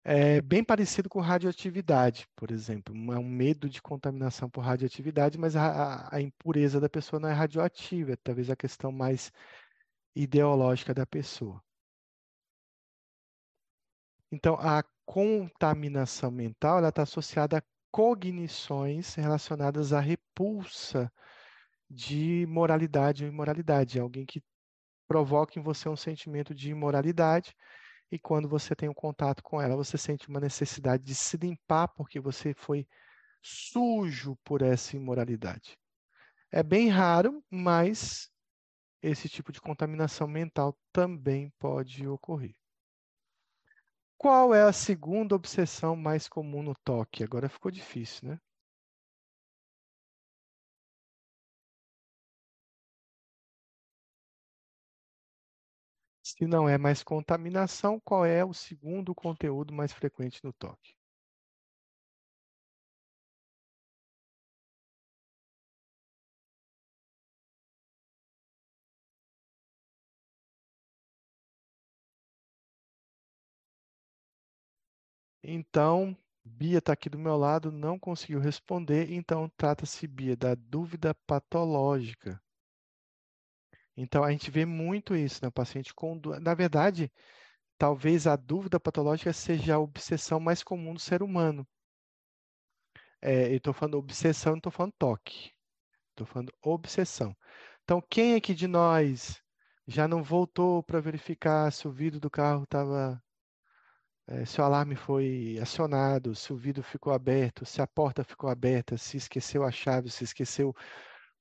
[0.02, 2.94] É bem parecido com radioatividade, por exemplo.
[3.12, 7.32] É um medo de contaminação por radioatividade, mas a, a impureza da pessoa não é
[7.32, 8.16] radioativa.
[8.16, 9.30] Talvez a questão mais
[10.14, 11.62] ideológica da pessoa.
[14.32, 21.12] Então, a contaminação mental está associada a cognições relacionadas à repulsa
[21.90, 23.98] de moralidade ou imoralidade.
[23.98, 24.42] É alguém que
[25.08, 27.54] provoca em você um sentimento de imoralidade
[28.10, 31.88] e quando você tem um contato com ela, você sente uma necessidade de se limpar
[31.88, 32.86] porque você foi
[33.40, 35.78] sujo por essa imoralidade.
[36.50, 38.30] É bem raro, mas
[39.00, 42.54] esse tipo de contaminação mental também pode ocorrer.
[44.18, 47.24] Qual é a segunda obsessão mais comum no toque?
[47.24, 48.40] Agora ficou difícil, né?
[56.40, 60.96] Se não é mais contaminação, qual é o segundo conteúdo mais frequente no toque?
[75.42, 81.14] Então, Bia está aqui do meu lado, não conseguiu responder, então trata-se, Bia, da dúvida
[81.26, 82.40] patológica.
[83.96, 85.50] Então, a gente vê muito isso, né?
[85.50, 86.20] paciente com.
[86.40, 87.12] Na verdade,
[87.78, 91.66] talvez a dúvida patológica seja a obsessão mais comum do ser humano.
[93.22, 95.52] É, eu estou falando obsessão, não estou falando toque.
[96.10, 97.36] Estou falando obsessão.
[97.84, 99.42] Então, quem aqui de nós
[99.86, 103.22] já não voltou para verificar se o vidro do carro estava
[104.30, 108.48] é, se o alarme foi acionado, se o vidro ficou aberto, se a porta ficou
[108.48, 110.74] aberta, se esqueceu a chave, se esqueceu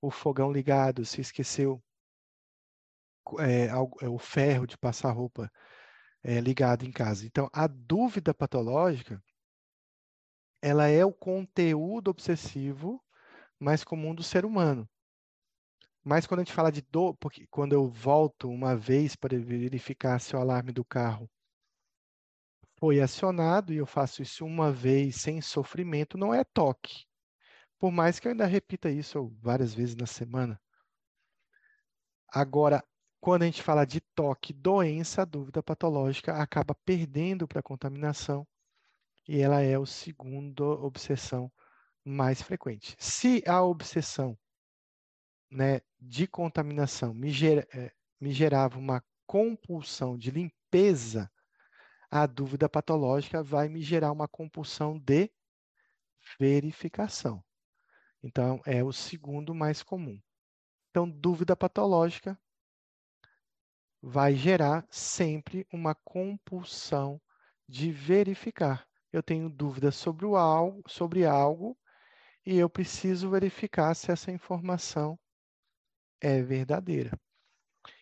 [0.02, 1.80] o fogão ligado, se esqueceu
[3.40, 3.70] é,
[4.08, 5.52] o ferro de passar roupa
[6.24, 7.26] é, ligado em casa.
[7.26, 9.22] Então, a dúvida patológica,
[10.62, 13.04] ela é o conteúdo obsessivo
[13.60, 14.90] mais comum do ser humano.
[16.04, 20.20] Mas quando a gente fala de dor, porque quando eu volto uma vez para verificar
[20.20, 21.30] se o alarme do carro
[22.80, 27.06] foi acionado e eu faço isso uma vez sem sofrimento, não é toque.
[27.78, 30.60] Por mais que eu ainda repita isso várias vezes na semana.
[32.28, 32.84] Agora,
[33.20, 38.48] quando a gente fala de toque, doença, a dúvida patológica acaba perdendo para a contaminação
[39.28, 41.52] e ela é o segundo obsessão
[42.04, 42.96] mais frequente.
[42.98, 44.38] Se a obsessão
[45.52, 51.30] né, de contaminação me, ger, é, me gerava uma compulsão de limpeza,
[52.10, 55.32] a dúvida patológica vai me gerar uma compulsão de
[56.40, 57.44] verificação.
[58.24, 60.20] Então, é o segundo mais comum.
[60.90, 62.40] Então, dúvida patológica
[64.02, 67.22] vai gerar sempre uma compulsão
[67.68, 68.88] de verificar.
[69.12, 71.78] Eu tenho dúvida sobre, o algo, sobre algo
[72.46, 75.20] e eu preciso verificar se essa informação
[76.22, 77.20] é verdadeira.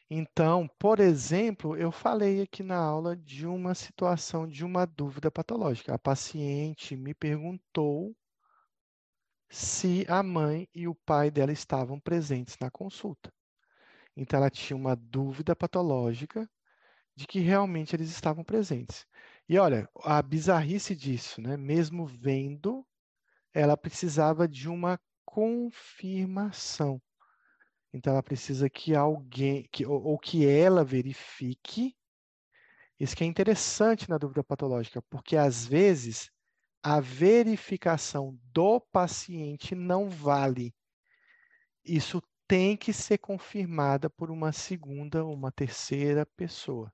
[0.10, 5.94] Então, por exemplo, eu falei aqui na aula de uma situação de uma dúvida patológica.
[5.94, 8.16] A paciente me perguntou
[9.50, 13.34] se a mãe e o pai dela estavam presentes na consulta.
[14.18, 16.50] Então, ela tinha uma dúvida patológica
[17.16, 19.06] de que realmente eles estavam presentes.
[19.48, 21.56] E olha, a bizarrice disso, né?
[21.56, 22.86] Mesmo vendo,
[23.54, 27.00] ela precisava de uma confirmação.
[27.94, 31.96] Então, ela precisa que alguém, que, ou, ou que ela verifique.
[33.00, 36.32] Isso que é interessante na dúvida patológica, porque às vezes
[36.82, 40.74] a verificação do paciente não vale.
[41.86, 46.92] Isso tem que ser confirmada por uma segunda ou uma terceira pessoa.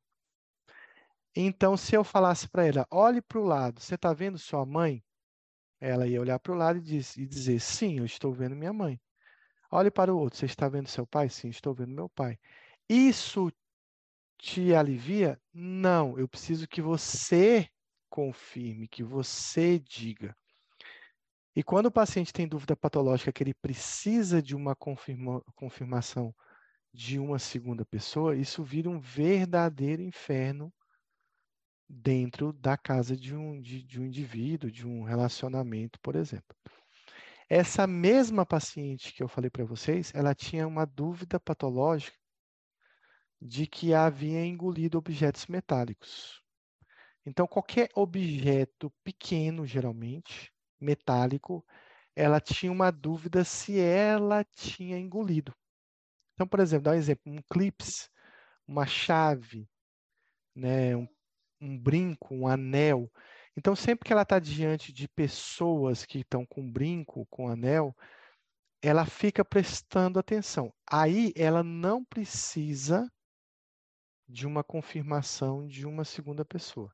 [1.35, 5.03] Então, se eu falasse para ela, olhe para o lado, você está vendo sua mãe?
[5.79, 8.71] Ela ia olhar para o lado e, diz, e dizer, sim, eu estou vendo minha
[8.71, 8.99] mãe.
[9.71, 10.39] Olhe para o outro.
[10.39, 11.29] Você está vendo seu pai?
[11.29, 12.37] Sim, estou vendo meu pai.
[12.87, 13.51] Isso
[14.37, 15.39] te alivia?
[15.51, 16.17] Não.
[16.17, 17.67] Eu preciso que você
[18.09, 20.35] confirme, que você diga.
[21.55, 26.33] E quando o paciente tem dúvida patológica que ele precisa de uma confirma, confirmação
[26.91, 30.73] de uma segunda pessoa, isso vira um verdadeiro inferno
[31.87, 36.55] dentro da casa de um, de, de um indivíduo, de um relacionamento, por exemplo.
[37.49, 42.17] Essa mesma paciente que eu falei para vocês, ela tinha uma dúvida patológica
[43.41, 46.41] de que havia engolido objetos metálicos.
[47.25, 51.65] Então, qualquer objeto pequeno, geralmente, metálico,
[52.15, 55.53] ela tinha uma dúvida se ela tinha engolido.
[56.33, 58.09] Então, por exemplo, dá um exemplo, um clips,
[58.67, 59.69] uma chave,
[60.55, 61.07] né, um,
[61.61, 63.11] um brinco, um anel.
[63.55, 67.95] Então, sempre que ela está diante de pessoas que estão com brinco, com anel,
[68.81, 70.73] ela fica prestando atenção.
[70.89, 73.09] Aí ela não precisa
[74.27, 76.93] de uma confirmação de uma segunda pessoa.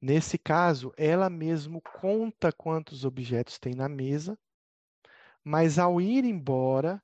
[0.00, 4.38] Nesse caso, ela mesmo conta quantos objetos tem na mesa,
[5.42, 7.02] mas ao ir embora,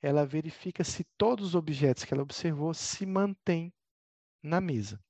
[0.00, 3.72] ela verifica se todos os objetos que ela observou se mantêm
[4.42, 5.02] na mesa.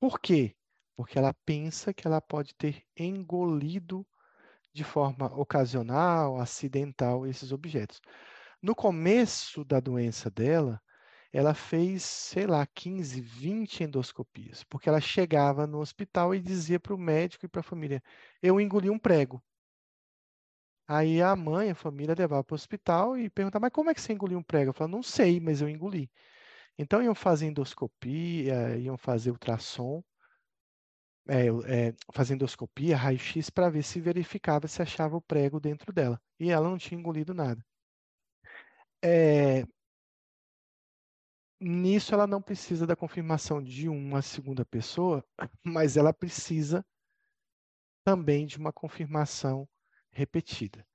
[0.00, 0.56] Por quê?
[0.96, 4.06] porque ela pensa que ela pode ter engolido
[4.72, 8.00] de forma ocasional, acidental, esses objetos.
[8.62, 10.80] No começo da doença dela,
[11.32, 16.94] ela fez, sei lá, 15, 20 endoscopias, porque ela chegava no hospital e dizia para
[16.94, 18.02] o médico e para a família:
[18.42, 19.42] Eu engoli um prego.
[20.88, 24.00] Aí a mãe, a família levava para o hospital e perguntava: Mas como é que
[24.00, 24.70] você engoliu um prego?
[24.70, 26.10] Eu falava: Não sei, mas eu engoli.
[26.78, 30.02] Então iam fazer endoscopia, iam fazer ultrassom
[31.28, 31.46] é,
[31.88, 36.20] é, endoscopia, raio-x, para ver se verificava se achava o prego dentro dela.
[36.38, 37.64] E ela não tinha engolido nada.
[39.02, 39.64] É,
[41.60, 45.24] nisso, ela não precisa da confirmação de uma segunda pessoa,
[45.64, 46.84] mas ela precisa
[48.04, 49.68] também de uma confirmação
[50.10, 50.86] repetida.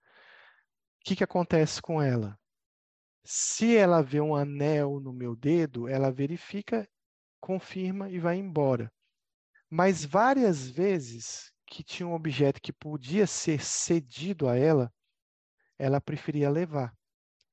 [0.99, 2.39] O que, que acontece com ela?
[3.23, 6.87] Se ela vê um anel no meu dedo, ela verifica,
[7.39, 8.91] confirma e vai embora.
[9.69, 14.91] Mas várias vezes que tinha um objeto que podia ser cedido a ela,
[15.77, 16.93] ela preferia levar.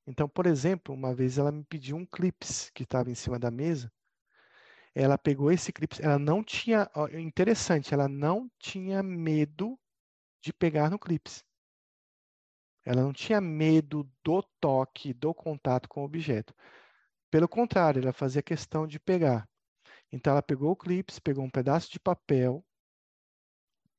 [0.09, 3.51] Então, por exemplo, uma vez ela me pediu um clips que estava em cima da
[3.51, 3.93] mesa.
[4.95, 9.79] ela pegou esse clipe, ela não tinha, interessante, ela não tinha medo
[10.41, 11.45] de pegar no clips.
[12.85, 16.55] Ela não tinha medo do toque, do contato com o objeto.
[17.31, 19.49] Pelo contrário, ela fazia questão de pegar.
[20.13, 22.65] Então, ela pegou o clips, pegou um pedaço de papel,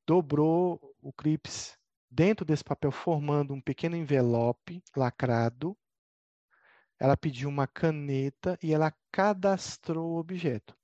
[0.08, 1.78] dobrou o clips
[2.10, 5.78] dentro desse papel, formando um pequeno envelope lacrado.
[7.00, 10.76] Ela pediu uma caneta e ela cadastrou o objeto.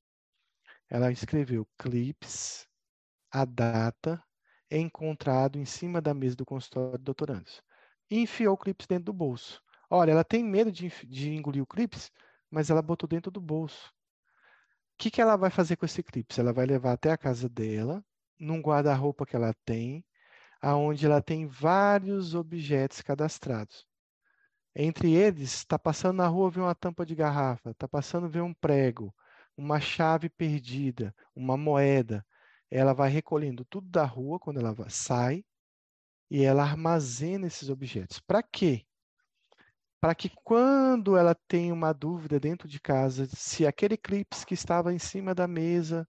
[0.90, 2.68] Ela escreveu clips,
[3.32, 4.24] a data,
[4.72, 7.62] encontrado em cima da mesa do consultório do doutorandos.
[8.10, 9.62] E enfiou o clips dentro do bolso.
[9.90, 12.12] Olha, ela tem medo de, de engolir o clips,
[12.50, 13.94] mas ela botou dentro do bolso.
[14.94, 16.40] O que, que ela vai fazer com esse clips?
[16.40, 18.04] Ela vai levar até a casa dela,
[18.40, 20.06] num guarda-roupa que ela tem,
[20.62, 23.86] aonde ela tem vários objetos cadastrados.
[24.76, 28.54] Entre eles, está passando na rua, vê uma tampa de garrafa, está passando, vê um
[28.54, 29.16] prego,
[29.56, 32.26] uma chave perdida, uma moeda.
[32.70, 35.46] Ela vai recolhendo tudo da rua quando ela sai
[36.30, 38.20] e ela armazena esses objetos.
[38.20, 38.86] Para quê?
[40.02, 44.94] Para que quando ela tem uma dúvida dentro de casa, se aquele clips que estava
[44.94, 46.08] em cima da mesa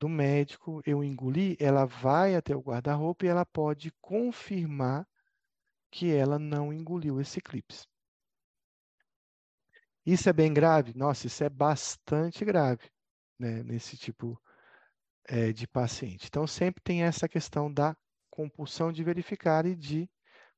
[0.00, 5.06] do médico eu engoli, ela vai até o guarda-roupa e ela pode confirmar
[5.90, 7.86] que ela não engoliu esse clips.
[10.04, 10.94] Isso é bem grave?
[10.94, 12.90] Nossa, isso é bastante grave
[13.38, 14.40] né, nesse tipo
[15.24, 16.26] é, de paciente.
[16.26, 17.96] Então, sempre tem essa questão da
[18.30, 20.08] compulsão de verificar e de,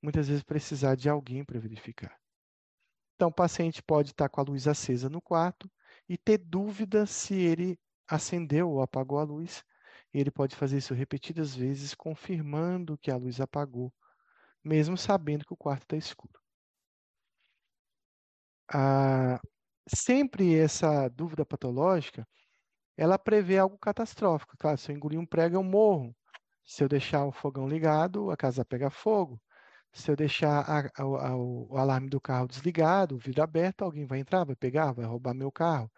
[0.01, 2.17] muitas vezes, precisar de alguém para verificar.
[3.17, 5.71] Então, o paciente pode estar com a luz acesa no quarto
[6.09, 7.79] e ter dúvida se ele
[8.09, 9.65] acendeu ou apagou a luz.
[10.13, 13.93] Ele pode fazer isso repetidas vezes, confirmando que a luz apagou,
[14.65, 16.41] mesmo sabendo que o quarto está escuro
[18.73, 19.41] ah,
[19.89, 22.27] sempre essa dúvida patológica,
[22.97, 24.57] ela prevê algo catastrófico.
[24.59, 26.17] Claro, se eu engolir um prego, eu morro.
[26.65, 29.41] Se eu deixar o fogão ligado, a casa pega fogo.
[29.93, 34.07] Se eu deixar a, a, a, o alarme do carro desligado, o vidro aberto, alguém
[34.07, 35.91] vai entrar, vai pegar, vai roubar meu carro.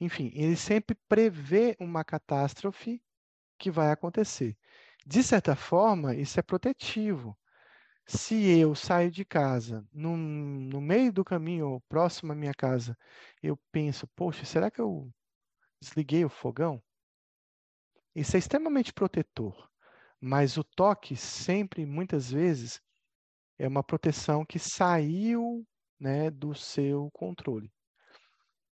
[0.00, 3.02] Enfim, ele sempre prevê uma catástrofe
[3.58, 4.58] que vai acontecer.
[5.06, 7.38] De certa forma, isso é protetivo
[8.06, 12.96] se eu saio de casa, no, no meio do caminho, ou próximo à minha casa,
[13.42, 15.10] eu penso, poxa, será que eu
[15.80, 16.82] desliguei o fogão?
[18.14, 19.70] Isso é extremamente protetor,
[20.20, 22.80] mas o toque sempre, muitas vezes,
[23.58, 25.66] é uma proteção que saiu
[25.98, 27.72] né, do seu controle.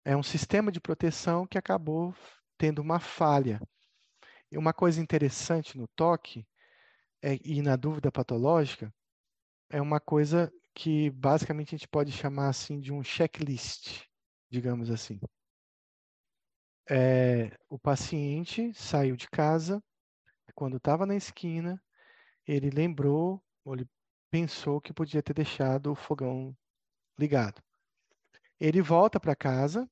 [0.06, 2.15] É um sistema de proteção que acabou
[2.57, 3.60] tendo uma falha.
[4.52, 6.47] E uma coisa interessante no toque
[7.22, 8.93] é, e na dúvida patológica
[9.70, 14.04] é uma coisa que basicamente a gente pode chamar assim de um checklist,
[14.50, 15.20] digamos assim.
[16.90, 19.84] É, o paciente saiu de casa,
[20.54, 21.82] quando estava na esquina,
[22.46, 23.90] ele lembrou, ou ele
[24.30, 26.56] pensou que podia ter deixado o fogão
[27.18, 27.62] ligado.
[28.60, 29.90] Ele volta para casa,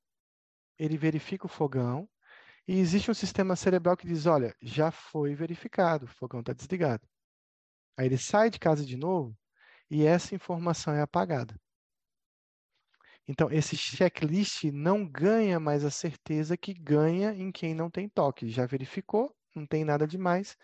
[0.78, 2.08] ele verifica o fogão,
[2.68, 7.08] e existe um sistema cerebral que diz: olha, já foi verificado, o fogão está desligado.
[7.98, 9.38] Aí ele sai de casa de novo
[9.90, 11.60] e essa informação é apagada.
[13.28, 18.50] Então, esse checklist não ganha mais a certeza que ganha em quem não tem toque.
[18.50, 20.58] Já verificou, não tem nada demais,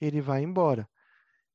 [0.00, 0.88] ele vai embora.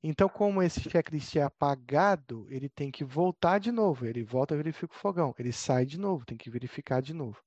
[0.04, 4.06] Então, como esse checklist é apagado, ele tem que voltar de novo.
[4.06, 5.34] Ele volta, verifica o fogão.
[5.40, 7.42] Ele sai de novo, tem que verificar de novo.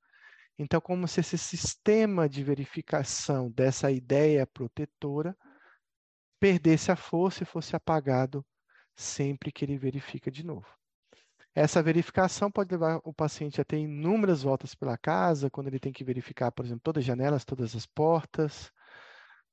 [0.58, 5.36] Então, como se esse sistema de verificação dessa ideia protetora
[6.40, 8.44] perdesse a força e fosse apagado
[8.98, 10.66] sempre que ele verifica de novo.
[11.54, 15.92] Essa verificação pode levar o paciente a ter inúmeras voltas pela casa, quando ele tem
[15.92, 18.72] que verificar, por exemplo, todas as janelas, todas as portas,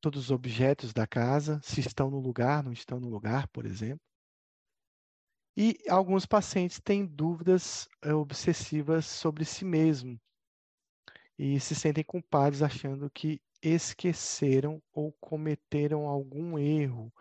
[0.02, 4.02] todos os objetos da casa, se estão no lugar, não estão no lugar, por exemplo.
[5.58, 10.20] E alguns pacientes têm dúvidas eh, obsessivas sobre si mesmo
[11.38, 17.12] e se sentem culpados achando que esqueceram ou cometeram algum erro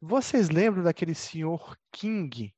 [0.00, 2.54] vocês lembram daquele senhor King?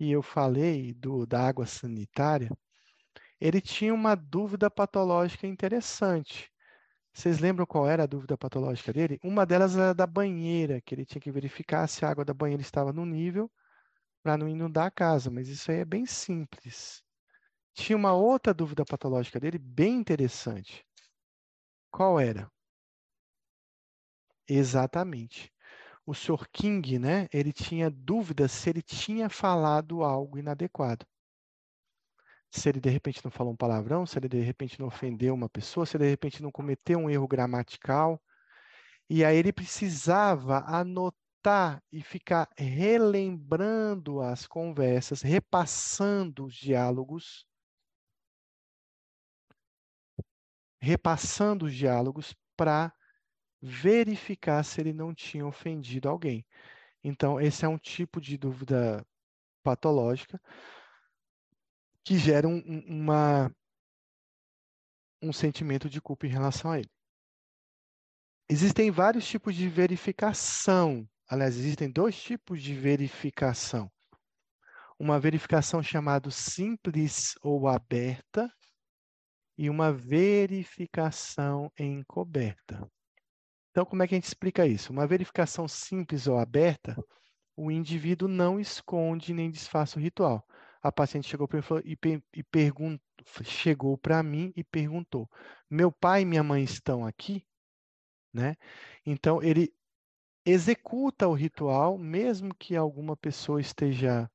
[0.00, 2.50] E eu falei do, da água sanitária.
[3.40, 6.50] Ele tinha uma dúvida patológica interessante.
[7.12, 9.18] Vocês lembram qual era a dúvida patológica dele?
[9.24, 12.62] Uma delas era da banheira, que ele tinha que verificar se a água da banheira
[12.62, 13.50] estava no nível
[14.22, 17.02] para não inundar a casa, mas isso aí é bem simples.
[17.74, 20.84] Tinha uma outra dúvida patológica dele bem interessante.
[21.90, 22.50] Qual era?
[24.48, 25.52] Exatamente
[26.08, 26.48] o Sr.
[26.50, 31.06] King, né, ele tinha dúvidas se ele tinha falado algo inadequado.
[32.50, 35.48] se ele de repente não falou um palavrão, se ele de repente não ofendeu uma
[35.48, 38.22] pessoa, se ele de repente não cometeu um erro gramatical.
[39.10, 47.46] E aí ele precisava anotar e ficar relembrando as conversas, repassando os diálogos,
[50.80, 52.92] repassando os diálogos para
[53.60, 56.46] verificar se ele não tinha ofendido alguém.
[57.02, 59.04] Então, esse é um tipo de dúvida
[59.62, 60.40] patológica
[62.04, 63.54] que gera um, uma,
[65.22, 66.90] um sentimento de culpa em relação a ele.
[68.48, 71.06] Existem vários tipos de verificação.
[71.28, 73.90] Aliás, existem dois tipos de verificação.
[74.98, 78.50] Uma verificação chamada simples ou aberta
[79.56, 82.90] e uma verificação encoberta.
[83.78, 84.92] Então, como é que a gente explica isso?
[84.92, 86.96] Uma verificação simples ou aberta,
[87.56, 90.44] o indivíduo não esconde nem desfaz o ritual
[90.82, 93.00] a paciente chegou para mim e, e perguntou,
[93.44, 95.30] chegou para mim e perguntou:
[95.70, 97.46] "Meu pai e minha mãe estão aqui?",
[98.34, 98.56] né?
[99.06, 99.72] Então ele
[100.44, 104.28] executa o ritual mesmo que alguma pessoa esteja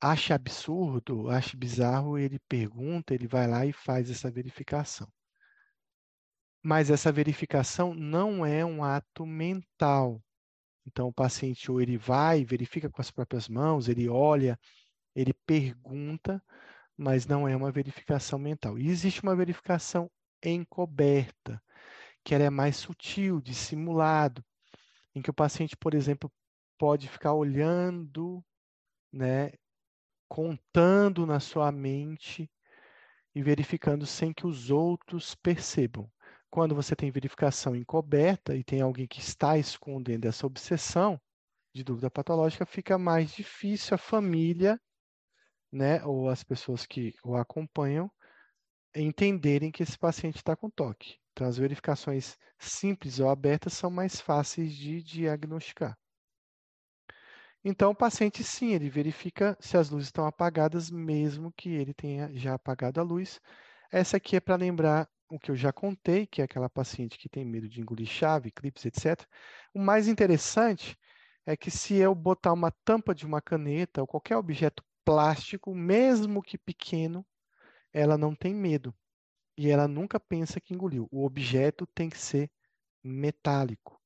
[0.00, 5.06] ache absurdo, ache bizarro, ele pergunta, ele vai lá e faz essa verificação.
[6.62, 10.22] Mas essa verificação não é um ato mental.
[10.86, 14.58] Então o paciente ou ele vai, verifica com as próprias mãos, ele olha
[15.14, 16.42] ele pergunta,
[16.96, 18.78] mas não é uma verificação mental.
[18.78, 20.10] E existe uma verificação
[20.42, 21.62] encoberta,
[22.24, 24.44] que ela é mais sutil, dissimulado,
[25.14, 26.32] em que o paciente, por exemplo,
[26.78, 28.44] pode ficar olhando,
[29.12, 29.52] né,
[30.28, 32.50] contando na sua mente
[33.34, 36.10] e verificando sem que os outros percebam.
[36.50, 41.20] Quando você tem verificação encoberta e tem alguém que está escondendo essa obsessão
[41.72, 44.80] de dúvida patológica, fica mais difícil a família
[45.72, 48.10] né, ou as pessoas que o acompanham
[48.94, 51.16] entenderem que esse paciente está com toque.
[51.32, 55.96] Então, as verificações simples ou abertas são mais fáceis de diagnosticar.
[57.62, 62.34] Então, o paciente, sim, ele verifica se as luzes estão apagadas, mesmo que ele tenha
[62.34, 63.40] já apagado a luz.
[63.92, 67.28] Essa aqui é para lembrar o que eu já contei, que é aquela paciente que
[67.28, 69.24] tem medo de engolir chave, clipes, etc.
[69.72, 70.98] O mais interessante
[71.46, 76.42] é que se eu botar uma tampa de uma caneta ou qualquer objeto plástico, mesmo
[76.42, 77.24] que pequeno,
[77.92, 78.94] ela não tem medo.
[79.56, 81.08] E ela nunca pensa que engoliu.
[81.12, 82.50] O objeto tem que ser
[83.02, 84.00] metálico.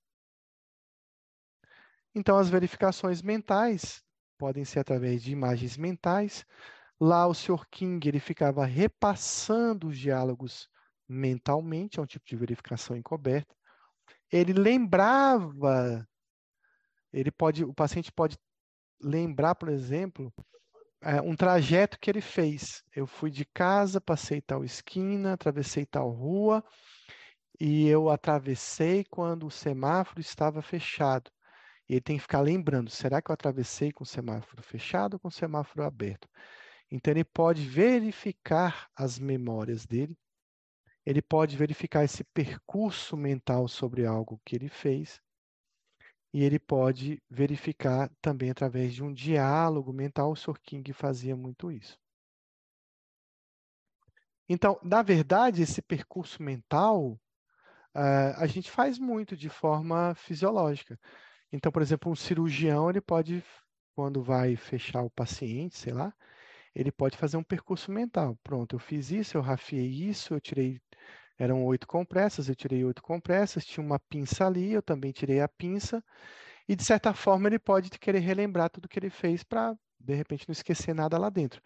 [2.14, 4.04] Então, as verificações mentais
[4.38, 6.44] podem ser através de imagens mentais.
[7.00, 7.66] Lá, o Sr.
[7.70, 10.68] King ele ficava repassando os diálogos
[11.14, 13.54] mentalmente, é um tipo de verificação encoberta.
[14.30, 16.06] Ele lembrava,
[17.12, 18.36] ele pode, o paciente pode
[19.00, 20.32] lembrar, por exemplo,
[21.02, 22.82] é, um trajeto que ele fez.
[22.94, 26.64] Eu fui de casa, passei tal esquina, atravessei tal rua,
[27.60, 31.30] e eu atravessei quando o semáforo estava fechado.
[31.88, 35.20] E ele tem que ficar lembrando: será que eu atravessei com o semáforo fechado ou
[35.20, 36.28] com o semáforo aberto?
[36.90, 40.16] Então, ele pode verificar as memórias dele,
[41.04, 45.20] ele pode verificar esse percurso mental sobre algo que ele fez,
[46.32, 50.32] e ele pode verificar também através de um diálogo mental.
[50.32, 50.58] O Sr.
[50.60, 51.96] King fazia muito isso.
[54.48, 57.12] Então, na verdade, esse percurso mental
[57.94, 60.98] uh, a gente faz muito de forma fisiológica.
[61.52, 63.44] Então, por exemplo, um cirurgião ele pode,
[63.94, 66.12] quando vai fechar o paciente, sei lá,
[66.74, 68.36] ele pode fazer um percurso mental.
[68.42, 70.80] Pronto, eu fiz isso, eu rafiei isso, eu tirei
[71.38, 75.48] eram oito compressas, eu tirei oito compressas, tinha uma pinça ali, eu também tirei a
[75.48, 76.02] pinça,
[76.68, 80.48] e de certa forma ele pode querer relembrar tudo que ele fez para, de repente,
[80.48, 81.60] não esquecer nada lá dentro.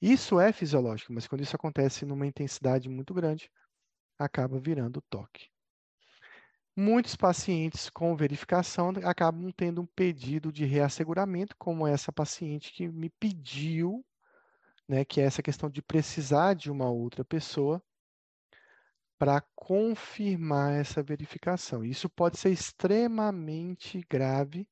[0.00, 3.50] Isso é fisiológico, mas quando isso acontece numa intensidade muito grande,
[4.18, 5.48] acaba virando toque.
[6.74, 13.10] Muitos pacientes com verificação acabam tendo um pedido de reasseguramento, como essa paciente que me
[13.10, 14.02] pediu,
[14.90, 17.80] né, que é essa questão de precisar de uma outra pessoa
[19.16, 21.84] para confirmar essa verificação.
[21.84, 24.68] Isso pode ser extremamente grave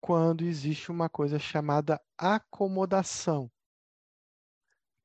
[0.00, 3.50] quando existe uma coisa chamada acomodação,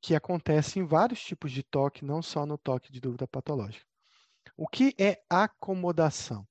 [0.02, 3.86] que acontece em vários tipos de toque, não só no toque de dúvida patológica.
[4.56, 6.48] O que é acomodação?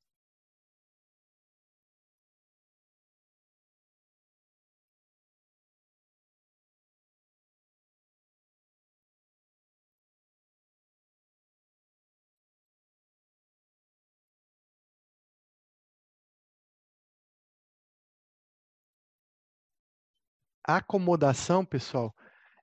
[20.64, 22.14] Acomodação, pessoal,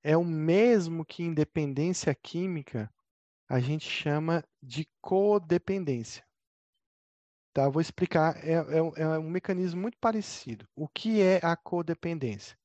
[0.04, 2.92] é o mesmo que em dependência química
[3.48, 6.24] a gente chama de codependência.
[7.54, 7.68] Tá?
[7.68, 10.68] Vou explicar, é, é, é um mecanismo muito parecido.
[10.76, 12.58] O que é a codependência?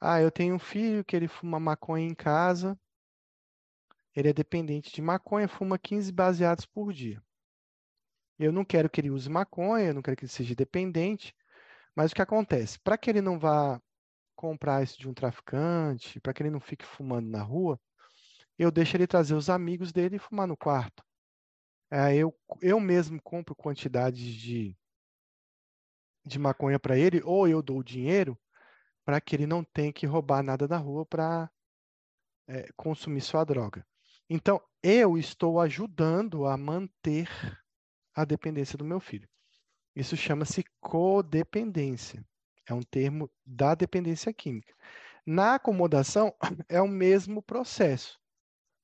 [0.00, 2.78] Ah, eu tenho um filho que ele fuma maconha em casa,
[4.14, 7.22] ele é dependente de maconha, fuma 15 baseados por dia.
[8.38, 11.34] Eu não quero que ele use maconha, eu não quero que ele seja dependente,
[11.94, 12.78] mas o que acontece?
[12.78, 13.80] Para que ele não vá
[14.38, 17.78] comprar isso de um traficante, para que ele não fique fumando na rua,
[18.56, 21.02] eu deixo ele trazer os amigos dele e fumar no quarto.
[21.90, 22.32] É, eu,
[22.62, 24.78] eu mesmo compro quantidades de,
[26.24, 28.38] de maconha para ele, ou eu dou o dinheiro
[29.04, 31.50] para que ele não tenha que roubar nada da rua para
[32.46, 33.84] é, consumir sua droga.
[34.30, 37.28] Então, eu estou ajudando a manter
[38.14, 39.28] a dependência do meu filho.
[39.96, 42.24] Isso chama-se codependência.
[42.68, 44.74] É um termo da dependência química.
[45.26, 46.34] Na acomodação,
[46.68, 48.20] é o mesmo processo,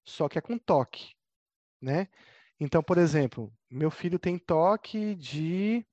[0.04, 1.14] só que é com toque,
[1.80, 2.08] né?
[2.58, 5.84] Então, por exemplo, meu filho tem toque de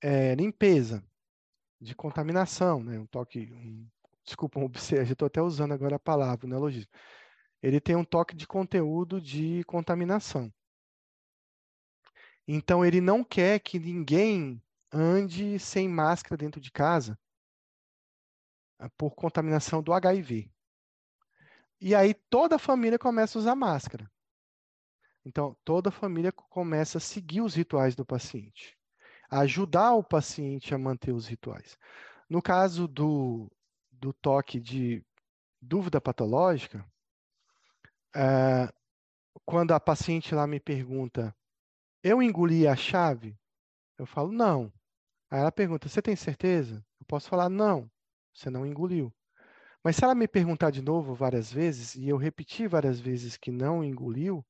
[0.00, 1.04] é, limpeza,
[1.80, 2.98] de contaminação, né?
[2.98, 3.88] Um toque, um,
[4.24, 6.90] desculpa, um estou até usando agora a palavra, o neologismo.
[7.62, 10.52] Ele tem um toque de conteúdo de contaminação.
[12.46, 17.18] Então, ele não quer que ninguém ande sem máscara dentro de casa
[18.78, 20.50] ah, por contaminação do HIV.
[21.80, 24.10] E aí toda a família começa a usar máscara.
[25.24, 28.76] Então, toda a família começa a seguir os rituais do paciente,
[29.30, 31.78] ajudar o paciente a manter os rituais.
[32.28, 33.50] No caso do,
[33.90, 35.04] do toque de
[35.60, 36.84] dúvida patológica,
[38.16, 38.72] é,
[39.44, 41.34] quando a paciente lá me pergunta,
[42.02, 43.38] eu engoli a chave?
[43.98, 44.72] Eu falo, não.
[45.30, 46.84] Aí ela pergunta, você tem certeza?
[46.98, 47.90] Eu posso falar, não,
[48.34, 49.14] você não engoliu.
[49.82, 53.50] Mas se ela me perguntar de novo várias vezes, e eu repetir várias vezes que
[53.50, 54.44] não engoliu,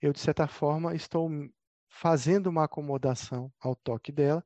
[0.00, 1.30] eu, de certa forma, estou
[1.88, 4.44] fazendo uma acomodação ao toque dela,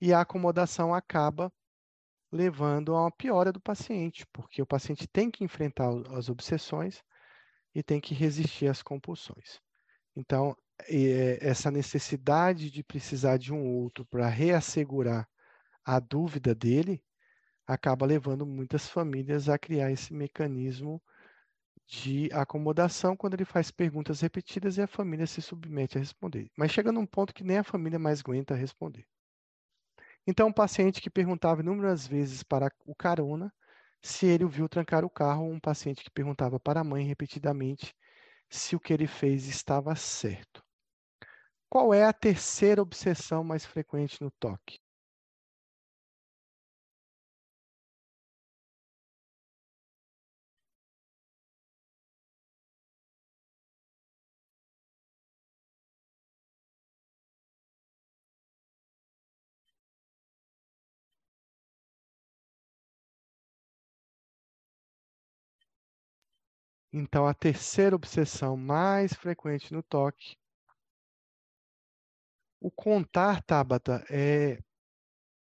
[0.00, 1.52] e a acomodação acaba
[2.32, 7.02] levando a uma piora do paciente, porque o paciente tem que enfrentar as obsessões
[7.74, 9.60] e tem que resistir às compulsões.
[10.16, 10.56] Então,
[11.40, 15.28] essa necessidade de precisar de um outro para reassegurar
[15.84, 17.02] a dúvida dele
[17.66, 21.02] acaba levando muitas famílias a criar esse mecanismo
[21.86, 26.50] de acomodação quando ele faz perguntas repetidas e a família se submete a responder.
[26.56, 29.06] Mas chega num ponto que nem a família mais aguenta responder.
[30.26, 33.52] Então, um paciente que perguntava inúmeras vezes para o carona
[34.02, 37.94] se ele o viu trancar o carro, um paciente que perguntava para a mãe repetidamente
[38.48, 40.62] se o que ele fez estava certo.
[41.70, 44.78] Qual é a terceira obsessão mais frequente no toque?
[66.92, 70.36] Então, a terceira obsessão mais frequente no toque.
[72.60, 74.58] O contar, Tabata, é,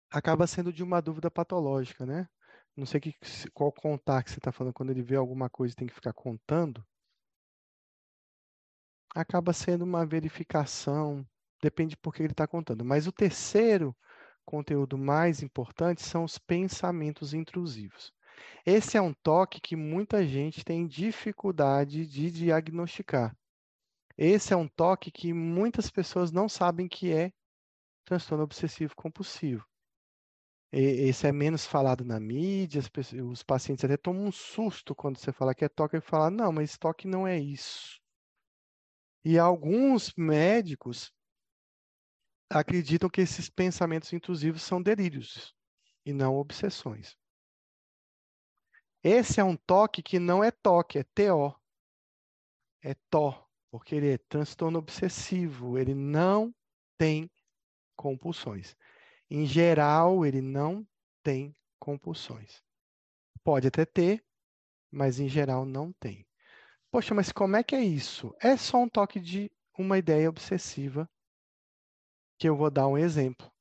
[0.10, 2.30] acaba sendo de uma dúvida patológica, né?
[2.76, 3.14] Não sei que,
[3.54, 6.14] qual contar que você está falando quando ele vê alguma coisa e tem que ficar
[6.14, 6.84] contando.
[9.14, 11.28] Acaba sendo uma verificação,
[11.62, 12.86] depende por que ele está contando.
[12.86, 13.96] Mas o terceiro
[14.46, 18.14] conteúdo mais importante são os pensamentos intrusivos.
[18.66, 23.36] Esse é um toque que muita gente tem dificuldade de diagnosticar.
[24.18, 27.32] Esse é um toque que muitas pessoas não sabem que é
[28.06, 29.66] transtorno obsessivo compulsivo.
[30.72, 32.82] Esse é menos falado na mídia,
[33.30, 36.52] os pacientes até tomam um susto quando você fala que é toque e falam, não,
[36.52, 38.02] mas toque não é isso.
[39.24, 41.14] E alguns médicos
[42.50, 45.56] acreditam que esses pensamentos intrusivos são delírios
[46.06, 47.16] e não obsessões.
[49.04, 51.56] Esse é um toque que não é toque, é TO.
[52.82, 56.54] É TO, porque ele é transtorno obsessivo, ele não
[56.96, 57.28] tem
[57.96, 58.78] compulsões.
[59.28, 60.88] Em geral, ele não
[61.24, 62.62] tem compulsões.
[63.44, 64.24] Pode até ter,
[64.92, 66.24] mas em geral não tem.
[66.92, 68.32] Poxa, mas como é que é isso?
[68.40, 71.10] É só um toque de uma ideia obsessiva
[72.38, 73.52] que eu vou dar um exemplo.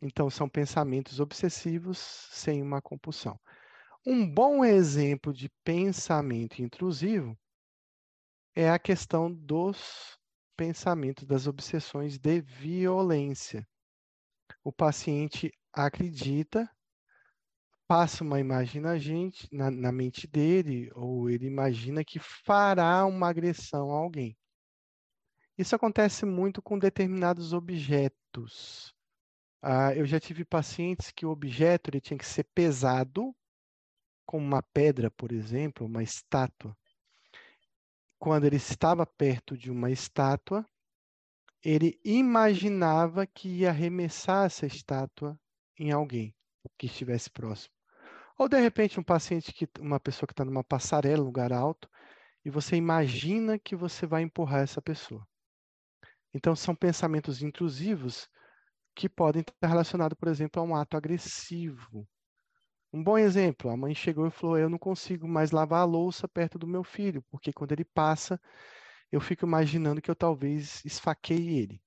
[0.00, 3.38] Então, são pensamentos obsessivos sem uma compulsão.
[4.06, 7.36] Um bom exemplo de pensamento intrusivo
[8.54, 10.18] é a questão dos
[10.56, 13.66] pensamentos, das obsessões de violência.
[14.62, 16.70] O paciente acredita,
[17.86, 23.28] passa uma imagem na gente, na, na mente dele, ou ele imagina que fará uma
[23.28, 24.36] agressão a alguém.
[25.56, 28.94] Isso acontece muito com determinados objetos.
[29.62, 33.34] Ah, eu já tive pacientes que o objeto ele tinha que ser pesado,
[34.26, 36.76] como uma pedra, por exemplo, uma estátua.
[38.22, 40.64] Quando ele estava perto de uma estátua,
[41.60, 45.36] ele imaginava que ia arremessar essa estátua
[45.76, 46.32] em alguém
[46.78, 47.74] que estivesse próximo.
[48.38, 51.90] Ou de repente um paciente que uma pessoa que está numa passarela, lugar alto,
[52.44, 55.26] e você imagina que você vai empurrar essa pessoa.
[56.32, 58.28] Então são pensamentos intrusivos
[58.94, 62.08] que podem estar relacionados, por exemplo, a um ato agressivo.
[62.92, 66.28] Um bom exemplo, a mãe chegou e falou: "Eu não consigo mais lavar a louça
[66.28, 68.40] perto do meu filho, porque quando ele passa,
[69.12, 71.82] eu fico imaginando que eu talvez esfaqueie ele."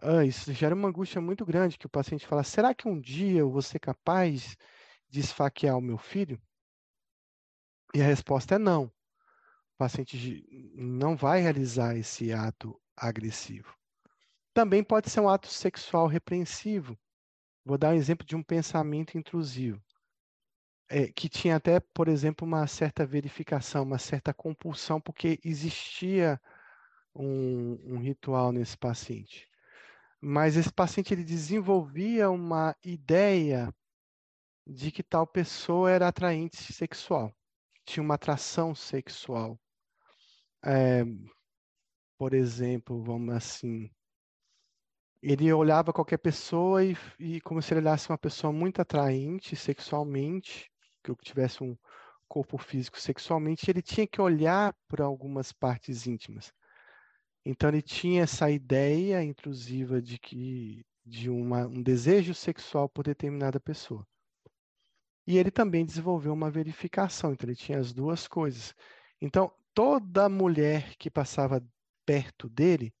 [0.00, 3.40] Ah, isso gera uma angústia muito grande que o paciente fala: será que um dia
[3.40, 4.56] eu vou ser capaz
[5.10, 6.40] de esfaquear o meu filho?
[7.94, 8.84] E a resposta é não.
[8.86, 8.92] O
[9.78, 10.44] paciente
[10.74, 13.76] não vai realizar esse ato agressivo.
[14.54, 16.98] Também pode ser um ato sexual repreensivo.
[17.64, 19.83] Vou dar um exemplo de um pensamento intrusivo.
[20.88, 26.40] É, que tinha até, por exemplo, uma certa verificação, uma certa compulsão, porque existia
[27.14, 29.48] um, um ritual nesse paciente
[30.24, 33.70] mas esse paciente ele desenvolvia uma ideia
[34.66, 37.30] de que tal pessoa era atraente sexual,
[37.84, 39.60] tinha uma atração sexual.
[40.64, 41.04] É,
[42.16, 43.90] por exemplo, vamos assim,
[45.20, 50.72] ele olhava qualquer pessoa e, e como se ele olhasse uma pessoa muito atraente sexualmente,
[51.04, 51.76] que tivesse um
[52.28, 56.52] corpo físico sexualmente, ele tinha que olhar para algumas partes íntimas.
[57.44, 63.60] Então ele tinha essa ideia intrusiva de que de uma, um desejo sexual por determinada
[63.60, 64.06] pessoa.
[65.26, 68.74] E ele também desenvolveu uma verificação, então ele tinha as duas coisas.
[69.20, 71.62] Então, toda mulher que passava
[72.06, 72.92] perto dele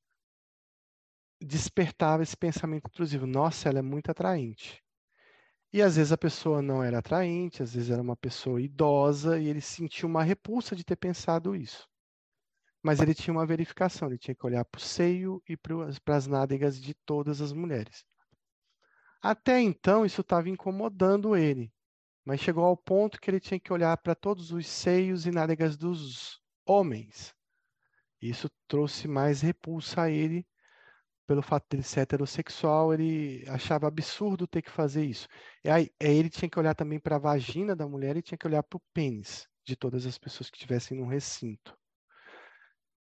[1.40, 4.83] despertava esse pensamento intrusivo: nossa, ela é muito atraente.
[5.74, 9.48] E às vezes a pessoa não era atraente, às vezes era uma pessoa idosa e
[9.48, 11.86] ele sentiu uma repulsa de ter pensado isso
[12.84, 16.26] mas ele tinha uma verificação, ele tinha que olhar para o seio e para as
[16.26, 18.04] nádegas de todas as mulheres.
[19.22, 21.72] Até então, isso estava incomodando ele,
[22.26, 25.78] mas chegou ao ponto que ele tinha que olhar para todos os seios e nádegas
[25.78, 27.34] dos homens.
[28.20, 30.46] Isso trouxe mais repulsa a ele,
[31.26, 35.28] pelo fato de ele ser heterossexual, ele achava absurdo ter que fazer isso.
[35.64, 38.46] E aí, ele tinha que olhar também para a vagina da mulher e tinha que
[38.46, 41.76] olhar para o pênis de todas as pessoas que estivessem no recinto.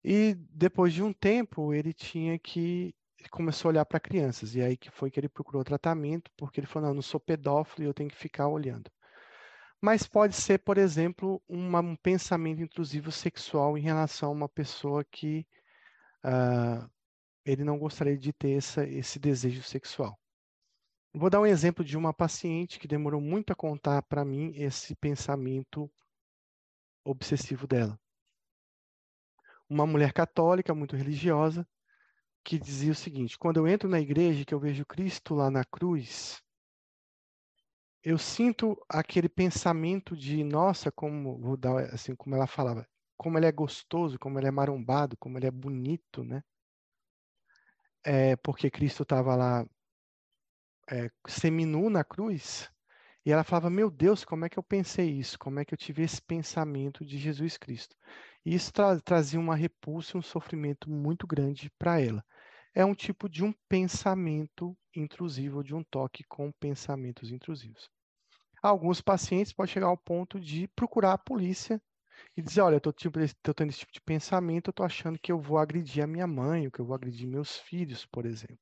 [0.04, 2.94] E depois de um tempo, ele tinha que
[3.30, 4.54] começou a olhar para crianças.
[4.54, 7.20] E aí que foi que ele procurou tratamento, porque ele falou: "Não, eu não sou
[7.20, 8.90] pedófilo e eu tenho que ficar olhando".
[9.80, 15.04] Mas pode ser, por exemplo, uma, um pensamento intrusivo sexual em relação a uma pessoa
[15.04, 15.46] que
[16.24, 16.88] uh,
[17.50, 20.18] ele não gostaria de ter essa, esse desejo sexual.
[21.14, 24.94] Vou dar um exemplo de uma paciente que demorou muito a contar para mim esse
[24.96, 25.90] pensamento
[27.04, 27.98] obsessivo dela
[29.68, 31.66] uma mulher católica muito religiosa
[32.44, 35.64] que dizia o seguinte: quando eu entro na igreja que eu vejo Cristo lá na
[35.64, 36.42] cruz,
[38.02, 43.46] eu sinto aquele pensamento de nossa, como vou dar assim como ela falava, como ele
[43.46, 46.42] é gostoso, como ele é marombado, como ele é bonito, né?
[48.04, 49.66] É porque Cristo estava lá
[50.90, 52.70] é, seminu na cruz.
[53.24, 55.38] E ela falava: Meu Deus, como é que eu pensei isso?
[55.38, 57.94] Como é que eu tive esse pensamento de Jesus Cristo?
[58.44, 62.24] E isso tra trazia uma repulsa e um sofrimento muito grande para ela.
[62.74, 67.90] É um tipo de um pensamento intrusivo, de um toque com pensamentos intrusivos.
[68.62, 71.80] Alguns pacientes podem chegar ao ponto de procurar a polícia
[72.36, 73.18] e dizer: Olha, eu estou tipo,
[73.54, 76.66] tendo esse tipo de pensamento, eu estou achando que eu vou agredir a minha mãe,
[76.66, 78.58] ou que eu vou agredir meus filhos, por exemplo.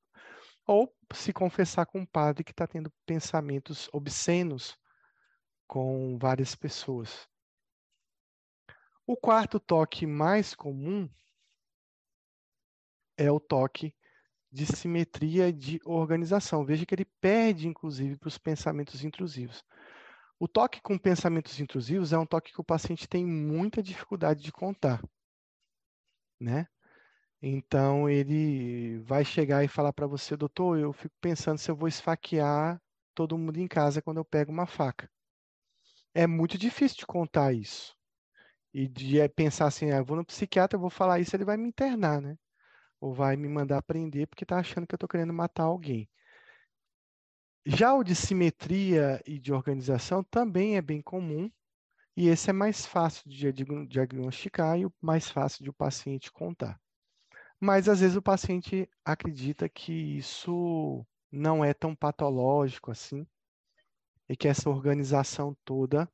[0.66, 4.76] Ou se confessar com um padre que está tendo pensamentos obscenos
[5.66, 7.28] com várias pessoas.
[9.06, 11.08] O quarto toque mais comum
[13.16, 13.94] é o toque
[14.50, 16.64] de simetria de organização.
[16.64, 19.64] Veja que ele perde, inclusive, para os pensamentos intrusivos.
[20.40, 24.50] O toque com pensamentos intrusivos é um toque que o paciente tem muita dificuldade de
[24.50, 25.02] contar,
[26.40, 26.66] né?
[27.42, 31.88] Então ele vai chegar e falar para você, doutor, eu fico pensando se eu vou
[31.88, 32.80] esfaquear
[33.14, 35.10] todo mundo em casa quando eu pego uma faca.
[36.14, 37.94] É muito difícil de contar isso
[38.74, 41.44] e de é, pensar assim, ah, eu vou no psiquiatra, eu vou falar isso, ele
[41.46, 42.38] vai me internar, né?
[43.00, 46.10] Ou vai me mandar prender porque está achando que eu estou querendo matar alguém.
[47.68, 51.50] Já o de simetria e de organização também é bem comum,
[52.16, 53.52] e esse é mais fácil de
[53.88, 56.80] diagnosticar e mais fácil de o paciente contar.
[57.60, 63.26] Mas às vezes o paciente acredita que isso não é tão patológico assim
[64.28, 66.08] e que essa organização toda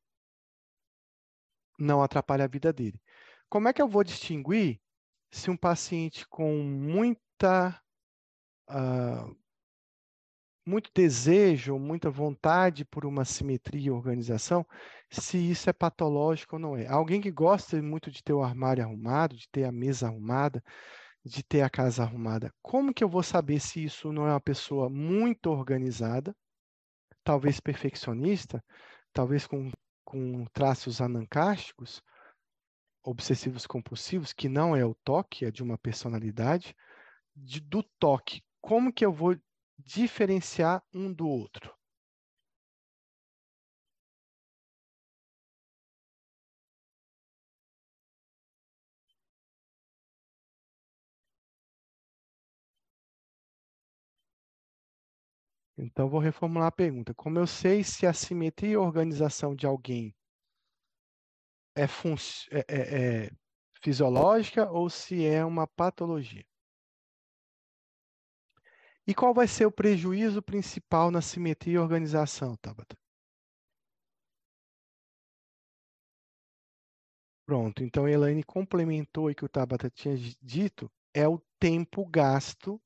[1.77, 2.99] não atrapalha a vida dele.
[3.47, 4.81] Como é que eu vou distinguir
[5.29, 7.79] se um paciente com muita
[8.71, 9.42] uh,
[10.65, 14.65] muito desejo, muita vontade por uma simetria e organização,
[15.09, 16.87] se isso é patológico ou não é.
[16.87, 20.63] Alguém que gosta muito de ter o armário arrumado, de ter a mesa arrumada,
[21.25, 24.41] de ter a casa arrumada, como que eu vou saber se isso não é uma
[24.41, 26.35] pessoa muito organizada,
[27.23, 28.63] talvez perfeccionista,
[29.13, 29.71] talvez com,
[30.03, 32.01] com traços anancásticos,
[33.03, 36.75] obsessivos compulsivos, que não é o toque, é de uma personalidade,
[37.35, 38.41] de, do toque.
[38.61, 39.35] Como que eu vou
[39.77, 41.73] diferenciar um do outro.
[55.77, 57.13] Então, vou reformular a pergunta.
[57.13, 60.15] Como eu sei se a simetria e organização de alguém
[61.75, 61.85] é,
[62.51, 63.29] é, é, é
[63.81, 66.45] fisiológica ou se é uma patologia?
[69.05, 72.97] E qual vai ser o prejuízo principal na simetria e organização, Tabata?
[77.45, 82.81] Pronto, então a Elaine complementou o que o Tabata tinha dito, é o tempo gasto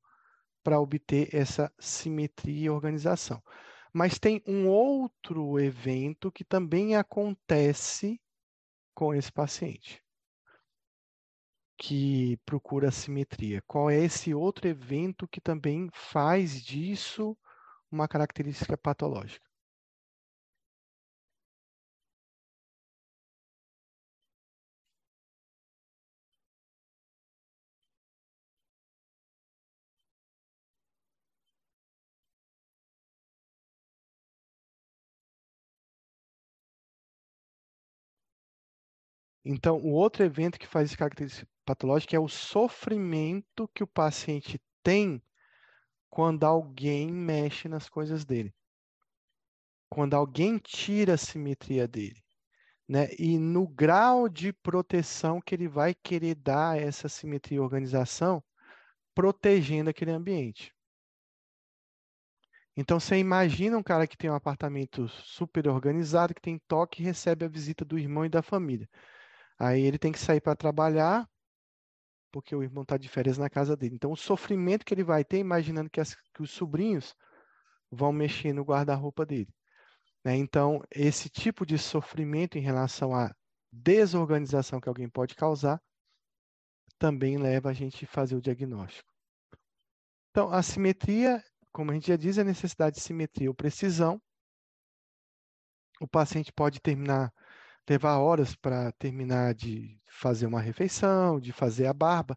[0.64, 3.42] para obter essa simetria e organização.
[3.94, 8.20] Mas tem um outro evento que também acontece
[8.96, 10.04] com esse paciente
[11.78, 13.62] que procura simetria?
[13.68, 17.38] Qual é esse outro evento que também faz disso
[17.92, 19.47] uma característica patológica?
[39.50, 45.24] Então, o outro evento que faz característica patológica é o sofrimento que o paciente tem
[46.10, 48.54] quando alguém mexe nas coisas dele.
[49.90, 52.22] Quando alguém tira a simetria dele.
[52.90, 53.08] Né?
[53.18, 58.44] E no grau de proteção que ele vai querer dar a essa simetria e organização,
[59.16, 60.76] protegendo aquele ambiente.
[62.76, 67.06] Então, você imagina um cara que tem um apartamento super organizado, que tem toque e
[67.06, 68.90] recebe a visita do irmão e da família.
[69.60, 71.28] Aí ele tem que sair para trabalhar,
[72.32, 73.96] porque o irmão está de férias na casa dele.
[73.96, 77.16] Então, o sofrimento que ele vai ter, imaginando que, as, que os sobrinhos
[77.92, 79.54] vão mexer no guarda-roupa dele.
[80.24, 80.36] Né?
[80.36, 83.34] Então, esse tipo de sofrimento em relação à
[83.72, 85.82] desorganização que alguém pode causar
[87.00, 89.10] também leva a gente a fazer o diagnóstico.
[90.32, 94.22] Então, a simetria, como a gente já diz, é a necessidade de simetria ou precisão.
[96.00, 97.32] O paciente pode terminar
[97.90, 102.36] levar horas para terminar de fazer uma refeição, de fazer a barba,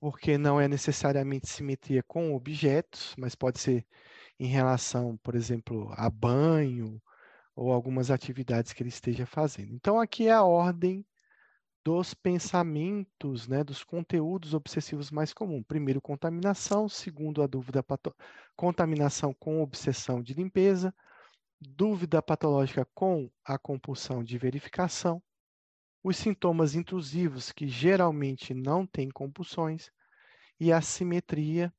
[0.00, 3.86] porque não é necessariamente simetria com objetos, mas pode ser
[4.38, 7.00] em relação, por exemplo, a banho
[7.54, 9.72] ou algumas atividades que ele esteja fazendo.
[9.74, 11.04] Então, aqui é a ordem
[11.84, 15.64] dos pensamentos, né, dos conteúdos obsessivos mais comuns.
[15.66, 16.88] Primeiro, contaminação.
[16.88, 17.84] Segundo, a dúvida,
[18.56, 20.92] contaminação com obsessão de limpeza
[21.60, 25.22] dúvida patológica com a compulsão de verificação,
[26.02, 29.90] os sintomas intrusivos, que geralmente não têm compulsões,
[30.58, 31.72] e a simetria,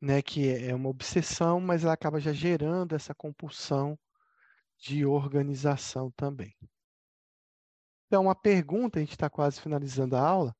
[0.00, 3.98] né, que é, é uma obsessão, mas ela acaba já gerando essa compulsão
[4.78, 6.54] de organização também.
[8.06, 10.56] Então, uma pergunta, a gente está quase finalizando a aula,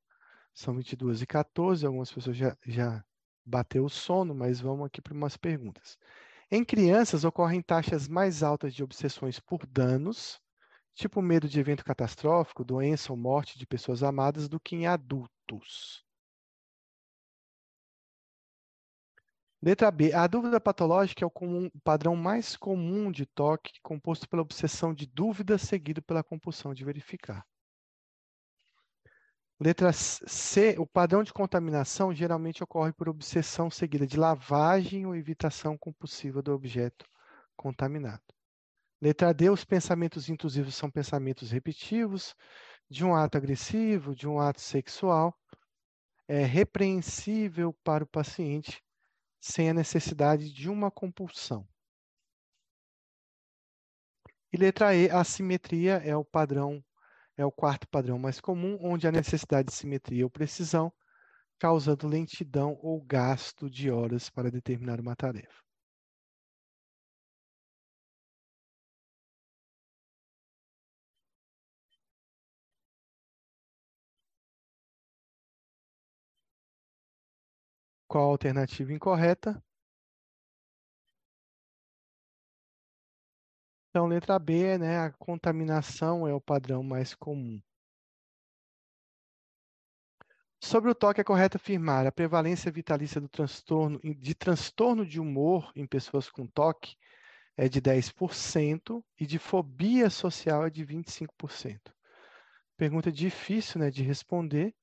[0.53, 3.03] são 22 e 14, algumas pessoas já, já
[3.45, 5.97] bateu o sono, mas vamos aqui para umas perguntas.
[6.51, 10.39] Em crianças, ocorrem taxas mais altas de obsessões por danos,
[10.95, 16.05] tipo medo de evento catastrófico, doença ou morte de pessoas amadas, do que em adultos.
[19.61, 20.13] Letra B.
[20.13, 25.05] A dúvida patológica é o, comum, padrão mais comum de toque, composto pela obsessão de
[25.05, 27.45] dúvida, seguido pela compulsão de verificar.
[29.61, 35.77] Letra C, o padrão de contaminação geralmente ocorre por obsessão seguida de lavagem ou evitação
[35.77, 37.05] compulsiva do objeto
[37.57, 38.23] contaminado.
[39.01, 42.33] Letra D, os pensamentos intrusivos são pensamentos repetitivos
[42.89, 45.37] de um ato agressivo, de um ato sexual.
[46.25, 48.81] É repreensível para o paciente
[49.41, 51.67] sem a necessidade de uma compulsão.
[54.53, 56.81] E letra E, a simetria é o padrão,
[57.39, 60.91] é o quarto padrão mais comum, onde a necessidade de simetria ou precisão,
[61.57, 65.63] causando lentidão ou gasto de horas para determinar uma tarefa.
[78.09, 79.63] Qual a alternativa incorreta?
[83.99, 87.61] Então, letra B, né, a contaminação é o padrão mais comum.
[90.57, 95.69] Sobre o toque, é correto afirmar a prevalência vitalícia do transtorno, de transtorno de humor
[95.75, 96.95] em pessoas com toque
[97.57, 101.93] é de 10% e de fobia social é de 25%.
[102.77, 104.73] Pergunta difícil né, de responder,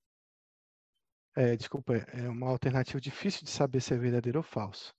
[1.35, 4.95] é, desculpa, é uma alternativa difícil de saber se é verdadeiro ou falso.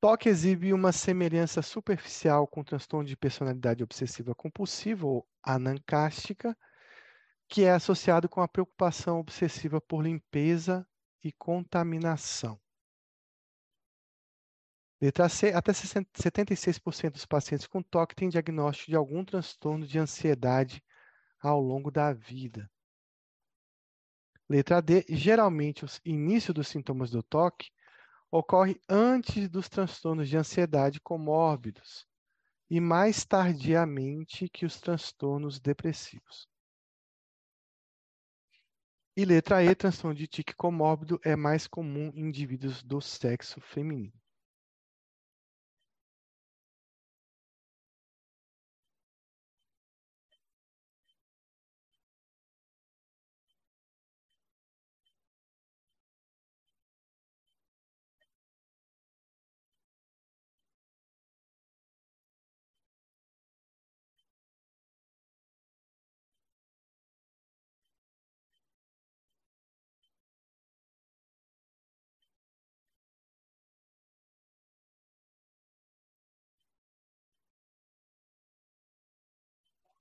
[0.00, 6.56] TOC exibe uma semelhança superficial com o transtorno de personalidade obsessiva compulsiva ou anancástica,
[7.48, 10.86] que é associado com a preocupação obsessiva por limpeza
[11.22, 12.60] e contaminação.
[15.00, 20.82] Letra C, até 76% dos pacientes com TOC têm diagnóstico de algum transtorno de ansiedade
[21.40, 22.70] ao longo da vida.
[24.48, 27.70] Letra D, geralmente o início dos sintomas do toque
[28.38, 32.06] ocorre antes dos transtornos de ansiedade comórbidos
[32.68, 36.48] e mais tardiamente que os transtornos depressivos.
[39.16, 44.12] E letra E, transtorno de tique comórbido é mais comum em indivíduos do sexo feminino.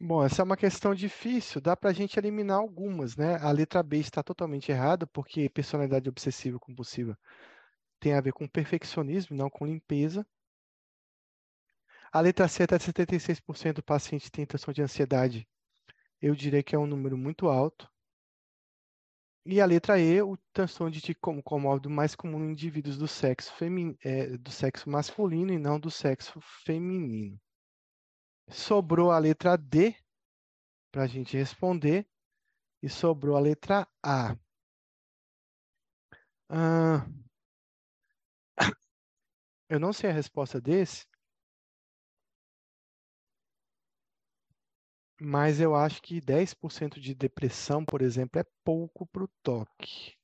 [0.08, 3.38] Bom, essa é uma questão difícil, dá para a gente eliminar algumas, né?
[3.42, 7.18] A letra B está totalmente errada, porque personalidade obsessiva compulsiva
[8.00, 10.24] tem a ver com perfeccionismo, não com limpeza.
[12.12, 15.48] A letra C, até 76% do paciente tem tensão de ansiedade.
[16.22, 17.90] Eu diria que é um número muito alto.
[19.44, 23.52] E a letra E, o transtorno de tique comórbido mais comum em indivíduos do sexo.
[24.04, 27.40] É, do sexo masculino e não do sexo feminino.
[28.50, 29.96] Sobrou a letra D
[30.92, 32.08] para a gente responder
[32.82, 34.38] e sobrou a letra A.
[36.50, 37.08] Ah,
[39.70, 41.06] eu não sei a resposta desse,
[45.20, 50.16] mas eu acho que 10% de depressão, por exemplo, é pouco para o toque.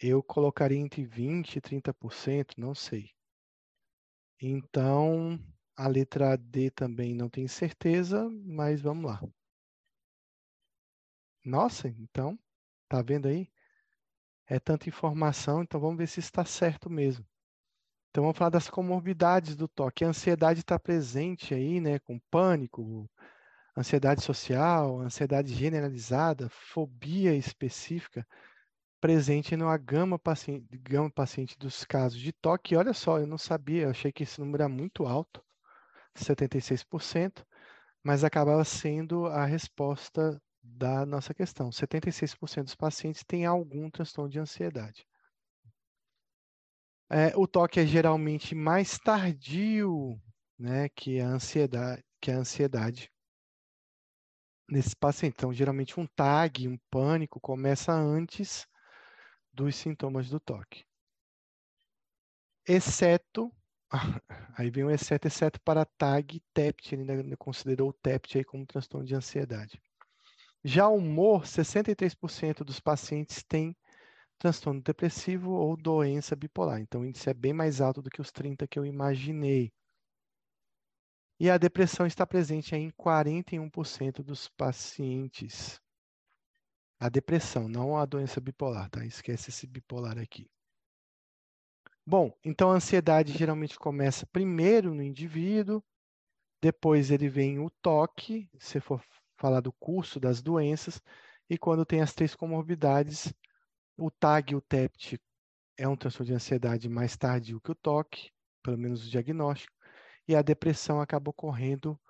[0.00, 3.10] Eu colocaria entre 20% e 30%, não sei.
[4.40, 5.38] Então,
[5.78, 9.22] a letra D também não tenho certeza, mas vamos lá.
[11.44, 12.36] Nossa, então,
[12.88, 13.48] tá vendo aí?
[14.44, 17.24] É tanta informação, então vamos ver se está certo mesmo.
[18.10, 20.04] Então vamos falar das comorbidades do toque.
[20.04, 23.08] A ansiedade está presente aí, né, com pânico,
[23.76, 28.26] ansiedade social, ansiedade generalizada, fobia específica,
[29.00, 32.74] presente no gama paciente, gama paciente dos casos de toque.
[32.74, 35.40] Olha só, eu não sabia, eu achei que esse número era muito alto.
[36.24, 37.44] 76%,
[38.02, 41.70] mas acabava sendo a resposta da nossa questão.
[41.70, 45.06] 76% dos pacientes têm algum transtorno de ansiedade.
[47.10, 50.20] É, o toque é geralmente mais tardio
[50.58, 53.10] né, que, a ansiedade, que a ansiedade
[54.68, 55.34] nesse paciente.
[55.38, 58.66] Então, geralmente um TAG, um pânico, começa antes
[59.52, 60.84] dos sintomas do toque.
[62.66, 63.50] Exceto
[64.56, 68.66] Aí vem o exceto, exceto para TAG TEPT, ele ainda considerou o TEPT aí como
[68.66, 69.80] transtorno de ansiedade.
[70.64, 73.76] Já o humor, 63% dos pacientes têm
[74.38, 76.80] transtorno depressivo ou doença bipolar.
[76.80, 79.72] Então, o índice é bem mais alto do que os 30 que eu imaginei.
[81.40, 85.80] E a depressão está presente em 41% dos pacientes.
[86.98, 89.04] A depressão, não a doença bipolar, tá?
[89.04, 90.50] Esquece esse bipolar aqui.
[92.10, 95.84] Bom, então a ansiedade geralmente começa primeiro no indivíduo,
[96.58, 99.04] depois ele vem o toque, se for
[99.36, 101.02] falar do curso das doenças,
[101.50, 103.30] e quando tem as três comorbidades,
[103.94, 105.20] o TAG e o TEPT
[105.76, 108.30] é um transtorno de ansiedade mais tardio que o toque,
[108.62, 109.76] pelo menos o diagnóstico,
[110.26, 112.00] e a depressão acaba ocorrendo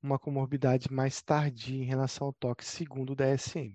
[0.00, 3.74] uma comorbidade mais tardia em relação ao toque, segundo o DSM.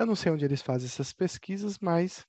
[0.00, 2.26] Eu não sei onde eles fazem essas pesquisas, mas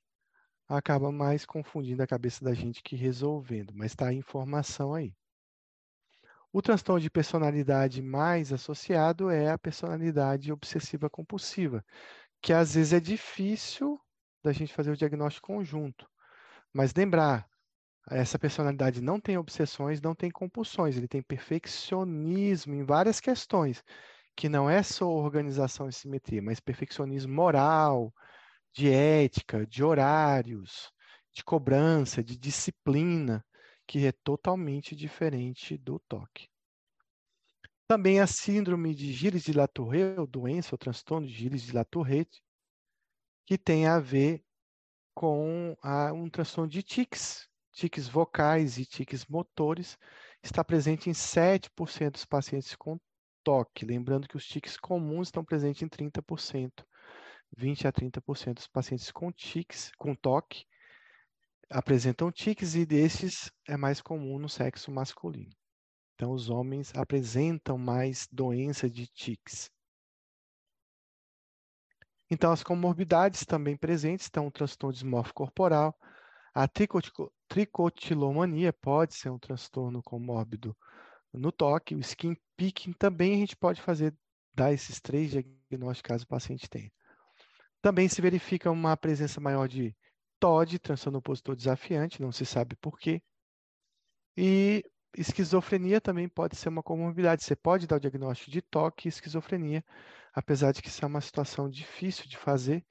[0.70, 5.16] acaba mais confundindo a cabeça da gente que resolvendo, mas está a informação aí.
[6.54, 11.84] O transtorno de personalidade mais associado é a personalidade obsessiva compulsiva,
[12.42, 14.00] que às vezes é difícil
[14.44, 16.08] da gente fazer o diagnóstico conjunto.
[16.74, 17.48] Mas lembrar,
[18.10, 23.84] essa personalidade não tem obsessões, não tem compulsões, ele tem perfeccionismo em várias questões,
[24.36, 28.14] que não é só organização e simetria, mas perfeccionismo moral,
[28.74, 30.92] de ética, de horários,
[31.32, 33.46] de cobrança, de disciplina,
[33.88, 36.48] que é totalmente diferente do toque.
[37.88, 42.42] Também a síndrome de Gilles de Latourette, ou doença ou transtorno de Gilles de Latourette,
[43.48, 44.44] que tem a ver
[45.16, 49.98] com a, um transtorno de tics, tics vocais e tics motores,
[50.44, 53.00] está presente em 7% dos pacientes com
[53.44, 53.86] toque.
[53.86, 56.86] Lembrando que os tics comuns estão presentes em 30%.
[57.58, 60.66] 20 a 30% dos pacientes com tics, com toque,
[61.70, 65.56] apresentam tics e desses é mais comum no sexo masculino.
[66.16, 69.72] Então, os homens apresentam mais doença de tics.
[72.30, 75.98] Então, as comorbidades também presentes estão o transtorno dismórfico corporal,
[76.54, 76.68] a
[77.48, 80.76] tricotilomania pode ser um transtorno comórbido
[81.32, 84.14] no toque, o skin picking também a gente pode fazer,
[84.54, 86.92] dar esses três diagnósticos caso o paciente tenha.
[87.82, 89.96] Também se verifica uma presença maior de
[90.40, 93.22] TOD, transtorno opositor desafiante, não se sabe por quê.
[94.38, 94.84] E
[95.18, 97.44] esquizofrenia também pode ser uma comorbidade.
[97.44, 99.84] Você pode dar o diagnóstico de toque e esquizofrenia,
[100.34, 102.86] apesar de que isso é uma situação difícil de fazer.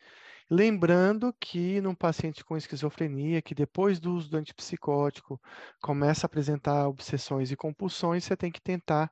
[0.51, 5.41] Lembrando que num paciente com esquizofrenia, que depois do uso do antipsicótico
[5.81, 9.11] começa a apresentar obsessões e compulsões, você tem que tentar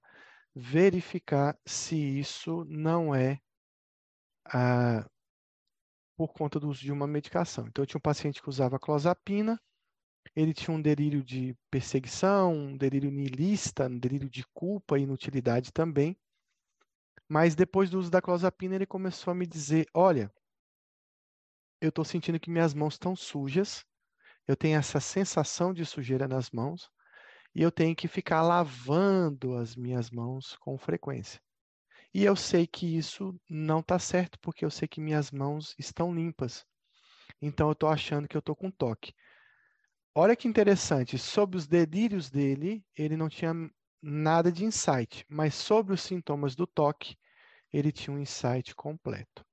[0.55, 3.39] verificar se isso não é
[4.47, 5.07] ah,
[6.16, 7.66] por conta do uso de uma medicação.
[7.68, 9.60] Então, eu tinha um paciente que usava clozapina,
[10.34, 15.73] ele tinha um delírio de perseguição, um delírio niilista, um delírio de culpa e inutilidade
[15.73, 16.16] também.
[17.28, 20.32] Mas depois do uso da clozapina, ele começou a me dizer: Olha,
[21.81, 23.84] eu estou sentindo que minhas mãos estão sujas,
[24.47, 26.91] eu tenho essa sensação de sujeira nas mãos,
[27.55, 31.41] e eu tenho que ficar lavando as minhas mãos com frequência.
[32.17, 36.15] E eu sei que isso não está certo, porque eu sei que minhas mãos estão
[36.15, 36.65] limpas.
[37.43, 39.12] Então eu estou achando que eu estou com toque.
[40.15, 43.53] Olha que interessante, sobre os delírios dele, ele não tinha
[44.01, 47.19] nada de insight, mas sobre os sintomas do toque,
[47.70, 49.45] ele tinha um insight completo.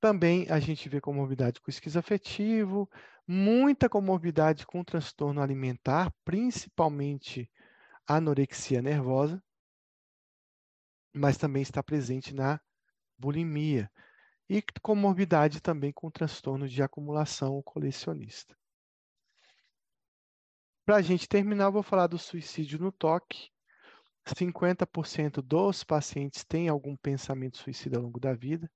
[0.00, 2.88] Também a gente vê comorbidade com esquizoafetivo,
[3.26, 7.50] muita comorbidade com transtorno alimentar, principalmente
[8.06, 9.42] anorexia nervosa
[11.16, 12.60] mas também está presente na
[13.18, 13.90] bulimia
[14.48, 18.56] e comorbidade também com transtorno de acumulação colecionista.
[20.84, 23.50] Para a gente terminar, vou falar do suicídio no toque.
[24.26, 28.70] 50% dos pacientes têm algum pensamento suicida ao longo da vida.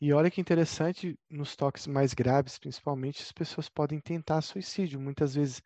[0.00, 5.34] E olha que interessante, nos toques mais graves, principalmente, as pessoas podem tentar suicídio, muitas
[5.34, 5.62] vezes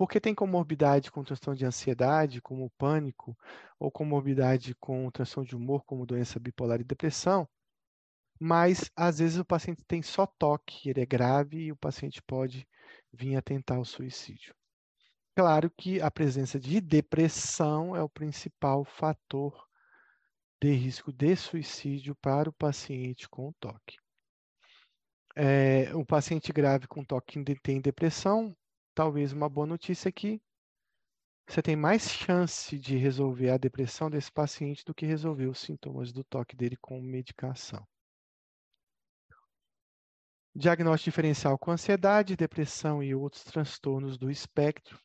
[0.00, 3.36] porque tem comorbidade com transtorno de ansiedade, como pânico,
[3.78, 7.46] ou comorbidade com transtorno de humor, como doença bipolar e depressão,
[8.40, 12.66] mas às vezes o paciente tem só toque, ele é grave e o paciente pode
[13.12, 14.54] vir a tentar o suicídio.
[15.36, 19.68] Claro que a presença de depressão é o principal fator
[20.62, 23.98] de risco de suicídio para o paciente com toque.
[25.36, 28.56] É, o paciente grave com toque tem depressão,
[29.00, 30.42] talvez uma boa notícia é que
[31.48, 36.12] você tem mais chance de resolver a depressão desse paciente do que resolver os sintomas
[36.12, 37.88] do toque dele com medicação.
[40.54, 45.00] Diagnóstico diferencial com ansiedade, depressão e outros transtornos do espectro,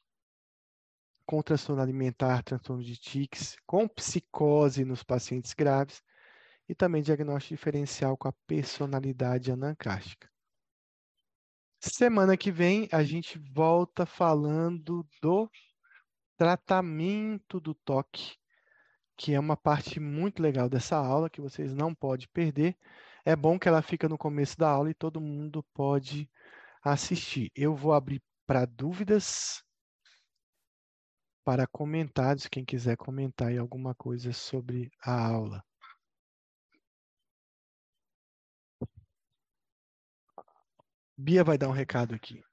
[1.25, 6.03] com transtorno alimentar, transtorno de tics, com psicose nos pacientes graves
[6.67, 10.34] e também diagnóstico diferencial com a personalidade anancástica.
[11.87, 15.49] Semana que vem a gente volta falando do
[16.35, 18.35] tratamento do toque,
[19.15, 22.75] que é uma parte muito legal dessa aula que vocês não podem perder.
[23.23, 26.27] É bom que ela fica no começo da aula e todo mundo pode
[26.83, 27.51] assistir.
[27.55, 29.63] Eu vou abrir para dúvidas,
[31.45, 35.63] para comentários, quem quiser comentar aí alguma coisa sobre a aula.
[41.17, 42.43] Bia vai dar um recado aqui.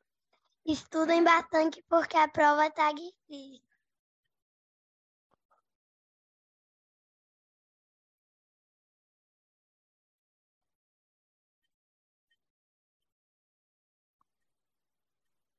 [0.64, 3.60] Estudem bastante porque a prova tá difícil.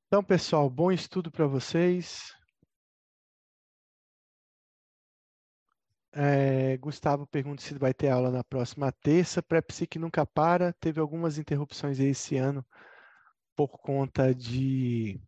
[0.06, 2.32] Então, pessoal, bom estudo para vocês.
[6.12, 9.42] É, Gustavo pergunta se vai ter aula na próxima terça.
[9.42, 12.64] Pré-Psique nunca para, teve algumas interrupções esse ano
[13.56, 15.20] por conta de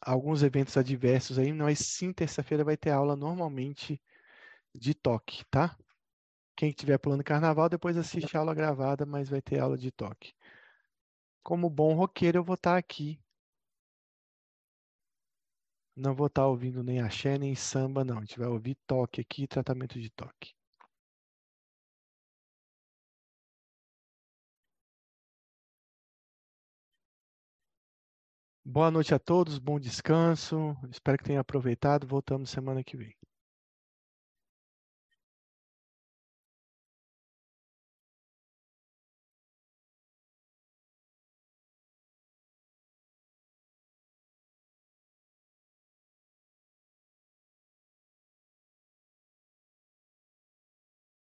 [0.00, 4.00] alguns eventos adversos aí, mas sim, terça-feira vai ter aula normalmente
[4.74, 5.76] de toque, tá?
[6.56, 10.32] Quem tiver pulando carnaval, depois assiste a aula gravada, mas vai ter aula de toque.
[11.42, 13.18] Como bom roqueiro, eu vou estar aqui
[15.96, 18.18] não vou estar ouvindo nem axé, nem samba, não.
[18.18, 20.54] A gente vai ouvir toque aqui, tratamento de toque.
[28.68, 30.76] Boa noite a todos, bom descanso.
[30.90, 32.04] Espero que tenham aproveitado.
[32.04, 33.14] Voltamos semana que vem.